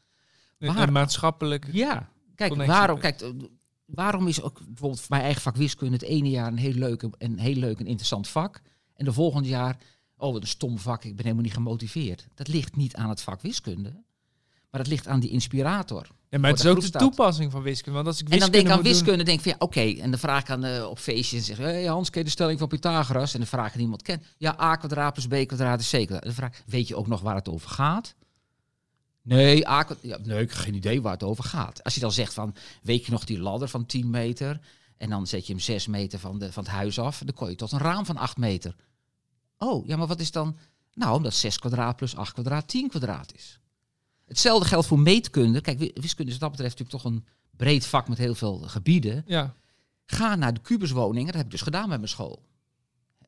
Waar- 0.57 0.87
een 0.87 0.93
maatschappelijk... 0.93 1.67
Ja, 1.71 2.11
kijk, 2.35 2.55
waarom, 2.67 2.99
kijk, 2.99 3.21
eh, 3.21 3.29
waarom 3.85 4.27
is 4.27 4.41
ook 4.41 4.59
bijvoorbeeld 4.65 4.99
voor 4.99 5.09
mijn 5.09 5.23
eigen 5.23 5.41
vak 5.41 5.55
wiskunde 5.55 5.93
het 5.93 6.03
ene 6.03 6.29
jaar 6.29 6.47
een 6.47 6.57
heel 6.57 6.73
leuk, 6.73 7.05
een 7.17 7.39
heel 7.39 7.55
leuk 7.55 7.79
en 7.79 7.85
interessant 7.85 8.27
vak. 8.27 8.61
En 8.95 9.05
de 9.05 9.13
volgende 9.13 9.49
jaar, 9.49 9.77
oh 10.17 10.33
wat 10.33 10.41
een 10.41 10.47
stom 10.47 10.79
vak, 10.79 11.03
ik 11.03 11.15
ben 11.15 11.23
helemaal 11.23 11.43
niet 11.45 11.53
gemotiveerd. 11.53 12.27
Dat 12.35 12.47
ligt 12.47 12.75
niet 12.75 12.95
aan 12.95 13.09
het 13.09 13.21
vak 13.21 13.41
wiskunde, 13.41 13.89
maar 14.69 14.81
dat 14.81 14.87
ligt 14.87 15.07
aan 15.07 15.19
die 15.19 15.29
inspirator. 15.29 16.07
Ja, 16.29 16.39
maar 16.39 16.49
het 16.49 16.59
is 16.59 16.65
ook 16.65 16.81
de 16.81 16.91
de 16.91 16.97
toepassing 16.97 17.51
van 17.51 17.61
wiskunde. 17.61 17.95
Want 17.95 18.07
als 18.07 18.21
ik 18.21 18.29
En 18.29 18.39
dan 18.39 18.39
wiskunde 18.39 18.57
denk 18.63 18.73
ik 18.73 18.77
aan 18.77 18.83
doen- 18.83 18.91
wiskunde, 18.93 19.23
denk 19.23 19.37
ik 19.37 19.43
van 19.43 19.51
ja, 19.51 19.57
oké. 19.65 20.01
En 20.01 20.09
dan 20.09 20.19
vraag 20.19 20.41
ik 20.41 20.49
aan 20.49 20.63
eh, 20.63 20.85
op 20.89 20.99
feestjes 20.99 21.39
en 21.39 21.45
zeg 21.45 21.57
hey 21.57 21.85
Hans, 21.85 22.09
ken 22.09 22.19
je 22.19 22.25
de 22.25 22.31
stelling 22.31 22.59
van 22.59 22.67
Pythagoras? 22.67 23.33
En 23.33 23.39
dan 23.39 23.47
vraag 23.47 23.67
ik 23.67 23.73
aan 23.73 23.79
iemand, 23.81 24.01
ken, 24.01 24.23
ja, 24.37 24.55
a 24.59 24.75
kwadraat 24.75 25.13
plus 25.13 25.27
b 25.27 25.47
kwadraat 25.47 25.79
is 25.79 25.89
c 25.89 25.91
kwadraat. 25.91 26.21
En 26.21 26.27
dan 26.27 26.33
vraag 26.33 26.49
ik, 26.57 26.63
weet 26.65 26.87
je 26.87 26.95
ook 26.95 27.07
nog 27.07 27.21
waar 27.21 27.35
het 27.35 27.49
over 27.49 27.69
gaat? 27.69 28.15
Nee, 29.23 29.57
ja, 30.01 30.17
nee, 30.23 30.41
ik 30.41 30.49
heb 30.49 30.57
geen 30.57 30.73
idee 30.75 31.01
waar 31.01 31.13
het 31.13 31.23
over 31.23 31.43
gaat. 31.43 31.83
Als 31.83 31.93
je 31.93 31.99
dan 31.99 32.11
zegt 32.11 32.33
van, 32.33 32.55
weet 32.81 33.05
je 33.05 33.11
nog 33.11 33.23
die 33.25 33.39
ladder 33.39 33.67
van 33.67 33.85
10 33.85 34.09
meter? 34.09 34.59
En 34.97 35.09
dan 35.09 35.27
zet 35.27 35.47
je 35.47 35.53
hem 35.53 35.61
6 35.61 35.87
meter 35.87 36.19
van, 36.19 36.39
de, 36.39 36.51
van 36.51 36.63
het 36.63 36.71
huis 36.71 36.99
af. 36.99 37.21
Dan 37.25 37.33
kom 37.35 37.49
je 37.49 37.55
tot 37.55 37.71
een 37.71 37.79
raam 37.79 38.05
van 38.05 38.17
8 38.17 38.37
meter. 38.37 38.75
Oh, 39.57 39.87
ja, 39.87 39.95
maar 39.97 40.07
wat 40.07 40.19
is 40.19 40.31
dan? 40.31 40.57
Nou, 40.93 41.15
omdat 41.15 41.33
6 41.33 41.59
kwadraat 41.59 41.95
plus 41.95 42.15
8 42.15 42.33
kwadraat 42.33 42.67
10 42.67 42.89
kwadraat 42.89 43.33
is. 43.35 43.59
Hetzelfde 44.25 44.67
geldt 44.67 44.87
voor 44.87 44.99
meetkunde. 44.99 45.61
Kijk, 45.61 45.79
wi- 45.79 45.91
wiskunde 45.93 46.31
is 46.31 46.37
wat 46.37 46.49
dat 46.49 46.51
betreft 46.57 46.79
natuurlijk 46.79 47.03
toch 47.03 47.11
een 47.13 47.25
breed 47.57 47.85
vak 47.85 48.07
met 48.07 48.17
heel 48.17 48.35
veel 48.35 48.57
gebieden. 48.59 49.23
Ja, 49.25 49.55
Ga 50.05 50.35
naar 50.35 50.53
de 50.53 50.59
kubuswoningen. 50.61 51.25
Dat 51.25 51.35
heb 51.35 51.45
ik 51.45 51.51
dus 51.51 51.61
gedaan 51.61 51.89
met 51.89 51.97
mijn 51.97 52.09
school. 52.09 52.43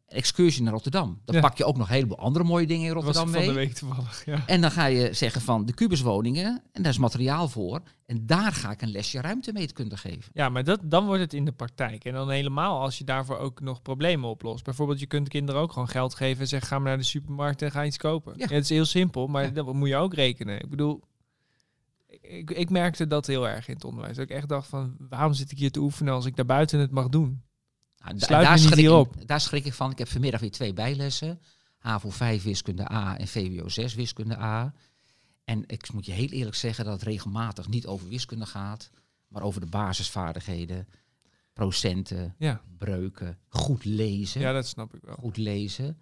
Excursie 0.07 0.63
naar 0.63 0.73
Rotterdam. 0.73 1.21
Dan 1.25 1.35
Ja. 1.35 1.41
pak 1.41 1.57
je 1.57 1.65
ook 1.65 1.77
nog 1.77 1.87
een 1.87 1.93
heleboel 1.93 2.17
andere 2.17 2.45
mooie 2.45 2.67
dingen 2.67 2.87
in 2.87 2.93
Rotterdam 2.93 3.23
van 3.29 3.39
de 3.41 3.45
mee. 3.45 3.55
week 3.55 3.73
toevallig. 3.73 4.25
Ja. 4.25 4.43
En 4.47 4.61
dan 4.61 4.71
ga 4.71 4.85
je 4.85 5.13
zeggen 5.13 5.41
van 5.41 5.65
de 5.65 5.73
kubuswoningen. 5.73 6.61
En 6.71 6.81
daar 6.81 6.91
is 6.91 6.97
materiaal 6.97 7.47
voor. 7.49 7.81
En 8.05 8.25
daar 8.25 8.51
ga 8.51 8.71
ik 8.71 8.81
een 8.81 8.91
lesje 8.91 9.21
ruimtemeetkunde 9.21 9.97
geven. 9.97 10.31
Ja, 10.33 10.49
maar 10.49 10.63
dat, 10.63 10.79
dan 10.83 11.05
wordt 11.05 11.21
het 11.21 11.33
in 11.33 11.45
de 11.45 11.51
praktijk. 11.51 12.05
En 12.05 12.13
dan 12.13 12.29
helemaal 12.29 12.81
als 12.81 12.97
je 12.97 13.03
daarvoor 13.03 13.37
ook 13.37 13.59
nog 13.61 13.81
problemen 13.81 14.29
oplost. 14.29 14.63
Bijvoorbeeld, 14.63 14.99
je 14.99 15.05
kunt 15.05 15.29
kinderen 15.29 15.61
ook 15.61 15.71
gewoon 15.71 15.89
geld 15.89 16.15
geven 16.15 16.41
en 16.41 16.47
zeggen: 16.47 16.67
ga 16.69 16.77
maar 16.79 16.87
naar 16.87 16.97
de 16.97 17.03
supermarkt 17.03 17.61
en 17.61 17.71
ga 17.71 17.85
iets 17.85 17.97
kopen. 17.97 18.33
Ja. 18.37 18.47
Het 18.47 18.63
is 18.63 18.69
heel 18.69 18.85
simpel, 18.85 19.27
maar 19.27 19.53
dat 19.53 19.73
moet 19.73 19.87
je 19.89 19.95
ook 19.95 20.13
rekenen. 20.13 20.61
Ik 20.61 20.69
bedoel, 20.69 21.01
ik, 22.21 22.51
ik 22.51 22.69
merkte 22.69 23.07
dat 23.07 23.27
heel 23.27 23.47
erg 23.47 23.67
in 23.67 23.73
het 23.73 23.83
onderwijs. 23.83 24.15
Dat 24.15 24.29
ik 24.29 24.35
echt 24.35 24.49
dacht: 24.49 24.67
van 24.67 24.95
waarom 25.09 25.33
zit 25.33 25.51
ik 25.51 25.57
hier 25.57 25.71
te 25.71 25.79
oefenen 25.79 26.13
als 26.13 26.25
ik 26.25 26.35
daarbuiten 26.35 26.79
het 26.79 26.91
mag 26.91 27.09
doen? 27.09 27.41
Nou, 28.05 28.19
Sluit 28.19 28.45
daar, 28.45 28.59
schrik 28.59 28.89
ik, 29.19 29.27
daar 29.27 29.41
schrik 29.41 29.65
ik 29.65 29.73
van. 29.73 29.91
Ik 29.91 29.97
heb 29.97 30.07
vanmiddag 30.07 30.41
weer 30.41 30.51
twee 30.51 30.73
bijlessen. 30.73 31.39
HAVO 31.77 32.09
5 32.09 32.43
wiskunde 32.43 32.91
A 32.91 33.17
en 33.17 33.27
VWO 33.27 33.69
6 33.69 33.93
wiskunde 33.93 34.37
A. 34.37 34.73
En 35.43 35.63
ik 35.67 35.93
moet 35.93 36.05
je 36.05 36.11
heel 36.11 36.27
eerlijk 36.29 36.55
zeggen 36.55 36.85
dat 36.85 36.93
het 36.93 37.03
regelmatig 37.03 37.67
niet 37.67 37.85
over 37.87 38.09
wiskunde 38.09 38.45
gaat. 38.45 38.89
Maar 39.27 39.41
over 39.43 39.61
de 39.61 39.67
basisvaardigheden. 39.67 40.87
Procenten, 41.53 42.35
Ja, 42.37 42.61
breuken, 42.77 43.37
goed 43.47 43.85
lezen. 43.85 44.41
ja 44.41 44.51
dat 44.51 44.67
snap 44.67 44.95
ik 44.95 45.01
wel. 45.03 45.15
goed 45.15 45.37
lezen. 45.37 45.97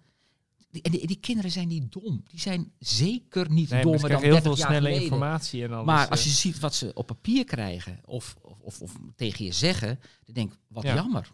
Die, 0.70 0.82
en 0.82 0.90
die, 0.90 1.06
die 1.06 1.16
kinderen 1.20 1.50
zijn 1.50 1.68
niet 1.68 1.92
dom. 1.92 2.22
Die 2.28 2.40
zijn 2.40 2.72
zeker 2.78 3.50
niet 3.50 3.70
Nee, 3.70 3.82
dommer 3.82 4.00
dan 4.00 4.08
krijgen 4.08 4.28
heel 4.32 4.42
30 4.42 4.52
veel 4.52 4.58
jaar 4.58 4.66
snelle 4.70 4.86
geleden. 4.86 5.02
informatie 5.02 5.62
en 5.64 5.72
alles. 5.72 5.86
Maar 5.86 6.08
als 6.08 6.24
je 6.24 6.30
ziet 6.30 6.58
wat 6.60 6.74
ze 6.74 6.90
op 6.94 7.06
papier 7.06 7.44
krijgen 7.44 8.00
of, 8.04 8.36
of, 8.42 8.58
of, 8.60 8.80
of 8.80 8.92
tegen 9.16 9.44
je 9.44 9.52
zeggen, 9.52 10.00
dan 10.24 10.34
denk 10.34 10.52
ik, 10.52 10.58
wat 10.68 10.82
Ja. 10.82 10.94
jammer. 10.94 11.30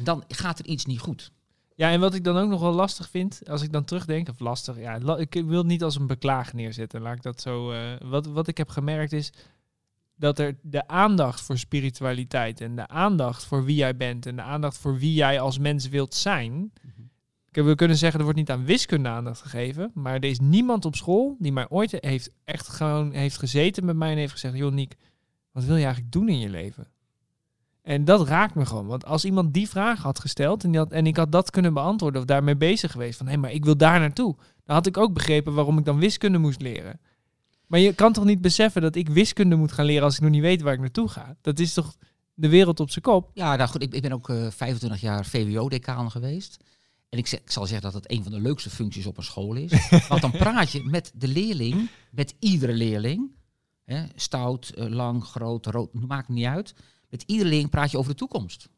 En 0.00 0.06
dan 0.06 0.24
gaat 0.28 0.58
er 0.58 0.66
iets 0.66 0.84
niet 0.84 0.98
goed. 1.00 1.32
Ja, 1.74 1.90
en 1.90 2.00
wat 2.00 2.14
ik 2.14 2.24
dan 2.24 2.36
ook 2.36 2.48
nog 2.48 2.60
wel 2.60 2.72
lastig 2.72 3.08
vind, 3.10 3.40
als 3.48 3.62
ik 3.62 3.72
dan 3.72 3.84
terugdenk, 3.84 4.28
of 4.28 4.38
lastig, 4.38 4.78
ja, 4.78 4.98
la- 5.00 5.16
ik 5.16 5.34
wil 5.34 5.58
het 5.58 5.66
niet 5.66 5.82
als 5.82 5.96
een 5.96 6.06
beklaag 6.06 6.52
neerzetten. 6.52 7.00
Laat 7.00 7.16
ik 7.16 7.22
dat 7.22 7.40
zo. 7.40 7.70
eh, 7.72 7.80
wat, 8.04 8.26
wat 8.26 8.48
ik 8.48 8.56
heb 8.56 8.68
gemerkt 8.68 9.12
is 9.12 9.32
dat 10.16 10.38
er 10.38 10.56
de 10.62 10.88
aandacht 10.88 11.40
voor 11.40 11.58
spiritualiteit 11.58 12.60
en 12.60 12.76
de 12.76 12.88
aandacht 12.88 13.44
voor 13.44 13.64
wie 13.64 13.76
jij 13.76 13.96
bent 13.96 14.26
en 14.26 14.36
de 14.36 14.42
aandacht 14.42 14.78
voor 14.78 14.98
wie 14.98 15.14
jij 15.14 15.40
als 15.40 15.58
mens 15.58 15.88
wilt 15.88 16.14
zijn. 16.14 16.72
Kijk, 17.50 17.66
We 17.66 17.74
kunnen 17.74 17.96
zeggen, 17.96 18.18
er 18.18 18.24
wordt 18.24 18.38
niet 18.40 18.50
aan 18.50 18.64
wiskunde 18.64 19.08
aandacht 19.08 19.40
gegeven, 19.40 19.90
maar 19.94 20.14
er 20.14 20.24
is 20.24 20.38
niemand 20.40 20.84
op 20.84 20.96
school 20.96 21.36
die 21.38 21.52
mij 21.52 21.68
ooit 21.68 21.96
heeft 22.00 22.30
echt 22.44 22.68
gewoon 22.68 23.12
heeft 23.12 23.38
gezeten 23.38 23.84
met 23.84 23.96
mij 23.96 24.10
en 24.10 24.16
heeft 24.18 24.32
gezegd, 24.32 24.56
joh 24.56 24.72
Niek, 24.72 24.96
wat 25.52 25.64
wil 25.64 25.76
je 25.76 25.84
eigenlijk 25.84 26.12
doen 26.12 26.28
in 26.28 26.38
je 26.38 26.48
leven? 26.48 26.86
En 27.82 28.04
dat 28.04 28.28
raakt 28.28 28.54
me 28.54 28.66
gewoon. 28.66 28.86
Want 28.86 29.04
als 29.04 29.24
iemand 29.24 29.54
die 29.54 29.68
vraag 29.68 30.02
had 30.02 30.20
gesteld 30.20 30.64
en, 30.64 30.70
die 30.70 30.80
had, 30.80 30.92
en 30.92 31.06
ik 31.06 31.16
had 31.16 31.32
dat 31.32 31.50
kunnen 31.50 31.74
beantwoorden 31.74 32.20
of 32.20 32.26
daarmee 32.26 32.56
bezig 32.56 32.92
geweest, 32.92 33.18
van 33.18 33.28
hé, 33.28 33.36
maar 33.36 33.52
ik 33.52 33.64
wil 33.64 33.76
daar 33.76 34.00
naartoe, 34.00 34.36
dan 34.64 34.76
had 34.76 34.86
ik 34.86 34.96
ook 34.96 35.12
begrepen 35.12 35.54
waarom 35.54 35.78
ik 35.78 35.84
dan 35.84 35.98
wiskunde 35.98 36.38
moest 36.38 36.60
leren. 36.60 37.00
Maar 37.66 37.80
je 37.80 37.94
kan 37.94 38.12
toch 38.12 38.24
niet 38.24 38.40
beseffen 38.40 38.82
dat 38.82 38.94
ik 38.94 39.08
wiskunde 39.08 39.56
moet 39.56 39.72
gaan 39.72 39.84
leren 39.84 40.04
als 40.04 40.14
ik 40.14 40.20
nog 40.20 40.30
niet 40.30 40.40
weet 40.40 40.62
waar 40.62 40.72
ik 40.72 40.80
naartoe 40.80 41.08
ga? 41.08 41.36
Dat 41.40 41.58
is 41.58 41.72
toch 41.72 41.96
de 42.34 42.48
wereld 42.48 42.80
op 42.80 42.90
zijn 42.90 43.04
kop? 43.04 43.30
Ja, 43.34 43.56
nou 43.56 43.68
goed, 43.68 43.82
ik, 43.82 43.94
ik 43.94 44.02
ben 44.02 44.12
ook 44.12 44.28
eh 44.28 44.50
25 44.50 45.00
jaar 45.00 45.26
VWO-decaan 45.26 46.10
geweest. 46.10 46.64
En 47.08 47.18
ik, 47.18 47.30
ik 47.30 47.50
zal 47.50 47.66
zeggen 47.66 47.92
dat 47.92 48.02
het 48.02 48.10
een 48.10 48.22
van 48.22 48.32
de 48.32 48.40
leukste 48.40 48.70
functies 48.70 49.06
op 49.06 49.16
een 49.16 49.22
school 49.22 49.54
is. 49.54 49.88
Want 50.08 50.20
dan 50.20 50.30
praat 50.30 50.70
je 50.70 50.84
met 50.84 51.12
de 51.14 51.28
leerling, 51.28 51.90
met 52.10 52.34
iedere 52.38 52.72
leerling. 52.72 53.30
Hè, 53.84 54.04
stout, 54.14 54.68
eh, 54.68 54.86
lang, 54.86 55.24
groot, 55.24 55.66
rood, 55.66 55.92
maakt 55.92 56.28
niet 56.28 56.46
uit. 56.46 56.74
Met 57.10 57.22
iedere 57.26 57.48
leerling 57.48 57.70
praat 57.70 57.90
je 57.90 57.98
over 57.98 58.10
de 58.10 58.16
toekomst. 58.16 58.68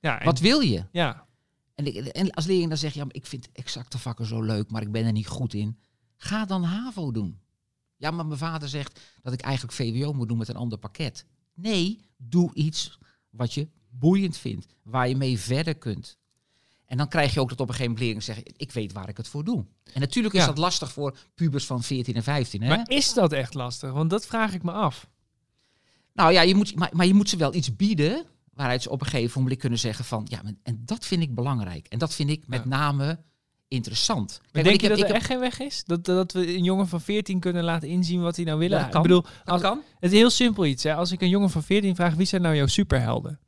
Ja, 0.00 0.18
en, 0.18 0.24
Wat 0.24 0.38
wil 0.38 0.60
je? 0.60 0.84
ja, 0.92 1.26
En, 1.74 2.12
en 2.12 2.30
als 2.30 2.44
leerling 2.46 2.68
dan 2.68 2.78
zeg 2.78 2.92
je, 2.92 2.98
ja, 2.98 3.04
maar 3.04 3.14
ik 3.14 3.26
vind 3.26 3.48
exacte 3.52 3.98
vakken 3.98 4.26
zo 4.26 4.42
leuk, 4.42 4.70
maar 4.70 4.82
ik 4.82 4.92
ben 4.92 5.04
er 5.06 5.12
niet 5.12 5.26
goed 5.26 5.54
in. 5.54 5.78
Ga 6.16 6.44
dan 6.44 6.62
HAVO 6.62 7.10
doen. 7.10 7.38
Ja, 7.96 8.10
maar 8.10 8.26
mijn 8.26 8.38
vader 8.38 8.68
zegt 8.68 9.00
dat 9.22 9.32
ik 9.32 9.40
eigenlijk 9.40 9.74
VWO 9.74 10.12
moet 10.12 10.28
doen 10.28 10.38
met 10.38 10.48
een 10.48 10.56
ander 10.56 10.78
pakket. 10.78 11.24
Nee, 11.54 12.00
doe 12.16 12.54
iets 12.54 12.98
wat 13.30 13.54
je 13.54 13.68
boeiend 13.88 14.36
vindt, 14.36 14.66
waar 14.82 15.08
je 15.08 15.16
mee 15.16 15.38
verder 15.38 15.74
kunt. 15.74 16.18
En 16.86 16.96
dan 16.96 17.08
krijg 17.08 17.34
je 17.34 17.40
ook 17.40 17.48
dat 17.48 17.60
op 17.60 17.68
een 17.68 17.74
gegeven 17.74 17.92
moment 17.92 18.14
leerlingen 18.24 18.42
zeggen, 18.44 18.60
ik 18.60 18.72
weet 18.72 18.92
waar 18.92 19.08
ik 19.08 19.16
het 19.16 19.28
voor 19.28 19.44
doe. 19.44 19.64
En 19.92 20.00
natuurlijk 20.00 20.34
is 20.34 20.40
Ja. 20.40 20.46
dat 20.46 20.58
lastig 20.58 20.92
voor 20.92 21.16
pubers 21.34 21.66
van 21.66 21.82
14 21.82 22.14
en 22.14 22.22
15. 22.22 22.62
Hè? 22.62 22.68
maar 22.68 22.90
is 22.90 23.12
dat 23.12 23.32
echt 23.32 23.54
lastig? 23.54 23.92
Want 23.92 24.10
dat 24.10 24.26
vraag 24.26 24.54
ik 24.54 24.62
me 24.62 24.72
af. 24.72 25.08
Nou 26.14 26.32
ja, 26.32 26.40
je 26.42 26.54
moet, 26.54 26.74
maar, 26.76 26.90
maar 26.92 27.06
je 27.06 27.14
moet 27.14 27.28
ze 27.28 27.36
wel 27.36 27.54
iets 27.54 27.76
bieden 27.76 28.24
waaruit 28.52 28.82
ze 28.82 28.90
op 28.90 29.00
een 29.00 29.06
gegeven 29.06 29.40
moment 29.42 29.60
kunnen 29.60 29.78
zeggen 29.78 30.04
van, 30.04 30.26
ja, 30.30 30.42
en 30.62 30.82
dat 30.84 31.04
vind 31.06 31.22
ik 31.22 31.34
belangrijk. 31.34 31.86
En 31.86 31.98
dat 31.98 32.14
vind 32.14 32.30
ik 32.30 32.46
met 32.46 32.60
Ja. 32.62 32.68
name 32.68 33.18
interessant. 33.68 34.38
Kijk, 34.42 34.52
Maar 34.54 34.62
denk 34.62 34.74
ik 34.74 34.80
je 34.80 34.86
heb- 34.86 34.96
dat 34.96 35.06
er 35.06 35.12
heb- 35.12 35.22
echt 35.22 35.30
geen 35.30 35.40
weg 35.40 35.60
is? 35.60 35.84
Dat, 35.84 36.04
dat 36.04 36.32
we 36.32 36.56
een 36.56 36.64
jongen 36.64 36.88
van 36.88 37.00
14 37.00 37.40
kunnen 37.40 37.64
laten 37.64 37.88
inzien 37.88 38.20
wat 38.22 38.36
hij 38.36 38.44
nou 38.44 38.58
wil? 38.58 38.68
Ja. 38.70 38.86
Ik 38.86 39.02
bedoel, 39.02 39.22
dat 39.22 39.32
als, 39.44 39.60
kan. 39.62 39.80
het 40.00 40.12
is 40.12 40.18
heel 40.18 40.30
simpel 40.30 40.64
iets. 40.66 40.82
Hè? 40.82 40.94
Als 40.94 41.12
ik 41.12 41.20
een 41.20 41.28
jongen 41.28 41.50
van 41.50 41.62
14 41.62 41.94
vraag, 41.94 42.14
wie 42.14 42.26
zijn 42.26 42.42
nou 42.42 42.56
jouw 42.56 42.66
superhelden? 42.66 43.38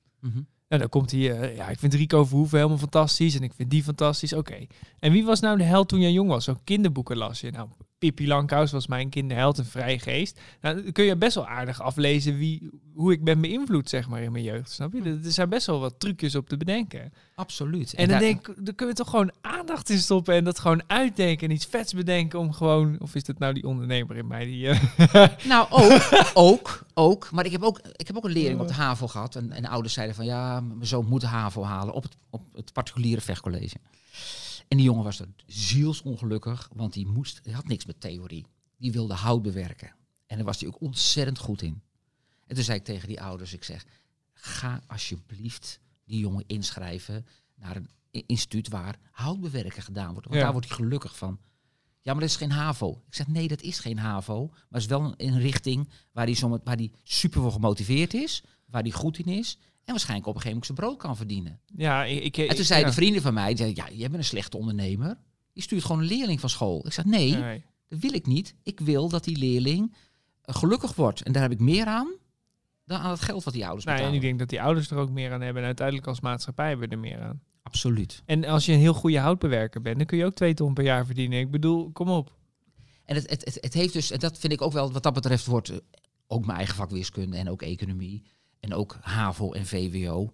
Nou, 0.69 0.81
dan 0.81 0.89
komt 0.89 1.11
hij, 1.11 1.39
eh, 1.41 1.57
ja, 1.57 1.69
ik 1.69 1.79
vind 1.79 1.95
Rico 1.95 2.25
Verhoeven 2.25 2.57
helemaal 2.59 2.79
fantastisch 2.79 3.35
en 3.35 3.43
ik 3.43 3.53
vind 3.57 3.71
die 3.71 3.83
fantastisch. 3.83 4.33
Oké. 4.33 4.67
En 4.99 5.13
wie 5.13 5.25
was 5.25 5.41
nou 5.41 5.59
de 5.59 5.65
held 5.65 5.89
toen 5.89 6.01
jij 6.01 6.13
jong 6.13 6.29
was? 6.29 6.45
Zo'n 6.45 6.65
kinderboeken 6.65 7.17
las 7.17 7.41
je. 7.41 7.51
Nou, 7.51 7.69
Pippi 7.99 8.27
Langkous 8.27 8.73
was 8.73 8.87
mijn 8.87 9.09
kinderheld, 9.09 9.59
een 9.59 9.65
vrije 9.65 9.99
geest. 9.99 10.41
Nou, 10.61 10.83
dan 10.83 10.93
kun 10.93 11.05
je 11.05 11.17
best 11.17 11.35
wel 11.35 11.47
aardig 11.47 11.81
aflezen 11.83 12.37
wie, 12.39 12.71
hoe 12.95 13.13
ik 13.13 13.25
ben 13.25 13.41
beïnvloed, 13.41 13.89
zeg 13.89 14.09
maar, 14.09 14.23
in 14.23 14.33
mijn 14.33 14.45
jeugd. 14.45 14.71
Snap 14.71 14.93
je? 14.93 15.03
Er 15.25 15.33
zijn 15.33 15.49
best 15.49 15.67
wel 15.67 15.81
wat 15.81 15.95
trucjes 16.01 16.35
op 16.35 16.49
te 16.49 16.57
bedenken. 16.57 17.13
Absoluut. 17.35 17.93
En, 17.95 17.99
dan 17.99 18.09
daar- 18.09 18.19
denk 18.21 18.49
ik, 18.49 18.55
dan 18.65 18.75
kunnen 18.75 18.95
we 18.97 19.03
toch 19.03 19.11
gewoon 19.11 19.33
aandacht 19.41 19.91
in 19.91 19.99
stoppen 19.99 20.35
en 20.35 20.45
dat 20.45 20.59
gewoon 20.59 20.83
uitdenken 20.87 21.49
en 21.49 21.55
iets 21.55 21.67
vets 21.67 21.93
bedenken 21.95 22.39
om 22.39 22.53
gewoon, 22.53 23.01
of 23.01 23.15
is 23.15 23.25
dat 23.25 23.39
nou 23.39 23.55
die 23.55 23.65
ondernemer 23.65 24.17
in 24.17 24.27
mij 24.27 24.45
die... 24.45 24.69
eh, 24.69 25.27
Nou, 25.45 25.67
ook, 25.71 26.09
ook, 26.35 26.83
ook. 26.95 27.31
Maar 27.33 27.45
ik 27.45 27.53
heb 27.53 27.63
ook, 27.63 27.81
ik 27.93 28.07
heb 28.07 28.17
ook 28.17 28.25
een 28.25 28.31
leerling 28.33 28.61
op 28.61 28.69
de 28.69 28.75
HAVO 28.75 29.07
gehad. 29.07 29.37
En, 29.37 29.53
en 29.53 29.63
de 29.63 29.69
ouders 29.69 29.95
zeiden 29.95 30.17
van, 30.17 30.25
ja, 30.25 30.61
mijn 30.61 30.87
zoon 30.87 31.07
moet 31.07 31.23
HAVO 31.23 31.63
halen 31.65 31.95
op 31.95 32.03
het, 32.03 32.17
op 32.31 32.43
het 32.55 32.73
particuliere 32.73 33.21
vechtcollege. 33.21 33.77
En 34.69 34.77
die 34.77 34.87
jongen 34.87 35.05
was 35.05 35.21
er 35.21 35.29
zielsongelukkig, 35.47 36.71
want 36.75 36.93
die, 36.93 37.07
moest, 37.07 37.41
hij 37.43 37.53
had 37.53 37.67
niks 37.69 37.87
met 37.87 38.01
theorie. 38.01 38.47
Die 38.77 38.93
wilde 38.93 39.15
hout 39.15 39.43
bewerken. 39.43 39.95
En 40.27 40.37
daar 40.37 40.47
was 40.47 40.61
hij 40.61 40.69
ook 40.69 40.81
ontzettend 40.81 41.39
goed 41.39 41.63
in. 41.63 41.83
En 42.47 42.55
toen 42.55 42.65
zei 42.65 42.79
ik 42.79 42.85
tegen 42.85 43.09
die 43.09 43.21
ouders, 43.23 43.53
ik 43.53 43.65
zeg, 43.65 43.85
ga 44.33 44.83
alsjeblieft 44.87 45.81
die 46.05 46.19
jongen 46.19 46.45
inschrijven 46.47 47.27
naar 47.55 47.77
een 47.77 47.89
instituut 48.27 48.69
waar 48.69 48.99
houtbewerken 49.11 49.83
gedaan 49.83 50.13
wordt. 50.13 50.25
Want 50.29 50.35
Ja. 50.39 50.43
daar 50.45 50.53
wordt 50.53 50.69
hij 50.69 50.77
gelukkig 50.77 51.17
van. 51.17 51.39
Ja, 52.01 52.13
maar 52.13 52.21
dat 52.21 52.31
is 52.31 52.37
geen 52.37 52.51
HAVO. 52.51 53.03
Ik 53.07 53.15
zeg, 53.15 53.27
nee, 53.27 53.49
dat 53.49 53.63
is 53.63 53.79
geen 53.79 53.99
HAVO. 53.99 54.47
Maar 54.49 54.59
het 54.69 54.81
is 54.83 54.87
wel 54.87 55.05
een, 55.05 55.15
een 55.17 55.39
richting 55.41 55.89
waar 56.13 56.27
hij, 56.27 56.37
waar 56.65 56.77
hij 56.77 56.93
super 57.03 57.41
voor 57.41 57.53
gemotiveerd 57.53 58.15
is. 58.15 58.43
Waar 58.67 58.83
hij 58.83 58.91
goed 58.91 59.19
in 59.19 59.33
is. 59.33 59.59
En 59.87 59.93
waarschijnlijk 59.93 60.29
op 60.29 60.35
een 60.35 60.41
gegeven 60.41 60.61
moment 60.63 60.67
zijn 60.67 60.79
brood 60.79 60.99
kan 60.99 61.17
verdienen. 61.17 61.61
ja, 61.77 62.05
ik... 62.05 62.37
ik 62.37 62.49
En 62.49 62.57
toen 62.57 62.65
zeiden 62.65 62.89
ja. 62.89 62.95
vrienden 62.97 63.23
van 63.23 63.35
mij, 63.35 63.49
die 63.49 63.57
zeiden, 63.57 63.85
ja, 63.85 63.91
jij 63.91 64.09
bent 64.09 64.19
een 64.19 64.25
slechte 64.25 64.57
ondernemer. 64.57 65.19
Je 65.53 65.63
stuurt 65.63 65.85
gewoon 65.85 66.01
een 66.01 66.09
leerling 66.09 66.41
van 66.41 66.51
school. 66.51 66.87
Ik 66.87 66.93
zeg, 66.93 67.05
nee, 67.05 67.37
Nee. 67.37 67.65
dat 67.89 67.99
wil 67.99 68.13
ik 68.13 68.27
niet. 68.27 68.55
Ik 68.63 68.81
wil 68.81 69.09
dat 69.09 69.25
die 69.25 69.37
leerling 69.37 69.95
eh, 70.43 70.55
gelukkig 70.55 70.95
wordt. 70.95 71.23
En 71.23 71.33
daar 71.33 71.43
heb 71.43 71.53
ik 71.53 71.61
meer 71.61 71.87
aan 71.87 72.09
dan 72.85 72.99
aan 72.99 73.11
het 73.11 73.21
geld 73.21 73.45
wat 73.45 73.55
die 73.55 73.65
ouders 73.65 73.85
Nou, 73.85 74.01
en 74.01 74.15
ik 74.15 74.21
denk 74.21 74.39
dat 74.39 74.49
die 74.49 74.63
ouders 74.63 74.91
er 74.91 74.97
ook 74.97 75.11
meer 75.11 75.33
aan 75.33 75.41
hebben. 75.41 75.63
En 75.63 75.67
uiteindelijk 75.67 76.07
als 76.07 76.21
maatschappij 76.21 76.69
hebben 76.69 76.89
we 76.89 76.95
er 76.95 77.01
meer 77.01 77.21
aan. 77.21 77.41
Absoluut. 77.63 78.23
En 78.27 78.45
als 78.45 78.67
je 78.67 78.73
een 78.73 78.79
heel 78.79 78.95
goede 78.95 79.19
houtbewerker 79.19 79.81
bent, 79.81 79.97
dan 79.97 80.07
kun 80.07 80.19
je 80.19 80.25
ook 80.25 80.35
twee 80.35 80.55
ton 80.55 80.75
per 80.75 80.85
jaar 80.85 81.07
verdienen. 81.07 81.39
Ik 81.39 81.51
bedoel, 81.51 81.91
kom 81.93 82.09
op. 82.09 82.33
En 83.05 83.15
het, 83.15 83.31
het, 83.31 83.45
het, 83.45 83.59
het 83.61 83.75
heeft 83.75 83.93
dus, 83.93 84.11
en 84.11 84.19
dat 84.19 84.39
vind 84.39 84.53
ik 84.53 84.63
ook 84.63 84.73
wel, 84.73 84.93
wat 84.93 85.03
dat 85.03 85.15
betreft 85.15 85.47
wordt 85.47 85.69
eh, 85.69 85.77
ook 86.27 86.47
mijn 86.47 86.59
eigen 86.59 86.75
vak 86.75 86.91
wiskunde 86.91 87.37
en 87.37 87.51
ook 87.51 87.63
economie 87.63 88.23
en 88.67 88.75
ook 88.75 88.97
HAVO 89.01 89.53
en 89.53 89.67
VWO, 89.67 90.33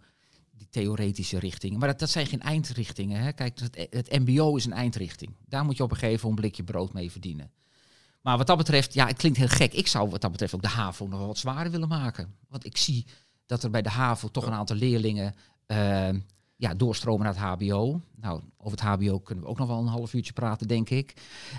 die 0.51 0.68
theoretische 0.71 1.38
richtingen. 1.38 1.79
Maar 1.79 1.88
dat, 1.88 1.99
dat 1.99 2.11
zijn 2.11 2.27
geen 2.27 2.40
eindrichtingen. 2.40 3.23
Hè. 3.23 3.33
Kijk, 3.33 3.59
het, 3.61 3.87
het 3.90 4.18
MBO 4.18 4.57
is 4.57 4.64
een 4.64 4.73
eindrichting. 4.73 5.37
Daar 5.47 5.64
moet 5.64 5.77
je 5.77 5.83
op 5.83 5.90
een 5.90 5.97
gegeven 5.97 6.29
moment 6.29 6.45
een 6.45 6.51
blikje 6.51 6.73
brood 6.73 6.92
mee 6.92 7.11
verdienen. 7.11 7.51
Maar 8.23 8.37
wat 8.38 8.47
dat 8.47 8.57
betreft, 8.57 8.95
ja, 8.95 9.07
het 9.07 9.16
klinkt 9.16 9.38
heel 9.38 9.49
gek. 9.49 9.73
Ik 9.73 9.87
zou 9.87 10.11
wat 10.11 10.21
dat 10.21 10.31
betreft 10.31 10.55
ook 10.55 10.62
de 10.62 10.68
HAVO 10.68 11.07
nog 11.07 11.27
wat 11.27 11.38
zwaarder 11.38 11.73
willen 11.73 11.88
maken. 11.88 12.35
Want 12.49 12.64
ik 12.64 12.77
zie 12.77 13.07
dat 13.47 13.62
er 13.62 13.71
bij 13.71 13.83
de 13.83 13.90
HAVO 13.90 14.29
toch 14.29 14.47
een 14.47 14.53
aantal 14.53 14.77
leerlingen 14.77 15.35
eh, 15.66 16.09
ja, 16.57 16.75
doorstromen 16.75 17.25
naar 17.25 17.35
het 17.35 17.42
HBO. 17.42 18.01
Nou, 18.16 18.40
over 18.57 18.79
het 18.79 18.81
HBO 18.81 19.18
kunnen 19.18 19.45
we 19.45 19.51
ook 19.51 19.59
nog 19.59 19.68
wel 19.68 19.79
een 19.79 19.87
half 19.87 20.14
uurtje 20.14 20.33
praten, 20.33 20.68
denk 20.68 20.90
ik. 20.90 21.14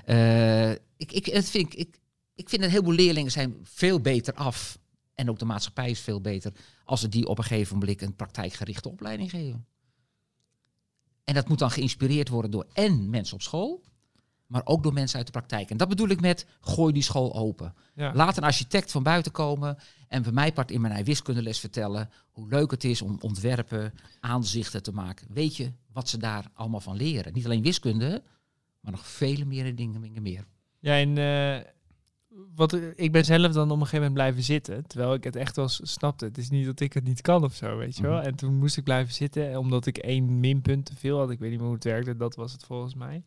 Eh, 0.05 0.71
ik, 0.71 1.11
ik, 1.11 1.25
het 1.25 1.49
vind 1.49 1.79
ik, 1.79 1.97
ik, 2.35 2.49
vind 2.49 2.61
dat 2.61 2.71
heel 2.71 2.83
veel 2.83 2.93
leerlingen 2.93 3.31
zijn 3.31 3.55
veel 3.63 3.99
beter 3.99 4.33
af. 4.33 4.77
En 5.15 5.29
ook 5.29 5.39
de 5.39 5.45
maatschappij 5.45 5.89
is 5.89 5.99
veel 5.99 6.21
beter 6.21 6.53
als 6.85 6.99
ze 6.99 7.09
die 7.09 7.27
op 7.27 7.37
een 7.37 7.43
gegeven 7.43 7.77
moment 7.77 8.01
een 8.01 8.15
praktijkgerichte 8.15 8.89
opleiding 8.89 9.29
geven. 9.29 9.65
En 11.23 11.33
dat 11.33 11.47
moet 11.47 11.59
dan 11.59 11.71
geïnspireerd 11.71 12.29
worden 12.29 12.51
door 12.51 12.67
en 12.73 13.09
mensen 13.09 13.35
op 13.35 13.41
school, 13.41 13.83
maar 14.47 14.61
ook 14.65 14.83
door 14.83 14.93
mensen 14.93 15.17
uit 15.17 15.25
de 15.25 15.31
praktijk. 15.31 15.69
En 15.69 15.77
dat 15.77 15.89
bedoel 15.89 16.07
ik 16.07 16.21
met 16.21 16.45
gooi 16.61 16.93
die 16.93 17.03
school 17.03 17.35
open. 17.35 17.73
Ja. 17.95 18.13
Laat 18.13 18.37
een 18.37 18.43
architect 18.43 18.91
van 18.91 19.03
buiten 19.03 19.31
komen 19.31 19.77
en 20.07 20.23
bij 20.23 20.31
mij 20.31 20.53
part 20.53 20.71
in 20.71 20.81
mijn 20.81 21.03
wiskundeles 21.03 21.59
vertellen 21.59 22.09
hoe 22.31 22.47
leuk 22.49 22.71
het 22.71 22.83
is 22.83 23.01
om 23.01 23.17
ontwerpen, 23.19 23.93
aanzichten 24.19 24.83
te 24.83 24.91
maken. 24.91 25.27
Weet 25.29 25.55
je 25.55 25.71
wat 25.91 26.09
ze 26.09 26.17
daar 26.17 26.45
allemaal 26.53 26.79
van 26.79 26.95
leren? 26.95 27.33
Niet 27.33 27.45
alleen 27.45 27.63
wiskunde, 27.63 28.23
maar 28.79 28.91
nog 28.91 29.07
vele 29.07 29.45
meer 29.45 29.75
dingen, 29.75 30.01
dingen 30.01 30.21
meer. 30.21 30.45
Ja, 30.79 30.97
en 30.97 31.17
eh, 31.17 31.71
wat, 32.55 32.77
ik 32.95 33.11
ben 33.11 33.25
zelf 33.25 33.51
dan 33.53 33.63
op 33.63 33.69
een 33.71 33.77
gegeven 33.77 33.95
moment 33.95 34.13
blijven 34.13 34.43
zitten. 34.43 34.87
Terwijl 34.87 35.13
ik 35.13 35.23
het 35.23 35.35
echt 35.35 35.55
wel 35.55 35.67
snapte. 35.67 36.25
Het 36.25 36.37
is 36.37 36.49
niet 36.49 36.65
dat 36.65 36.79
ik 36.79 36.93
het 36.93 37.03
niet 37.03 37.21
kan 37.21 37.43
of 37.43 37.53
zo, 37.53 37.77
weet 37.77 37.97
je 37.97 38.01
wel. 38.03 38.17
Mhm. 38.17 38.25
En 38.25 38.35
toen 38.35 38.55
moest 38.55 38.77
ik 38.77 38.83
blijven 38.83 39.13
zitten, 39.13 39.57
omdat 39.57 39.85
ik 39.85 39.97
één 39.97 40.39
minpunt 40.39 40.85
te 40.85 40.95
veel 40.95 41.17
had. 41.17 41.29
Ik 41.29 41.39
weet 41.39 41.49
niet 41.49 41.57
meer 41.57 41.67
hoe 41.67 41.75
het 41.75 41.83
werkte, 41.83 42.15
dat 42.15 42.35
was 42.35 42.51
het 42.51 42.63
volgens 42.63 42.95
mij. 42.95 43.23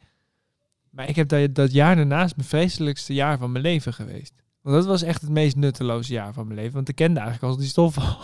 Maar 0.90 1.08
ik 1.08 1.16
heb 1.16 1.28
dat, 1.28 1.54
dat 1.54 1.72
jaar 1.72 1.96
daarnaast 1.96 2.36
mijn 2.36 2.48
vreselijkste 2.48 3.14
jaar 3.14 3.38
van 3.38 3.52
mijn 3.52 3.64
leven 3.64 3.92
geweest. 3.94 4.32
Want 4.62 4.76
dat 4.76 4.86
was 4.86 5.02
echt 5.02 5.20
het 5.20 5.30
meest 5.30 5.56
nutteloze 5.56 6.12
jaar 6.12 6.32
van 6.32 6.46
mijn 6.46 6.58
leven. 6.58 6.74
Want 6.74 6.88
ik 6.88 6.94
kende 6.94 7.20
eigenlijk 7.20 7.52
al 7.52 7.58
die 7.58 7.68
stof 7.68 7.98
al. 7.98 8.18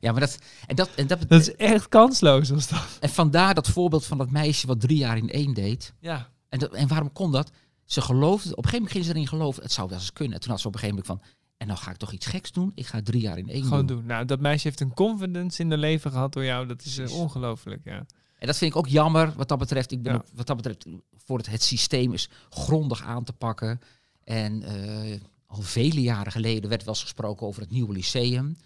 Ja, 0.00 0.10
maar 0.10 0.20
dat, 0.20 0.38
en, 0.66 0.76
dat, 0.76 0.90
en, 0.94 1.06
dat, 1.06 1.28
Dat 1.28 1.40
is 1.40 1.56
echt 1.56 1.88
kansloos 1.88 2.52
als 2.52 2.68
dat. 2.68 2.98
en 3.00 3.08
vandaar 3.08 3.54
dat 3.54 3.68
voorbeeld 3.68 4.06
van 4.06 4.18
dat 4.18 4.30
meisje 4.30 4.66
wat 4.66 4.80
drie 4.80 4.98
jaar 4.98 5.16
in 5.16 5.30
één 5.30 5.54
deed. 5.54 5.92
Ja. 6.00 6.28
En, 6.48 6.58
dat, 6.58 6.72
en 6.74 6.88
waarom 6.88 7.12
kon 7.12 7.32
dat? 7.32 7.50
Ze 7.84 8.00
geloofde, 8.00 8.50
op 8.50 8.64
een 8.64 8.70
gegeven 8.70 8.72
moment 8.78 8.92
ging 8.92 9.04
ze 9.04 9.10
erin 9.10 9.26
geloven, 9.28 9.62
het 9.62 9.72
zou 9.72 9.88
wel 9.88 9.98
eens 9.98 10.12
kunnen. 10.12 10.34
En 10.34 10.40
toen 10.40 10.50
had 10.50 10.60
ze 10.60 10.66
op 10.66 10.74
een 10.74 10.80
gegeven 10.80 11.04
moment 11.04 11.22
van, 11.24 11.30
en 11.56 11.66
dan 11.68 11.76
ga 11.78 11.90
ik 11.90 11.96
toch 11.96 12.12
iets 12.12 12.26
geks 12.26 12.52
doen? 12.52 12.72
Ik 12.74 12.86
ga 12.86 13.02
drie 13.02 13.20
jaar 13.20 13.38
in 13.38 13.48
één 13.48 13.62
Gewoon 13.62 13.86
doen. 13.86 13.96
doen. 13.96 14.06
Nou, 14.06 14.24
dat 14.24 14.40
meisje 14.40 14.66
heeft 14.68 14.80
een 14.80 14.94
confidence 14.94 15.62
in 15.62 15.68
de 15.68 15.76
leven 15.76 16.10
gehad 16.10 16.32
door 16.32 16.44
jou. 16.44 16.66
Dat 16.66 16.84
is 16.84 16.98
eh, 16.98 17.12
ongelooflijk, 17.18 17.80
ja. 17.84 18.06
En 18.38 18.46
dat 18.46 18.56
vind 18.58 18.70
ik 18.70 18.76
ook 18.76 18.86
jammer 18.88 19.32
wat 19.36 19.48
dat 19.48 19.58
betreft. 19.58 19.90
Ik 19.90 20.02
ben 20.02 20.12
Ja. 20.12 20.18
ook, 20.18 20.24
wat 20.34 20.46
dat 20.46 20.56
betreft 20.56 20.86
voor 21.24 21.38
het, 21.38 21.46
het 21.50 21.62
systeem 21.62 22.12
is 22.12 22.28
grondig 22.50 23.02
aan 23.02 23.24
te 23.24 23.32
pakken. 23.32 23.80
En 24.24 24.62
eh, 24.62 25.20
al 25.46 25.62
vele 25.62 26.02
jaren 26.02 26.32
geleden 26.32 26.68
werd 26.68 26.84
wel 26.84 26.94
eens 26.94 27.02
gesproken 27.02 27.46
over 27.46 27.62
het 27.62 27.70
nieuwe 27.70 27.92
lyceum. 27.92 28.56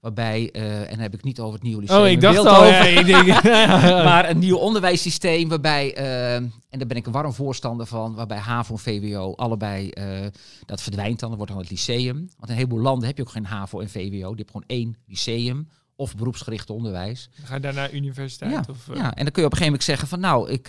Waarbij, 0.00 0.50
eh, 0.50 0.80
en 0.80 0.90
dan 0.90 0.98
heb 0.98 1.14
ik 1.14 1.22
niet 1.22 1.40
over 1.40 1.54
het 1.54 1.62
nieuwe 1.62 1.80
lyceum. 1.80 2.00
Oh, 2.00 2.08
ik 2.08 2.20
dacht 2.20 2.38
al. 2.38 2.64
Ja, 2.64 2.84
ik 2.84 3.06
denk, 3.06 3.42
maar 4.10 4.30
een 4.30 4.38
nieuw 4.38 4.56
onderwijssysteem 4.56 5.48
waarbij, 5.48 5.94
eh, 5.94 6.34
en 6.34 6.52
daar 6.70 6.86
ben 6.86 6.96
ik 6.96 7.06
een 7.06 7.12
warm 7.12 7.32
voorstander 7.32 7.86
van, 7.86 8.14
waarbij 8.14 8.38
HAVO 8.38 8.74
en 8.74 8.80
VWO 8.80 9.34
allebei, 9.34 9.90
eh, 9.90 10.26
dat 10.66 10.82
verdwijnt 10.82 11.20
dan, 11.20 11.28
dat 11.28 11.38
wordt 11.38 11.52
dan 11.52 11.60
het 11.62 11.70
lyceum. 11.70 12.16
Want 12.16 12.28
in 12.28 12.48
een 12.48 12.54
heleboel 12.54 12.80
landen 12.80 13.06
heb 13.06 13.16
je 13.16 13.22
ook 13.22 13.30
geen 13.30 13.46
HAVO 13.46 13.80
en 13.80 13.90
VWO, 13.90 14.08
die 14.10 14.44
hebben 14.44 14.48
gewoon 14.48 14.64
één 14.66 14.96
lyceum 15.06 15.68
of 15.96 16.16
beroepsgericht 16.16 16.70
onderwijs. 16.70 17.30
Ga 17.44 17.54
je 17.54 17.60
daar 17.60 17.74
naar 17.74 17.92
universiteit? 17.92 18.52
Ja, 18.52 18.64
of, 18.70 18.86
ja, 18.94 19.14
en 19.14 19.24
dan 19.24 19.32
kun 19.32 19.42
je 19.42 19.48
op 19.48 19.52
een 19.52 19.58
gegeven 19.58 19.64
moment 19.64 19.82
zeggen 19.82 20.08
van 20.08 20.20
nou, 20.20 20.50
ik, 20.50 20.68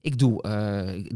ik 0.00 0.18
doe 0.18 0.42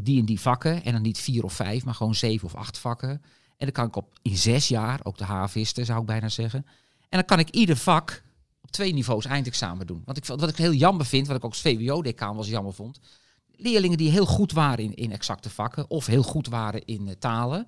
die 0.01 0.19
en 0.19 0.25
die 0.25 0.39
vakken 0.39 0.83
en 0.83 0.91
dan 0.91 1.01
niet 1.01 1.19
vier 1.19 1.43
of 1.43 1.53
vijf, 1.53 1.85
maar 1.85 1.93
gewoon 1.93 2.15
zeven 2.15 2.47
of 2.47 2.55
acht 2.55 2.77
vakken. 2.77 3.09
En 3.09 3.65
dan 3.65 3.71
kan 3.71 3.85
ik 3.85 3.95
op 3.95 4.19
in 4.21 4.37
zes 4.37 4.67
jaar, 4.67 4.99
ook 5.03 5.17
de 5.17 5.23
havisten 5.23 5.85
zou 5.85 5.99
ik 5.99 6.05
bijna 6.05 6.29
zeggen. 6.29 6.65
En 7.09 7.17
dan 7.17 7.25
kan 7.25 7.39
ik 7.39 7.49
ieder 7.49 7.77
vak 7.77 8.23
op 8.61 8.71
twee 8.71 8.93
niveaus 8.93 9.25
eindexamen 9.25 9.87
doen. 9.87 10.01
Want 10.05 10.17
ik, 10.17 10.25
wat 10.25 10.49
ik 10.49 10.55
heel 10.57 10.73
jammer 10.73 11.05
vind, 11.05 11.27
wat 11.27 11.35
ik 11.35 11.45
ook 11.45 11.51
als 11.51 11.61
VWO-decaan 11.61 12.35
was 12.35 12.47
jammer 12.47 12.73
vond. 12.73 12.99
Leerlingen 13.51 13.97
die 13.97 14.09
heel 14.11 14.25
goed 14.25 14.51
waren 14.51 14.83
in, 14.83 14.93
in 14.95 15.11
exacte 15.11 15.49
vakken 15.49 15.89
of 15.89 16.05
heel 16.05 16.23
goed 16.23 16.47
waren 16.47 16.85
in 16.85 17.07
eh, 17.07 17.15
talen. 17.19 17.67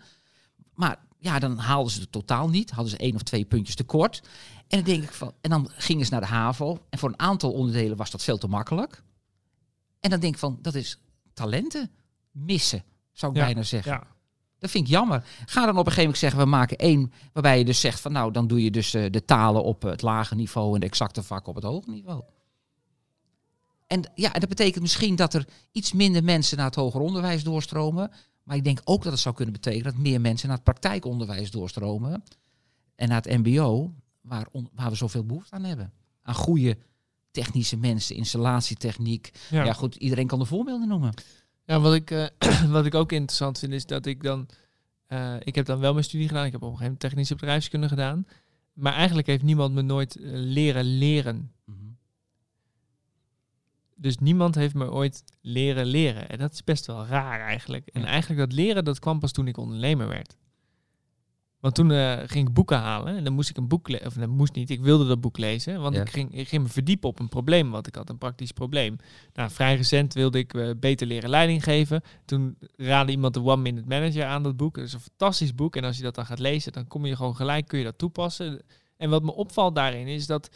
Maar 0.73 0.99
ja, 1.17 1.39
dan 1.39 1.57
haalden 1.57 1.91
ze 1.91 1.99
het 1.99 2.11
totaal 2.11 2.49
niet. 2.49 2.71
Hadden 2.71 2.91
ze 2.91 2.97
één 2.97 3.15
of 3.15 3.23
twee 3.23 3.45
puntjes 3.45 3.75
tekort. 3.75 4.21
En 4.67 4.77
dan 4.77 4.83
denk 4.83 5.03
ik 5.03 5.11
van, 5.11 5.33
en 5.41 5.49
dan 5.49 5.69
gingen 5.73 6.05
ze 6.05 6.11
naar 6.11 6.21
de 6.21 6.27
HAVO. 6.27 6.85
En 6.89 6.99
voor 6.99 7.09
een 7.09 7.19
aantal 7.19 7.51
onderdelen 7.51 7.97
was 7.97 8.11
dat 8.11 8.23
veel 8.23 8.37
te 8.37 8.47
makkelijk. 8.47 9.03
En 9.99 10.09
dan 10.09 10.19
denk 10.19 10.33
ik 10.33 10.39
van, 10.39 10.59
dat 10.61 10.75
is 10.75 10.99
talenten 11.33 11.91
missen, 12.31 12.83
zou 13.13 13.31
ik 13.31 13.37
Ja, 13.37 13.45
bijna 13.45 13.63
zeggen. 13.63 13.91
ja. 13.91 14.07
Dat 14.61 14.69
vind 14.69 14.85
ik 14.85 14.91
jammer. 14.91 15.23
Ga 15.45 15.65
dan 15.65 15.69
op 15.69 15.75
een 15.77 15.91
gegeven 15.91 16.01
moment 16.01 16.17
zeggen, 16.17 16.39
we 16.39 16.45
maken 16.45 16.77
één, 16.77 17.11
waarbij 17.33 17.57
je 17.57 17.65
dus 17.65 17.79
zegt 17.79 17.99
van, 17.99 18.11
nou, 18.11 18.31
dan 18.31 18.47
doe 18.47 18.63
je 18.63 18.71
dus 18.71 18.93
eh, 18.93 19.11
de 19.11 19.25
talen 19.25 19.63
op 19.63 19.81
het 19.81 20.01
lage 20.01 20.35
niveau 20.35 20.73
en 20.73 20.79
de 20.79 20.85
exacte 20.85 21.23
vakken 21.23 21.49
op 21.49 21.55
het 21.55 21.63
hoge 21.63 21.89
niveau. 21.89 22.23
En 23.87 24.11
ja, 24.15 24.29
dat 24.31 24.49
betekent 24.49 24.81
misschien 24.81 25.15
dat 25.15 25.33
er 25.33 25.47
iets 25.71 25.93
minder 25.93 26.23
mensen 26.23 26.57
naar 26.57 26.65
het 26.65 26.75
hoger 26.75 27.01
onderwijs 27.01 27.43
doorstromen. 27.43 28.11
Maar 28.43 28.55
ik 28.55 28.63
denk 28.63 28.81
ook 28.83 29.03
dat 29.03 29.11
het 29.11 29.21
zou 29.21 29.35
kunnen 29.35 29.53
betekenen 29.53 29.83
dat 29.93 29.97
meer 30.01 30.21
mensen 30.21 30.47
naar 30.47 30.55
het 30.55 30.65
praktijkonderwijs 30.65 31.51
doorstromen. 31.51 32.23
En 32.95 33.07
naar 33.07 33.21
het 33.21 33.37
MBO, 33.45 33.93
waar, 34.21 34.47
on- 34.51 34.69
waar 34.75 34.89
we 34.89 34.95
zoveel 34.95 35.25
behoefte 35.25 35.55
aan 35.55 35.63
hebben. 35.63 35.93
Aan 36.23 36.35
goede 36.35 36.77
technische 37.31 37.77
mensen, 37.77 38.15
installatietechniek. 38.15 39.31
Ja. 39.49 39.63
Ja, 39.63 39.73
goed, 39.73 39.95
iedereen 39.95 40.27
kan 40.27 40.39
de 40.39 40.45
voorbeelden 40.45 40.87
noemen. 40.87 41.13
Ja, 41.71 41.79
wat 41.79 41.93
ik, 41.93 42.11
eh, 42.11 42.25
wat 42.75 42.85
ik 42.85 42.95
ook 42.95 43.11
interessant 43.11 43.59
vind 43.59 43.73
is 43.73 43.85
dat 43.85 44.05
ik 44.05 44.23
dan... 44.23 44.47
eh, 45.07 45.35
ik 45.39 45.55
heb 45.55 45.65
dan 45.65 45.79
wel 45.79 45.93
mijn 45.93 46.05
studie 46.05 46.27
gedaan. 46.27 46.45
Ik 46.45 46.51
heb 46.51 46.61
op 46.61 46.67
een 46.71 46.77
gegeven 46.77 46.91
moment 46.91 46.99
technische 47.09 47.35
bedrijfskunde 47.35 47.87
gedaan. 47.87 48.25
Maar 48.73 48.93
eigenlijk 48.93 49.27
heeft 49.27 49.43
niemand 49.43 49.73
me 49.73 49.81
nooit 49.81 50.15
eh, 50.15 50.23
leren 50.31 50.97
leren. 50.97 51.51
Mhm. 51.65 51.77
Dus 53.95 54.17
niemand 54.17 54.55
heeft 54.55 54.73
me 54.73 54.91
ooit 54.91 55.23
leren 55.41 55.85
leren. 55.85 56.29
En 56.29 56.37
dat 56.37 56.53
is 56.53 56.63
best 56.63 56.85
wel 56.85 57.05
raar 57.05 57.39
eigenlijk. 57.39 57.87
En 57.87 58.03
eigenlijk 58.03 58.39
dat 58.39 58.53
leren, 58.53 58.85
dat 58.85 58.99
kwam 58.99 59.19
pas 59.19 59.31
toen 59.31 59.47
ik 59.47 59.57
ondernemer 59.57 60.07
werd. 60.07 60.37
Want 61.61 61.75
toen 61.75 61.91
eh, 61.91 62.17
ging 62.25 62.47
ik 62.47 62.53
boeken 62.53 62.77
halen 62.77 63.17
en 63.17 63.23
dan 63.23 63.33
moest 63.33 63.49
ik 63.49 63.57
een 63.57 63.67
boek 63.67 63.89
lezen. 63.89 64.07
Of 64.07 64.13
dat 64.13 64.29
moest 64.29 64.53
niet, 64.53 64.69
ik 64.69 64.81
wilde 64.81 65.07
dat 65.07 65.21
boek 65.21 65.37
lezen. 65.37 65.81
Want 65.81 65.95
Ja. 65.95 66.01
ik, 66.01 66.09
ging, 66.09 66.37
ik 66.37 66.47
ging 66.47 66.63
me 66.63 66.69
verdiepen 66.69 67.09
op 67.09 67.19
een 67.19 67.29
probleem 67.29 67.71
wat 67.71 67.87
ik 67.87 67.95
had, 67.95 68.09
een 68.09 68.17
praktisch 68.17 68.51
probleem. 68.51 68.95
Nou, 69.33 69.51
vrij 69.51 69.75
recent 69.75 70.13
wilde 70.13 70.37
ik 70.37 70.53
eh, 70.53 70.69
beter 70.79 71.07
leren 71.07 71.29
leiding 71.29 71.63
geven. 71.63 72.01
Toen 72.25 72.57
raadde 72.75 73.11
iemand 73.11 73.33
de 73.33 73.43
One 73.43 73.61
Minute 73.61 73.87
Manager 73.87 74.25
aan 74.25 74.43
dat 74.43 74.57
boek. 74.57 74.75
Dat 74.75 74.85
is 74.85 74.93
een 74.93 74.99
fantastisch 74.99 75.55
boek. 75.55 75.75
En 75.75 75.83
als 75.83 75.97
je 75.97 76.03
dat 76.03 76.15
dan 76.15 76.25
gaat 76.25 76.39
lezen, 76.39 76.71
dan 76.71 76.87
kom 76.87 77.05
je 77.05 77.15
gewoon 77.15 77.35
gelijk, 77.35 77.67
kun 77.67 77.77
je 77.79 77.85
dat 77.85 77.97
toepassen. 77.97 78.61
En 78.97 79.09
wat 79.09 79.23
me 79.23 79.33
opvalt 79.33 79.75
daarin 79.75 80.07
is 80.07 80.25
dat 80.27 80.49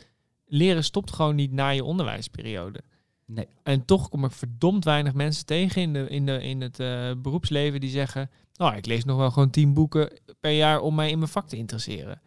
leren 0.45 0.83
stopt 0.83 1.11
gewoon 1.11 1.35
niet 1.35 1.51
na 1.51 1.69
je 1.69 1.83
onderwijsperiode. 1.83 2.81
Nee. 3.25 3.47
En 3.63 3.85
toch 3.85 4.09
kom 4.09 4.25
ik 4.25 4.31
verdomd 4.31 4.85
weinig 4.85 5.13
mensen 5.13 5.45
tegen 5.45 5.81
in, 5.81 5.93
de, 5.93 6.07
in, 6.09 6.25
de, 6.25 6.41
in 6.43 6.61
het 6.61 6.79
eh, 6.79 7.11
beroepsleven 7.17 7.79
die 7.79 7.89
zeggen... 7.89 8.29
Nou, 8.55 8.75
ik 8.75 8.85
lees 8.85 9.05
nog 9.05 9.17
wel 9.17 9.31
gewoon 9.31 9.49
tien 9.49 9.73
boeken 9.73 10.19
per 10.39 10.51
jaar 10.51 10.79
om 10.79 10.95
mij 10.95 11.09
in 11.09 11.19
mijn 11.19 11.31
vak 11.31 11.47
te 11.47 11.57
interesseren. 11.57 12.21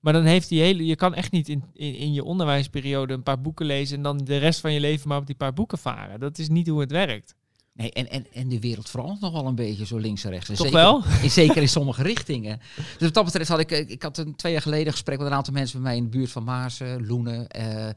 Maar 0.00 0.12
dan 0.12 0.24
heeft 0.24 0.48
die 0.48 0.60
hele... 0.60 0.86
Je 0.86 0.96
kan 0.96 1.14
echt 1.14 1.30
niet 1.32 1.48
in, 1.48 1.64
in, 1.72 1.94
in 1.94 2.12
je 2.12 2.24
onderwijsperiode 2.24 3.14
een 3.14 3.22
paar 3.22 3.40
boeken 3.40 3.66
lezen... 3.66 3.96
en 3.96 4.02
dan 4.02 4.18
de 4.18 4.36
rest 4.36 4.60
van 4.60 4.72
je 4.72 4.80
leven 4.80 5.08
maar 5.08 5.18
op 5.18 5.26
die 5.26 5.34
paar 5.34 5.52
boeken 5.52 5.78
varen. 5.78 6.20
Dat 6.20 6.38
is 6.38 6.48
niet 6.48 6.68
hoe 6.68 6.80
het 6.80 6.90
werkt. 6.90 7.34
Nee, 7.72 7.92
en, 7.92 8.10
en, 8.10 8.32
en 8.32 8.48
de 8.48 8.60
wereld 8.60 8.90
verandert 8.90 9.20
nog 9.20 9.32
wel 9.32 9.46
een 9.46 9.54
beetje 9.54 9.86
zo 9.86 9.96
links 9.98 10.24
en 10.24 10.30
rechts. 10.30 10.48
En 10.48 10.54
Toch 10.54 10.66
zeker, 10.66 10.80
wel? 10.80 11.02
In, 11.22 11.30
zeker 11.30 11.62
in 11.62 11.68
sommige 11.68 12.02
richtingen. 12.02 12.60
Dus 12.76 12.96
wat 12.98 13.14
dat 13.14 13.24
betreft 13.24 13.48
had 13.48 13.58
ik, 13.58 13.70
ik 13.70 14.02
had 14.02 14.18
een, 14.18 14.36
twee 14.36 14.52
jaar 14.52 14.62
geleden 14.62 14.86
een 14.86 14.92
gesprek 14.92 15.18
met 15.18 15.26
een 15.26 15.32
aantal 15.32 15.52
mensen 15.52 15.82
bij 15.82 15.88
mij 15.88 15.96
in 15.96 16.02
de 16.02 16.08
buurt 16.18 16.30
van 16.30 16.44
Maarsen, 16.44 17.06
Loenen. 17.06 17.48
eh, 17.48 17.90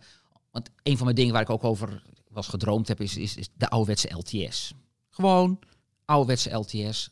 want 0.51 0.69
een 0.83 0.95
van 0.95 1.03
mijn 1.03 1.15
dingen 1.15 1.33
waar 1.33 1.41
ik 1.41 1.49
ook 1.49 1.63
over 1.63 2.01
was 2.29 2.47
gedroomd 2.47 2.87
heb, 2.87 3.01
is, 3.01 3.17
is, 3.17 3.35
is 3.35 3.49
de 3.53 3.69
ouderwetse 3.69 4.13
LTS. 4.13 4.73
Gewoon 5.09 5.59
ouderwetse 6.05 6.53
LTS, 6.53 7.09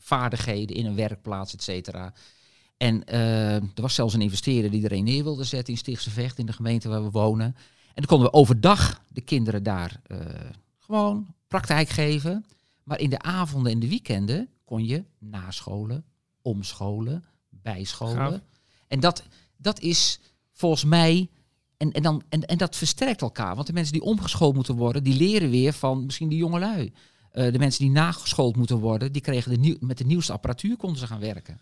vaardigheden 0.00 0.76
in 0.76 0.86
een 0.86 0.94
werkplaats, 0.94 1.54
et 1.54 1.62
cetera. 1.62 2.12
En 2.76 3.04
eh, 3.04 3.54
er 3.54 3.70
was 3.74 3.94
zelfs 3.94 4.14
een 4.14 4.20
investeerder 4.20 4.70
die 4.70 4.84
er 4.84 4.92
een 4.92 5.04
neer 5.04 5.22
wilde 5.22 5.44
zetten 5.44 5.72
in 5.72 5.78
Stichtse 5.78 6.10
Vecht, 6.10 6.38
in 6.38 6.46
de 6.46 6.52
gemeente 6.52 6.88
waar 6.88 7.04
we 7.04 7.10
wonen. 7.10 7.46
En 7.46 7.94
dan 7.94 8.06
konden 8.06 8.26
we 8.26 8.32
overdag 8.36 9.02
de 9.08 9.20
kinderen 9.20 9.62
daar 9.62 10.00
eh, 10.06 10.18
gewoon 10.78 11.34
praktijk 11.48 11.88
geven. 11.88 12.44
Maar 12.82 13.00
in 13.00 13.10
de 13.10 13.18
avonden 13.18 13.72
en 13.72 13.78
de 13.78 13.88
weekenden 13.88 14.48
kon 14.64 14.86
je 14.86 15.04
nascholen, 15.18 16.04
omscholen, 16.42 17.24
bijscholen. 17.48 18.16
Gaaf. 18.16 18.40
En 18.88 19.00
dat, 19.00 19.22
dat 19.56 19.80
is 19.80 20.20
volgens 20.52 20.84
mij. 20.84 21.28
En, 21.76 21.92
en, 21.92 22.02
dan, 22.02 22.22
en, 22.28 22.46
en 22.46 22.58
dat 22.58 22.76
versterkt 22.76 23.22
elkaar. 23.22 23.54
Want 23.54 23.66
de 23.66 23.72
mensen 23.72 23.92
die 23.92 24.02
omgeschoold 24.02 24.54
moeten 24.54 24.76
worden, 24.76 25.02
die 25.02 25.16
leren 25.16 25.50
weer 25.50 25.72
van 25.72 26.04
misschien 26.04 26.28
die 26.28 26.38
jongelui. 26.38 26.92
Eh 27.32 27.52
de 27.52 27.58
mensen 27.58 27.84
die 27.84 27.90
nageschoold 27.90 28.56
moeten 28.56 28.78
worden, 28.78 29.12
die 29.12 29.22
kregen 29.22 29.50
de 29.50 29.58
nieuw, 29.58 29.76
met 29.80 29.98
de 29.98 30.04
nieuwste 30.04 30.32
apparatuur 30.32 30.76
konden 30.76 30.98
ze 30.98 31.06
gaan 31.06 31.20
werken. 31.20 31.60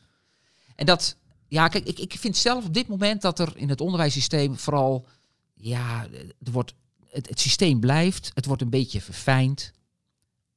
En 0.76 0.86
dat, 0.86 1.16
ja, 1.48 1.68
kijk, 1.68 1.84
ik, 1.84 1.98
ik 1.98 2.12
vind 2.12 2.36
zelf 2.36 2.64
op 2.64 2.74
dit 2.74 2.88
moment 2.88 3.22
dat 3.22 3.38
er 3.38 3.52
in 3.56 3.68
het 3.68 3.80
onderwijssysteem 3.80 4.56
vooral, 4.56 5.06
ja, 5.54 6.06
er 6.44 6.52
wordt, 6.52 6.74
het, 7.10 7.28
het 7.28 7.40
systeem 7.40 7.80
blijft, 7.80 8.30
het 8.34 8.46
wordt 8.46 8.62
een 8.62 8.70
beetje 8.70 9.00
verfijnd, 9.00 9.72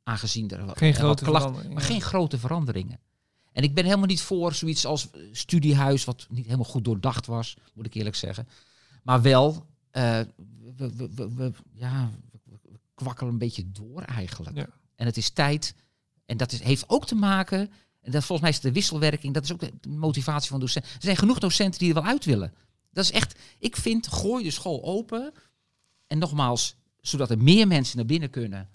aangezien 0.03 0.49
er, 0.49 0.77
Geen 0.77 0.93
er 0.93 0.99
grote 0.99 1.23
klachten- 1.23 1.53
maar 1.53 1.81
ja. 1.81 1.87
geen 1.87 2.01
grote 2.01 2.37
veranderingen. 2.37 2.99
En 3.51 3.63
ik 3.63 3.73
ben 3.73 3.83
helemaal 3.83 4.05
niet 4.05 4.21
voor 4.21 4.53
zoiets 4.53 4.85
als 4.85 5.09
eh, 5.09 5.21
studiehuis, 5.31 6.03
wat 6.03 6.25
niet 6.29 6.45
helemaal 6.45 6.65
goed 6.65 6.85
doordacht 6.85 7.25
was, 7.25 7.57
moet 7.73 7.85
ik 7.85 7.93
eerlijk 7.93 8.15
zeggen. 8.15 8.47
Maar 9.03 9.21
wel, 9.21 9.65
eh, 9.91 10.19
we, 10.77 10.95
we, 11.15 11.33
we, 11.35 11.51
ja, 11.73 12.11
we 12.43 12.79
kwakkelen 12.93 13.31
een 13.31 13.39
beetje 13.39 13.71
door 13.71 14.01
eigenlijk. 14.01 14.55
Ja. 14.55 14.67
En 15.01 15.07
het 15.07 15.17
is 15.17 15.29
tijd, 15.29 15.75
en 16.25 16.37
dat 16.37 16.51
is, 16.51 16.61
heeft 16.61 16.89
ook 16.89 17.05
te 17.05 17.15
maken, 17.15 17.71
en 18.01 18.11
dat 18.11 18.23
volgens 18.23 18.41
mij 18.41 18.49
is 18.49 18.59
de 18.59 18.71
wisselwerking, 18.71 19.33
dat 19.33 19.43
is 19.43 19.51
ook 19.51 19.59
de, 19.59 19.73
de 19.81 19.89
motivatie 19.89 20.49
van 20.49 20.59
docenten. 20.59 20.91
Er 20.91 21.01
zijn 21.01 21.17
genoeg 21.17 21.39
docenten 21.39 21.79
die 21.79 21.87
er 21.87 21.93
wel 21.93 22.03
uit 22.03 22.25
willen. 22.25 22.53
Dat 22.91 23.03
is 23.03 23.11
echt, 23.11 23.39
ik 23.59 23.75
vind, 23.75 24.07
gooi 24.07 24.43
de 24.43 24.51
school 24.51 24.83
open. 24.83 25.33
En 26.07 26.17
nogmaals, 26.17 26.75
zodat 26.99 27.29
er 27.29 27.37
meer 27.37 27.67
mensen 27.67 27.97
naar 27.97 28.05
binnen 28.05 28.29
kunnen. 28.29 28.69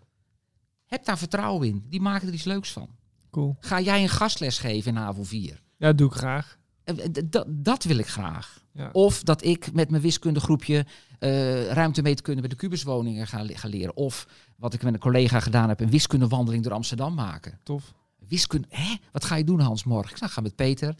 Heb 0.86 1.04
daar 1.04 1.18
vertrouwen 1.18 1.68
in. 1.68 1.86
Die 1.88 2.00
maken 2.00 2.28
er 2.28 2.34
iets 2.34 2.44
leuks 2.44 2.72
van. 2.72 2.88
Cool. 3.30 3.56
Ga 3.60 3.80
jij 3.80 4.02
een 4.02 4.08
gastles 4.08 4.58
geven 4.58 4.90
in 4.90 5.02
HAVO 5.02 5.24
4? 5.24 5.62
Ja, 5.76 5.86
dat 5.86 5.98
doe 5.98 6.08
ik 6.08 6.16
graag. 6.16 6.58
Eh, 6.86 6.94
Dat, 7.24 7.44
dat 7.48 7.84
wil 7.84 7.98
ik 7.98 8.06
graag. 8.06 8.64
Ja. 8.72 8.88
Of 8.92 9.22
dat 9.22 9.44
ik 9.44 9.72
met 9.72 9.90
mijn 9.90 10.02
wiskundegroepje 10.02 10.86
eh 11.18 11.66
ruimtemeetkunde 11.72 12.40
bij 12.40 12.50
de 12.50 12.56
kubuswoningen 12.56 13.26
ga, 13.26 13.42
le- 13.42 13.54
ga 13.56 13.68
leren. 13.68 13.96
Of 13.96 14.26
wat 14.56 14.74
ik 14.74 14.82
met 14.82 14.94
een 14.94 15.00
collega 15.00 15.40
gedaan 15.40 15.68
heb, 15.68 15.80
een 15.80 15.90
wiskundewandeling 15.90 16.62
door 16.62 16.72
Amsterdam 16.72 17.14
maken. 17.14 17.58
Tof. 17.62 17.92
Wiskunde, 18.28 18.66
hè? 18.70 18.94
Wat 19.12 19.24
ga 19.24 19.34
je 19.36 19.44
doen 19.44 19.60
Hans 19.60 19.84
morgen? 19.84 20.10
Ik 20.10 20.16
zeg, 20.16 20.32
ga 20.32 20.40
met 20.40 20.54
Peter, 20.56 20.94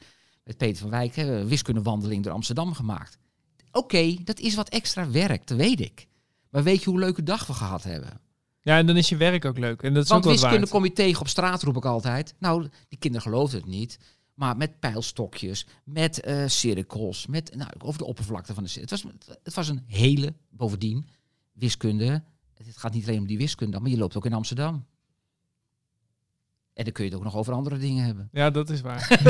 met 0.45 0.57
Peter 0.57 0.77
van 0.81 0.91
Wijk, 0.91 1.17
hè, 1.17 1.39
een 1.41 1.49
wiskundewandeling 1.49 2.25
door 2.25 2.33
Amsterdam 2.33 2.75
gemaakt. 2.75 3.19
Oké, 3.73 4.17
dat 4.25 4.39
is 4.41 4.55
wat 4.55 4.69
extra 4.69 5.11
werk, 5.11 5.47
dat 5.47 5.57
weet 5.59 5.81
ik. 5.81 6.07
Maar 6.51 6.63
weet 6.63 6.83
je 6.83 6.91
hoe 6.91 6.99
leuke 6.99 7.23
dag 7.23 7.47
we 7.47 7.53
gehad 7.53 7.83
hebben? 7.83 8.21
Ja, 8.61 8.79
en 8.79 8.87
dan 8.87 8.97
is 8.97 9.09
je 9.09 9.17
werk 9.17 9.45
ook 9.45 9.59
leuk. 9.59 9.83
En 9.83 9.95
dat 9.95 10.03
is 10.05 10.09
Want 10.09 10.25
ook 10.25 10.31
wiskunde 10.33 10.57
waard. 10.59 10.71
kom 10.71 10.85
je 10.85 10.93
tegen 10.93 11.21
op 11.21 11.29
straat, 11.29 11.63
roep 11.63 11.77
ik 11.77 11.85
altijd. 11.85 12.35
Nou, 12.39 12.69
die 12.89 12.99
kinderen 12.99 13.27
geloofden 13.31 13.61
het 13.61 13.69
niet. 13.69 13.99
Maar 14.37 14.57
met 14.57 14.81
pijlstokjes, 14.81 15.67
met 15.85 16.21
eh, 16.21 16.47
cirkels, 16.47 17.27
met 17.27 17.55
nou, 17.55 17.71
over 17.79 17.99
de 17.99 18.05
oppervlakte 18.05 18.55
van 18.55 18.63
de 18.63 18.69
cirkel. 18.69 18.97
Het 18.97 19.05
was, 19.05 19.37
het 19.43 19.55
was 19.55 19.69
een 19.69 19.83
hele, 19.87 20.35
bovendien, 20.51 21.07
wiskunde. 21.53 22.23
Het 22.55 22.77
gaat 22.77 22.93
niet 22.93 23.07
alleen 23.07 23.21
om 23.21 23.27
die 23.27 23.39
wiskunde, 23.39 23.81
maar 23.81 23.91
je 23.91 23.97
loopt 23.97 24.17
ook 24.17 24.27
in 24.27 24.33
Amsterdam. 24.33 24.87
En 26.77 26.85
dan 26.85 26.93
kun 26.93 27.05
je 27.05 27.11
het 27.11 27.19
ook 27.19 27.25
nog 27.25 27.37
over 27.37 27.53
andere 27.53 27.79
dingen 27.79 28.05
hebben. 28.05 28.29
Ja, 28.33 28.51
dat 28.51 28.71
is 28.71 28.81
waar. 28.81 29.21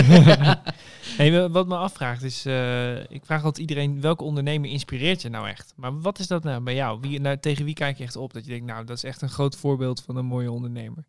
hey, 1.16 1.48
wat 1.48 1.66
me 1.66 1.76
afvraagt 1.76 2.22
is, 2.22 2.46
eh, 2.46 3.10
ik 3.10 3.24
vraag 3.24 3.44
altijd 3.44 3.58
iedereen, 3.68 4.00
welke 4.00 4.24
ondernemer 4.24 4.70
inspireert 4.70 5.22
je 5.22 5.28
nou 5.28 5.48
echt? 5.48 5.72
Maar 5.76 6.00
wat 6.00 6.18
is 6.18 6.26
dat 6.26 6.42
nou 6.42 6.62
bij 6.62 6.74
jou? 6.74 7.00
Wie, 7.00 7.20
nou, 7.20 7.38
tegen 7.38 7.64
wie 7.64 7.74
kijk 7.74 7.98
je 7.98 8.04
echt 8.04 8.16
op? 8.16 8.32
Dat 8.32 8.44
je 8.44 8.50
denkt, 8.50 8.66
nou, 8.66 8.84
dat 8.84 8.96
is 8.96 9.04
echt 9.04 9.22
een 9.22 9.28
groot 9.28 9.56
voorbeeld 9.56 10.02
van 10.02 10.16
een 10.16 10.26
mooie 10.26 10.50
ondernemer. 10.50 11.04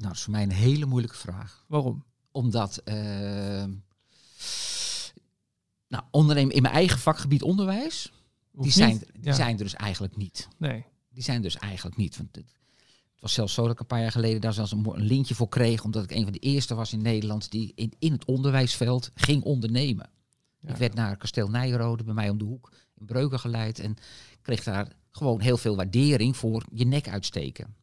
Nou, 0.00 0.12
dat 0.12 0.18
is 0.18 0.22
voor 0.22 0.32
mij 0.32 0.42
een 0.42 0.50
hele 0.52 0.86
moeilijke 0.86 1.16
vraag. 1.16 1.64
Waarom? 1.66 2.04
Omdat, 2.30 2.76
eh, 2.76 2.94
nou, 5.88 6.04
ondernemen 6.10 6.54
in 6.54 6.62
mijn 6.62 6.74
eigen 6.74 6.98
vakgebied 6.98 7.42
onderwijs, 7.42 8.12
Hoeft 8.50 8.62
die, 8.62 8.72
zijn, 8.72 8.98
die 8.98 9.06
Ja. 9.20 9.32
zijn 9.32 9.56
er 9.58 9.62
dus 9.62 9.74
eigenlijk 9.74 10.16
niet. 10.16 10.48
Nee. 10.56 10.84
Die 11.08 11.22
zijn 11.22 11.42
dus 11.42 11.56
eigenlijk 11.56 11.96
niet. 11.96 12.16
Want 12.16 12.36
het, 12.36 12.44
het 13.12 13.20
was 13.20 13.32
zelfs 13.32 13.54
zo 13.54 13.62
dat 13.62 13.72
ik 13.72 13.80
een 13.80 13.86
paar 13.86 14.00
jaar 14.00 14.10
geleden 14.10 14.40
daar 14.40 14.52
zelfs 14.52 14.72
een, 14.72 14.92
lintje 14.96 15.34
voor 15.34 15.48
kreeg. 15.48 15.84
Omdat 15.84 16.04
ik 16.04 16.10
een 16.10 16.22
van 16.22 16.32
de 16.32 16.38
eerste 16.38 16.74
was 16.74 16.92
in 16.92 17.02
Nederland 17.02 17.50
die 17.50 17.72
in, 17.74 17.92
in 17.98 18.12
het 18.12 18.24
onderwijsveld 18.24 19.10
ging 19.14 19.42
ondernemen. 19.42 20.10
Ja. 20.60 20.70
Ik 20.70 20.76
werd 20.76 20.94
naar 20.94 21.16
Kasteel 21.16 21.48
Nijrode, 21.48 22.04
bij 22.04 22.14
mij 22.14 22.30
om 22.30 22.38
de 22.38 22.44
hoek, 22.44 22.72
in 22.94 23.06
Breuken 23.06 23.40
geleid. 23.40 23.78
En 23.78 23.96
kreeg 24.42 24.64
daar 24.64 24.92
gewoon 25.10 25.40
heel 25.40 25.56
veel 25.56 25.76
waardering 25.76 26.36
voor 26.36 26.64
je 26.72 26.86
nek 26.86 27.08
uitsteken. 27.08 27.74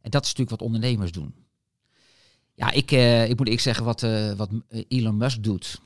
En 0.00 0.10
dat 0.10 0.22
is 0.22 0.28
natuurlijk 0.28 0.60
wat 0.60 0.68
ondernemers 0.68 1.12
doen. 1.12 1.34
Ja, 2.54 2.70
ik, 2.70 2.90
eh, 2.90 3.28
ik 3.28 3.38
moet 3.38 3.48
ik 3.48 3.60
zeggen 3.60 3.84
wat, 3.84 4.02
eh, 4.02 4.32
wat 4.32 4.50
Elon 4.88 5.16
Musk 5.16 5.42
doet. 5.42 5.80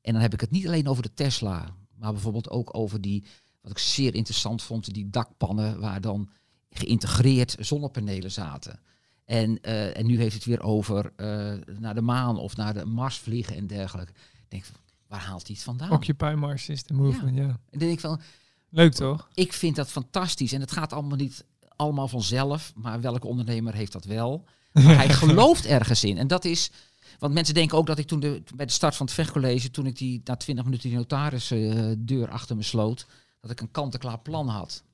En 0.00 0.12
dan 0.12 0.22
heb 0.22 0.32
ik 0.32 0.40
het 0.40 0.50
niet 0.50 0.66
alleen 0.66 0.88
over 0.88 1.02
de 1.02 1.14
Tesla, 1.14 1.74
maar 1.96 2.12
bijvoorbeeld 2.12 2.50
ook 2.50 2.76
over 2.76 3.00
die, 3.00 3.24
wat 3.60 3.70
ik 3.70 3.78
zeer 3.78 4.14
interessant 4.14 4.62
vond, 4.62 4.94
die 4.94 5.10
dakpannen 5.10 5.80
waar 5.80 6.00
dan 6.00 6.30
geïntegreerd 6.70 7.56
zonnepanelen 7.58 8.30
zaten. 8.30 8.80
En, 9.24 9.60
eh, 9.62 9.96
en 9.96 10.06
nu 10.06 10.18
heeft 10.18 10.34
het 10.34 10.44
weer 10.44 10.62
over 10.62 11.12
eh, 11.16 11.52
naar 11.78 11.94
de 11.94 12.00
maan 12.00 12.38
of 12.38 12.56
naar 12.56 12.74
de 12.74 12.84
Mars 12.84 13.18
vliegen 13.18 13.56
en 13.56 13.66
dergelijke. 13.66 14.12
Ik 14.12 14.44
denk, 14.48 14.64
waar 15.06 15.20
haalt 15.20 15.46
hij 15.46 15.54
het 15.54 15.64
vandaan? 15.64 15.90
Occupy 15.90 16.34
Mars 16.36 16.64
System 16.64 16.96
Movement, 16.96 17.36
ja. 17.36 17.42
En 17.42 17.58
dan 17.70 17.78
denk 17.78 17.92
ik 17.92 18.00
van, 18.00 18.20
Leuk 18.68 18.92
toch? 18.92 19.28
ik 19.34 19.52
vind 19.52 19.76
dat 19.76 19.90
fantastisch. 19.90 20.52
En 20.52 20.60
het 20.60 20.72
gaat 20.72 20.92
allemaal 20.92 21.16
niet 21.16 21.44
allemaal 21.80 22.08
vanzelf. 22.08 22.72
Maar 22.74 23.00
welke 23.00 23.26
ondernemer 23.26 23.74
heeft 23.74 23.92
dat 23.92 24.04
wel? 24.04 24.44
Maar 24.72 24.96
hij 24.96 25.08
gelooft 25.22 25.66
ergens 25.66 26.04
in. 26.04 26.18
En 26.18 26.26
dat 26.26 26.44
is... 26.44 26.70
Want 27.18 27.34
mensen 27.34 27.54
denken 27.54 27.78
ook 27.78 27.86
dat 27.86 27.98
ik 27.98 28.06
toen 28.06 28.20
de, 28.20 28.42
bij 28.54 28.66
de 28.66 28.72
start 28.72 28.96
van 28.96 29.06
het 29.06 29.14
vechtcollege... 29.14 29.70
toen 29.70 29.86
ik 29.86 29.98
die 29.98 30.20
na 30.24 30.36
twintig 30.36 30.64
minuten 30.64 30.88
die 30.88 30.98
notaris 30.98 31.50
eh, 31.50 31.92
deur 31.98 32.30
achter 32.30 32.56
me 32.56 32.62
sloot... 32.62 33.06
dat 33.40 33.50
ik 33.50 33.60
een 33.60 33.70
kant-en-klaar 33.70 34.18
plan 34.18 34.48
had. 34.48 34.84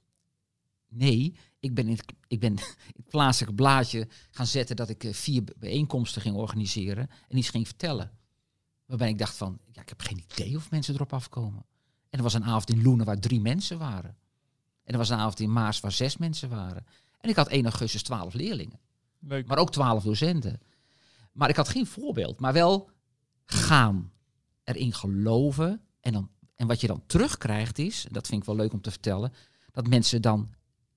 Nee, 0.88 1.37
ik 1.61 1.75
ben, 1.75 1.85
in 1.87 1.92
het, 1.92 2.05
ik 2.27 2.40
ben 2.40 2.51
in 2.94 2.96
het 2.96 3.09
plaatselijke 3.09 3.55
blaadje 3.55 4.09
gaan 4.31 4.46
zetten... 4.46 4.77
dat 4.77 4.88
ik 4.88 5.05
eh, 5.05 5.12
vier 5.12 5.44
bijeenkomsten 5.59 6.22
ging 6.22 6.37
organiseren... 6.37 7.11
en 7.29 7.37
iets 7.38 7.49
ging 7.49 7.66
vertellen. 7.66 8.11
Waarbij 8.87 9.09
ik 9.09 9.18
dacht 9.18 9.37
van... 9.37 9.59
ja, 9.72 9.81
ik 9.83 9.88
heb 9.88 10.01
geen 10.01 10.25
idee 10.33 10.57
of 10.57 10.70
mensen 10.70 10.94
erop 10.94 11.12
afkomen. 11.12 11.64
En 12.11 12.18
er 12.18 12.22
was 12.22 12.35
een 12.35 12.44
avond 12.44 12.70
in 12.70 12.83
Loenen 12.83 13.07
waar 13.07 13.20
drie 13.20 13.40
mensen 13.40 13.79
waren. 13.79 14.16
En 14.87 14.92
er 14.92 14.99
was 14.99 15.09
een 15.09 15.18
avond 15.18 15.40
in 15.40 15.53
Maas 15.53 15.81
waar 15.81 15.92
zes 15.92 16.16
mensen 16.16 16.49
waren. 16.49 16.87
En 17.20 17.31
ik 17.31 17.37
had 17.37 17.49
1 17.49 17.64
augustus 17.64 18.03
twaalf 18.03 18.35
leerlingen. 18.35 18.81
Leuk. 19.18 19.46
Maar 19.46 19.59
ook 19.59 19.72
twaalf 19.72 20.03
docenten. 20.03 20.61
Maar 21.33 21.49
ik 21.49 21.57
had 21.57 21.68
geen 21.68 21.87
voorbeeld. 21.87 22.40
Maar 22.40 22.53
wel 22.53 22.90
gaan. 23.44 24.12
Erin 24.64 24.92
geloven. 24.92 25.81
En, 26.01 26.12
dan, 26.12 26.31
en 26.55 26.66
wat 26.66 26.81
je 26.81 26.87
dan 26.87 27.03
terugkrijgt 27.07 27.79
is, 27.79 28.07
en 28.07 28.12
dat 28.12 28.27
vind 28.27 28.40
ik 28.40 28.46
wel 28.46 28.57
leuk 28.57 28.72
om 28.72 28.81
te 28.81 28.90
vertellen, 28.90 29.33
dat 29.72 29.88
mensen 29.88 30.22
dan 30.22 30.49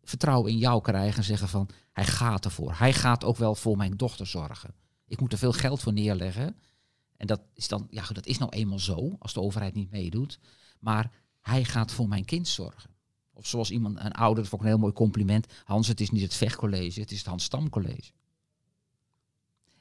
vertrouwen 0.03 0.51
in 0.51 0.57
jou 0.57 0.81
krijgen 0.81 1.17
en 1.17 1.23
zeggen 1.23 1.47
van, 1.47 1.69
hij 1.91 2.05
gaat 2.05 2.45
ervoor. 2.45 2.73
Hij 2.77 2.93
gaat 2.93 3.23
ook 3.23 3.37
wel 3.37 3.55
voor 3.55 3.77
mijn 3.77 3.97
dochter 3.97 4.27
zorgen. 4.27 4.73
Ik 5.07 5.19
moet 5.19 5.31
er 5.31 5.37
veel 5.37 5.51
geld 5.51 5.79
voor 5.79 5.93
neerleggen. 5.93 6.55
En 7.17 7.27
dat 7.27 7.41
is 7.53 7.67
dan, 7.67 7.87
ja, 7.89 8.03
dat 8.07 8.25
is 8.25 8.37
nou 8.37 8.51
eenmaal 8.51 8.79
zo 8.79 9.15
als 9.19 9.33
de 9.33 9.41
overheid 9.41 9.73
niet 9.73 9.91
meedoet. 9.91 10.39
Maar 10.79 11.11
hij 11.41 11.63
gaat 11.63 11.91
voor 11.91 12.07
mijn 12.07 12.25
kind 12.25 12.47
zorgen. 12.47 12.89
Of 13.39 13.47
zoals 13.47 13.71
iemand, 13.71 13.99
een 13.99 14.11
ouder, 14.11 14.41
dat 14.43 14.47
vond 14.47 14.61
ik 14.61 14.67
een 14.67 14.73
heel 14.73 14.83
mooi 14.83 14.93
compliment. 14.93 15.47
Hans, 15.63 15.87
het 15.87 16.01
is 16.01 16.09
niet 16.09 16.21
het 16.21 16.33
vechtcollege, 16.33 16.99
het 16.99 17.11
is 17.11 17.17
het 17.17 17.27
Hans 17.27 17.43
Stam 17.43 17.69
College. 17.69 18.11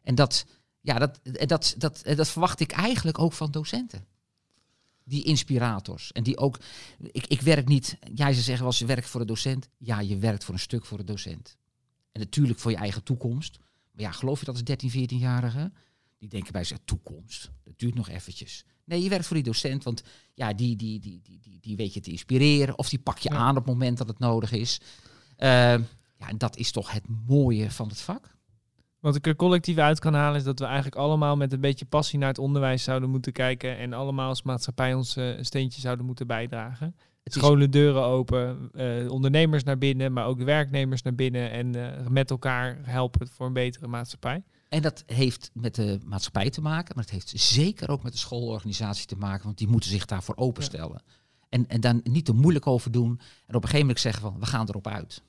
En 0.03 0.15
dat, 0.15 0.47
ja, 0.81 0.99
dat, 0.99 1.21
dat, 1.23 1.75
dat, 1.79 2.03
dat 2.05 2.29
verwacht 2.29 2.61
ik 2.61 2.73
eigenlijk 2.73 3.19
ook 3.19 3.33
van 3.33 3.51
docenten. 3.51 4.07
Die 5.05 5.25
inspirators. 5.25 6.13
En 6.13 6.23
die 6.23 6.37
ook, 6.37 6.59
ik, 6.99 7.27
ik 7.27 7.41
werk 7.41 7.69
niet, 7.69 7.99
jij 8.15 8.33
ze 8.33 8.43
zeggen 8.43 8.65
wel, 8.65 8.75
je 8.77 8.87
werkt 8.87 9.09
voor 9.09 9.21
de 9.21 9.27
docent. 9.27 9.69
Ja, 9.77 10.01
je 10.01 10.19
werkt 10.19 10.45
voor 10.45 10.55
een 10.55 10.61
stuk 10.61 10.85
voor 10.85 10.99
de 10.99 11.05
docent. 11.05 11.57
En 12.13 12.21
natuurlijk 12.21 12.59
voor 12.59 12.71
je 12.71 12.77
eigen 12.77 13.03
toekomst. 13.03 13.59
Maar 13.91 14.05
ja, 14.05 14.13
geloof 14.13 14.39
je 14.39 14.45
dat 14.45 14.55
als 14.55 14.65
13, 14.65 14.91
14-jarige? 14.91 15.73
Die 16.19 16.29
denken 16.29 16.53
bij 16.53 16.65
zich, 16.65 16.79
toekomst, 16.85 17.51
dat 17.65 17.79
duurt 17.79 17.95
nog 17.95 18.09
eventjes. 18.09 18.65
Nee, 18.89 19.03
je 19.03 19.09
werkt 19.09 19.27
voor 19.27 19.37
die 19.37 19.45
docent, 19.45 19.85
want 19.85 20.03
ja, 20.35 20.53
die, 20.53 20.77
die, 20.77 21.01
die, 21.01 21.21
die, 21.23 21.39
die, 21.43 21.59
die 21.61 21.77
weet 21.77 21.95
je 21.95 22.01
te 22.01 22.11
inspireren. 22.11 22.79
Of 22.79 22.89
die 22.89 22.99
pak 22.99 23.19
je 23.19 23.31
Ja. 23.33 23.37
aan 23.37 23.57
op 23.57 23.65
het 23.65 23.73
moment 23.73 23.99
dat 23.99 24.09
het 24.09 24.19
nodig 24.19 24.53
is. 24.53 24.81
Eh, 25.37 25.49
ja, 26.19 26.29
en 26.29 26.39
dat 26.39 26.57
is 26.57 26.71
toch 26.71 26.93
het 26.93 27.05
mooie 27.27 27.71
van 27.71 27.89
het 27.89 28.01
vak. 28.01 28.37
Wat 29.01 29.15
ik 29.17 29.27
er 29.27 29.37
collectief 29.37 29.77
uit 29.79 29.99
kan 29.99 30.15
halen 30.15 30.37
is 30.39 30.45
dat 30.45 30.59
we 30.59 30.65
eigenlijk 30.65 30.97
allemaal 30.97 31.37
met 31.37 31.53
een 31.53 31.61
beetje 31.61 31.85
passie 31.85 32.19
naar 32.19 32.29
het 32.29 32.39
onderwijs 32.39 32.83
zouden 32.83 33.11
moeten 33.11 33.33
kijken. 33.33 33.77
En 33.79 33.93
allemaal 33.93 34.29
als 34.29 34.43
maatschappij 34.43 34.95
ons 34.95 35.17
eh, 35.17 35.37
een 35.37 35.45
steentje 35.45 35.81
zouden 35.81 36.07
moeten 36.07 36.27
bijdragen. 36.27 36.97
Het 37.23 37.37
is, 37.37 37.43
Scholen 37.43 37.71
deuren 37.71 38.03
open, 38.03 38.71
eh, 38.73 39.11
ondernemers 39.11 39.65
naar 39.65 39.79
binnen, 39.79 40.13
maar 40.13 40.27
ook 40.27 40.39
de 40.39 40.45
werknemers 40.45 41.03
naar 41.03 41.15
binnen. 41.15 41.51
En 41.51 41.75
eh, 41.75 42.07
met 42.07 42.31
elkaar 42.31 42.79
helpen 42.83 43.29
voor 43.29 43.47
een 43.47 43.53
betere 43.53 43.87
maatschappij. 43.87 44.43
En 44.69 44.83
dat 44.83 45.03
heeft 45.07 45.51
met 45.55 45.75
de 45.75 46.01
maatschappij 46.05 46.51
te 46.51 46.61
maken, 46.61 46.95
maar 46.95 47.05
het 47.05 47.13
heeft 47.13 47.33
zeker 47.35 47.91
ook 47.91 48.03
met 48.03 48.13
de 48.13 48.19
schoolorganisatie 48.19 49.07
te 49.07 49.17
maken, 49.17 49.45
want 49.45 49.59
die 49.59 49.69
moeten 49.69 49.91
zich 49.91 50.05
daarvoor 50.05 50.37
openstellen. 50.37 51.03
En, 51.49 51.69
en 51.69 51.81
dan 51.81 52.01
niet 52.05 52.25
te 52.25 52.33
moeilijk 52.33 52.67
over 52.67 52.91
doen 52.91 53.11
en 53.47 53.55
op 53.55 53.63
een 53.63 53.69
gegeven 53.69 53.81
moment 53.81 54.01
zeggen 54.01 54.23
van, 54.23 54.39
we 54.41 54.47
gaan 54.47 54.69
erop 54.69 54.87
uit. 54.87 55.23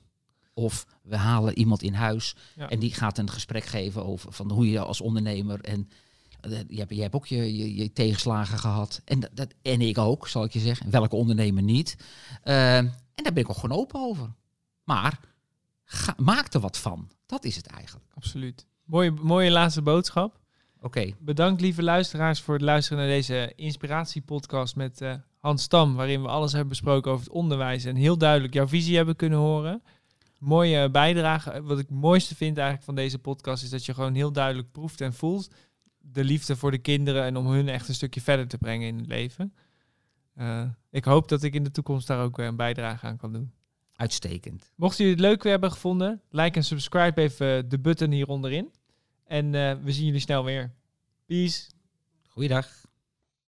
Of 0.54 0.86
we 1.02 1.16
halen 1.16 1.58
iemand 1.58 1.82
in 1.82 1.94
huis 1.94 2.36
Ja. 2.56 2.68
en 2.68 2.78
die 2.78 2.94
gaat 2.94 3.18
een 3.18 3.30
gesprek 3.30 3.64
geven 3.64 4.04
over 4.04 4.32
van 4.32 4.50
hoe 4.50 4.70
je 4.70 4.80
als 4.80 5.00
ondernemer 5.00 5.60
en 5.60 5.88
eh, 6.40 6.58
je 6.68 6.78
hebt, 6.78 6.94
je 6.94 7.00
hebt 7.02 7.14
ook 7.14 7.26
je, 7.26 7.56
je, 7.56 7.74
je 7.74 7.92
tegenslagen 7.92 8.58
gehad. 8.58 9.00
En, 9.04 9.20
dat, 9.20 9.30
dat, 9.34 9.54
en 9.62 9.80
ik 9.80 9.98
ook, 9.98 10.28
zal 10.28 10.44
ik 10.44 10.52
je 10.52 10.60
zeggen. 10.60 10.90
Welke 10.90 11.16
ondernemer 11.16 11.62
niet. 11.62 11.96
Eh, 12.42 12.76
en 12.76 12.92
daar 13.14 13.32
ben 13.32 13.42
ik 13.42 13.50
ook 13.50 13.58
gewoon 13.58 13.78
open 13.78 14.00
over. 14.00 14.32
Maar 14.84 15.20
ga, 15.84 16.14
maak 16.16 16.54
er 16.54 16.60
wat 16.60 16.78
van. 16.78 17.10
Dat 17.26 17.44
is 17.44 17.56
het 17.56 17.66
eigenlijk. 17.66 18.06
Absoluut. 18.14 18.66
Mooie, 18.90 19.10
mooie 19.10 19.50
laatste 19.50 19.82
boodschap. 19.82 20.38
Oké, 20.80 21.12
Bedankt 21.18 21.60
lieve 21.60 21.82
luisteraars 21.82 22.40
voor 22.40 22.54
het 22.54 22.62
luisteren 22.62 22.98
naar 22.98 23.08
deze 23.08 23.52
inspiratiepodcast 23.56 24.76
met 24.76 25.00
eh, 25.00 25.14
Hans 25.38 25.62
Stam, 25.62 25.94
waarin 25.94 26.22
we 26.22 26.28
alles 26.28 26.52
hebben 26.52 26.68
besproken 26.68 27.10
over 27.12 27.24
het 27.24 27.34
onderwijs 27.34 27.84
en 27.84 27.96
heel 27.96 28.18
duidelijk 28.18 28.54
jouw 28.54 28.68
visie 28.68 28.96
hebben 28.96 29.16
kunnen 29.16 29.38
horen. 29.38 29.82
Mooie 30.38 30.90
bijdrage. 30.90 31.62
Wat 31.62 31.78
ik 31.78 31.88
het 31.88 32.00
mooiste 32.00 32.36
vind 32.36 32.56
eigenlijk 32.56 32.86
van 32.86 32.94
deze 32.94 33.18
podcast 33.18 33.62
is 33.62 33.70
dat 33.70 33.84
je 33.84 33.94
gewoon 33.94 34.14
heel 34.14 34.32
duidelijk 34.32 34.72
proeft 34.72 35.00
en 35.00 35.14
voelt 35.14 35.54
de 35.98 36.24
liefde 36.24 36.56
voor 36.56 36.70
de 36.70 36.78
kinderen 36.78 37.24
en 37.24 37.36
om 37.36 37.46
hun 37.46 37.68
echt 37.68 37.88
een 37.88 37.94
stukje 37.94 38.20
verder 38.20 38.48
te 38.48 38.58
brengen 38.58 38.88
in 38.88 38.98
het 38.98 39.06
leven. 39.06 39.54
Eh, 40.34 40.62
ik 40.90 41.04
hoop 41.04 41.28
dat 41.28 41.42
ik 41.42 41.54
in 41.54 41.64
de 41.64 41.70
toekomst 41.70 42.06
daar 42.06 42.22
ook 42.22 42.36
weer 42.36 42.46
een 42.46 42.56
bijdrage 42.56 43.06
aan 43.06 43.16
kan 43.16 43.32
doen. 43.32 43.52
uitstekend. 43.96 44.72
Mochten 44.76 45.04
jullie 45.04 45.20
het 45.20 45.26
leuk 45.26 45.44
hebben 45.44 45.72
gevonden, 45.72 46.20
like 46.30 46.56
en 46.56 46.64
subscribe 46.64 47.20
even 47.20 47.68
de 47.68 47.78
button 47.78 48.10
hier 48.10 48.28
onderin. 48.28 48.70
En 49.30 49.54
eh, 49.54 49.76
we 49.82 49.92
zien 49.92 50.04
jullie 50.04 50.20
snel 50.20 50.44
weer. 50.44 50.74
Peace. 51.26 51.70
Goeiedag. 52.28 52.79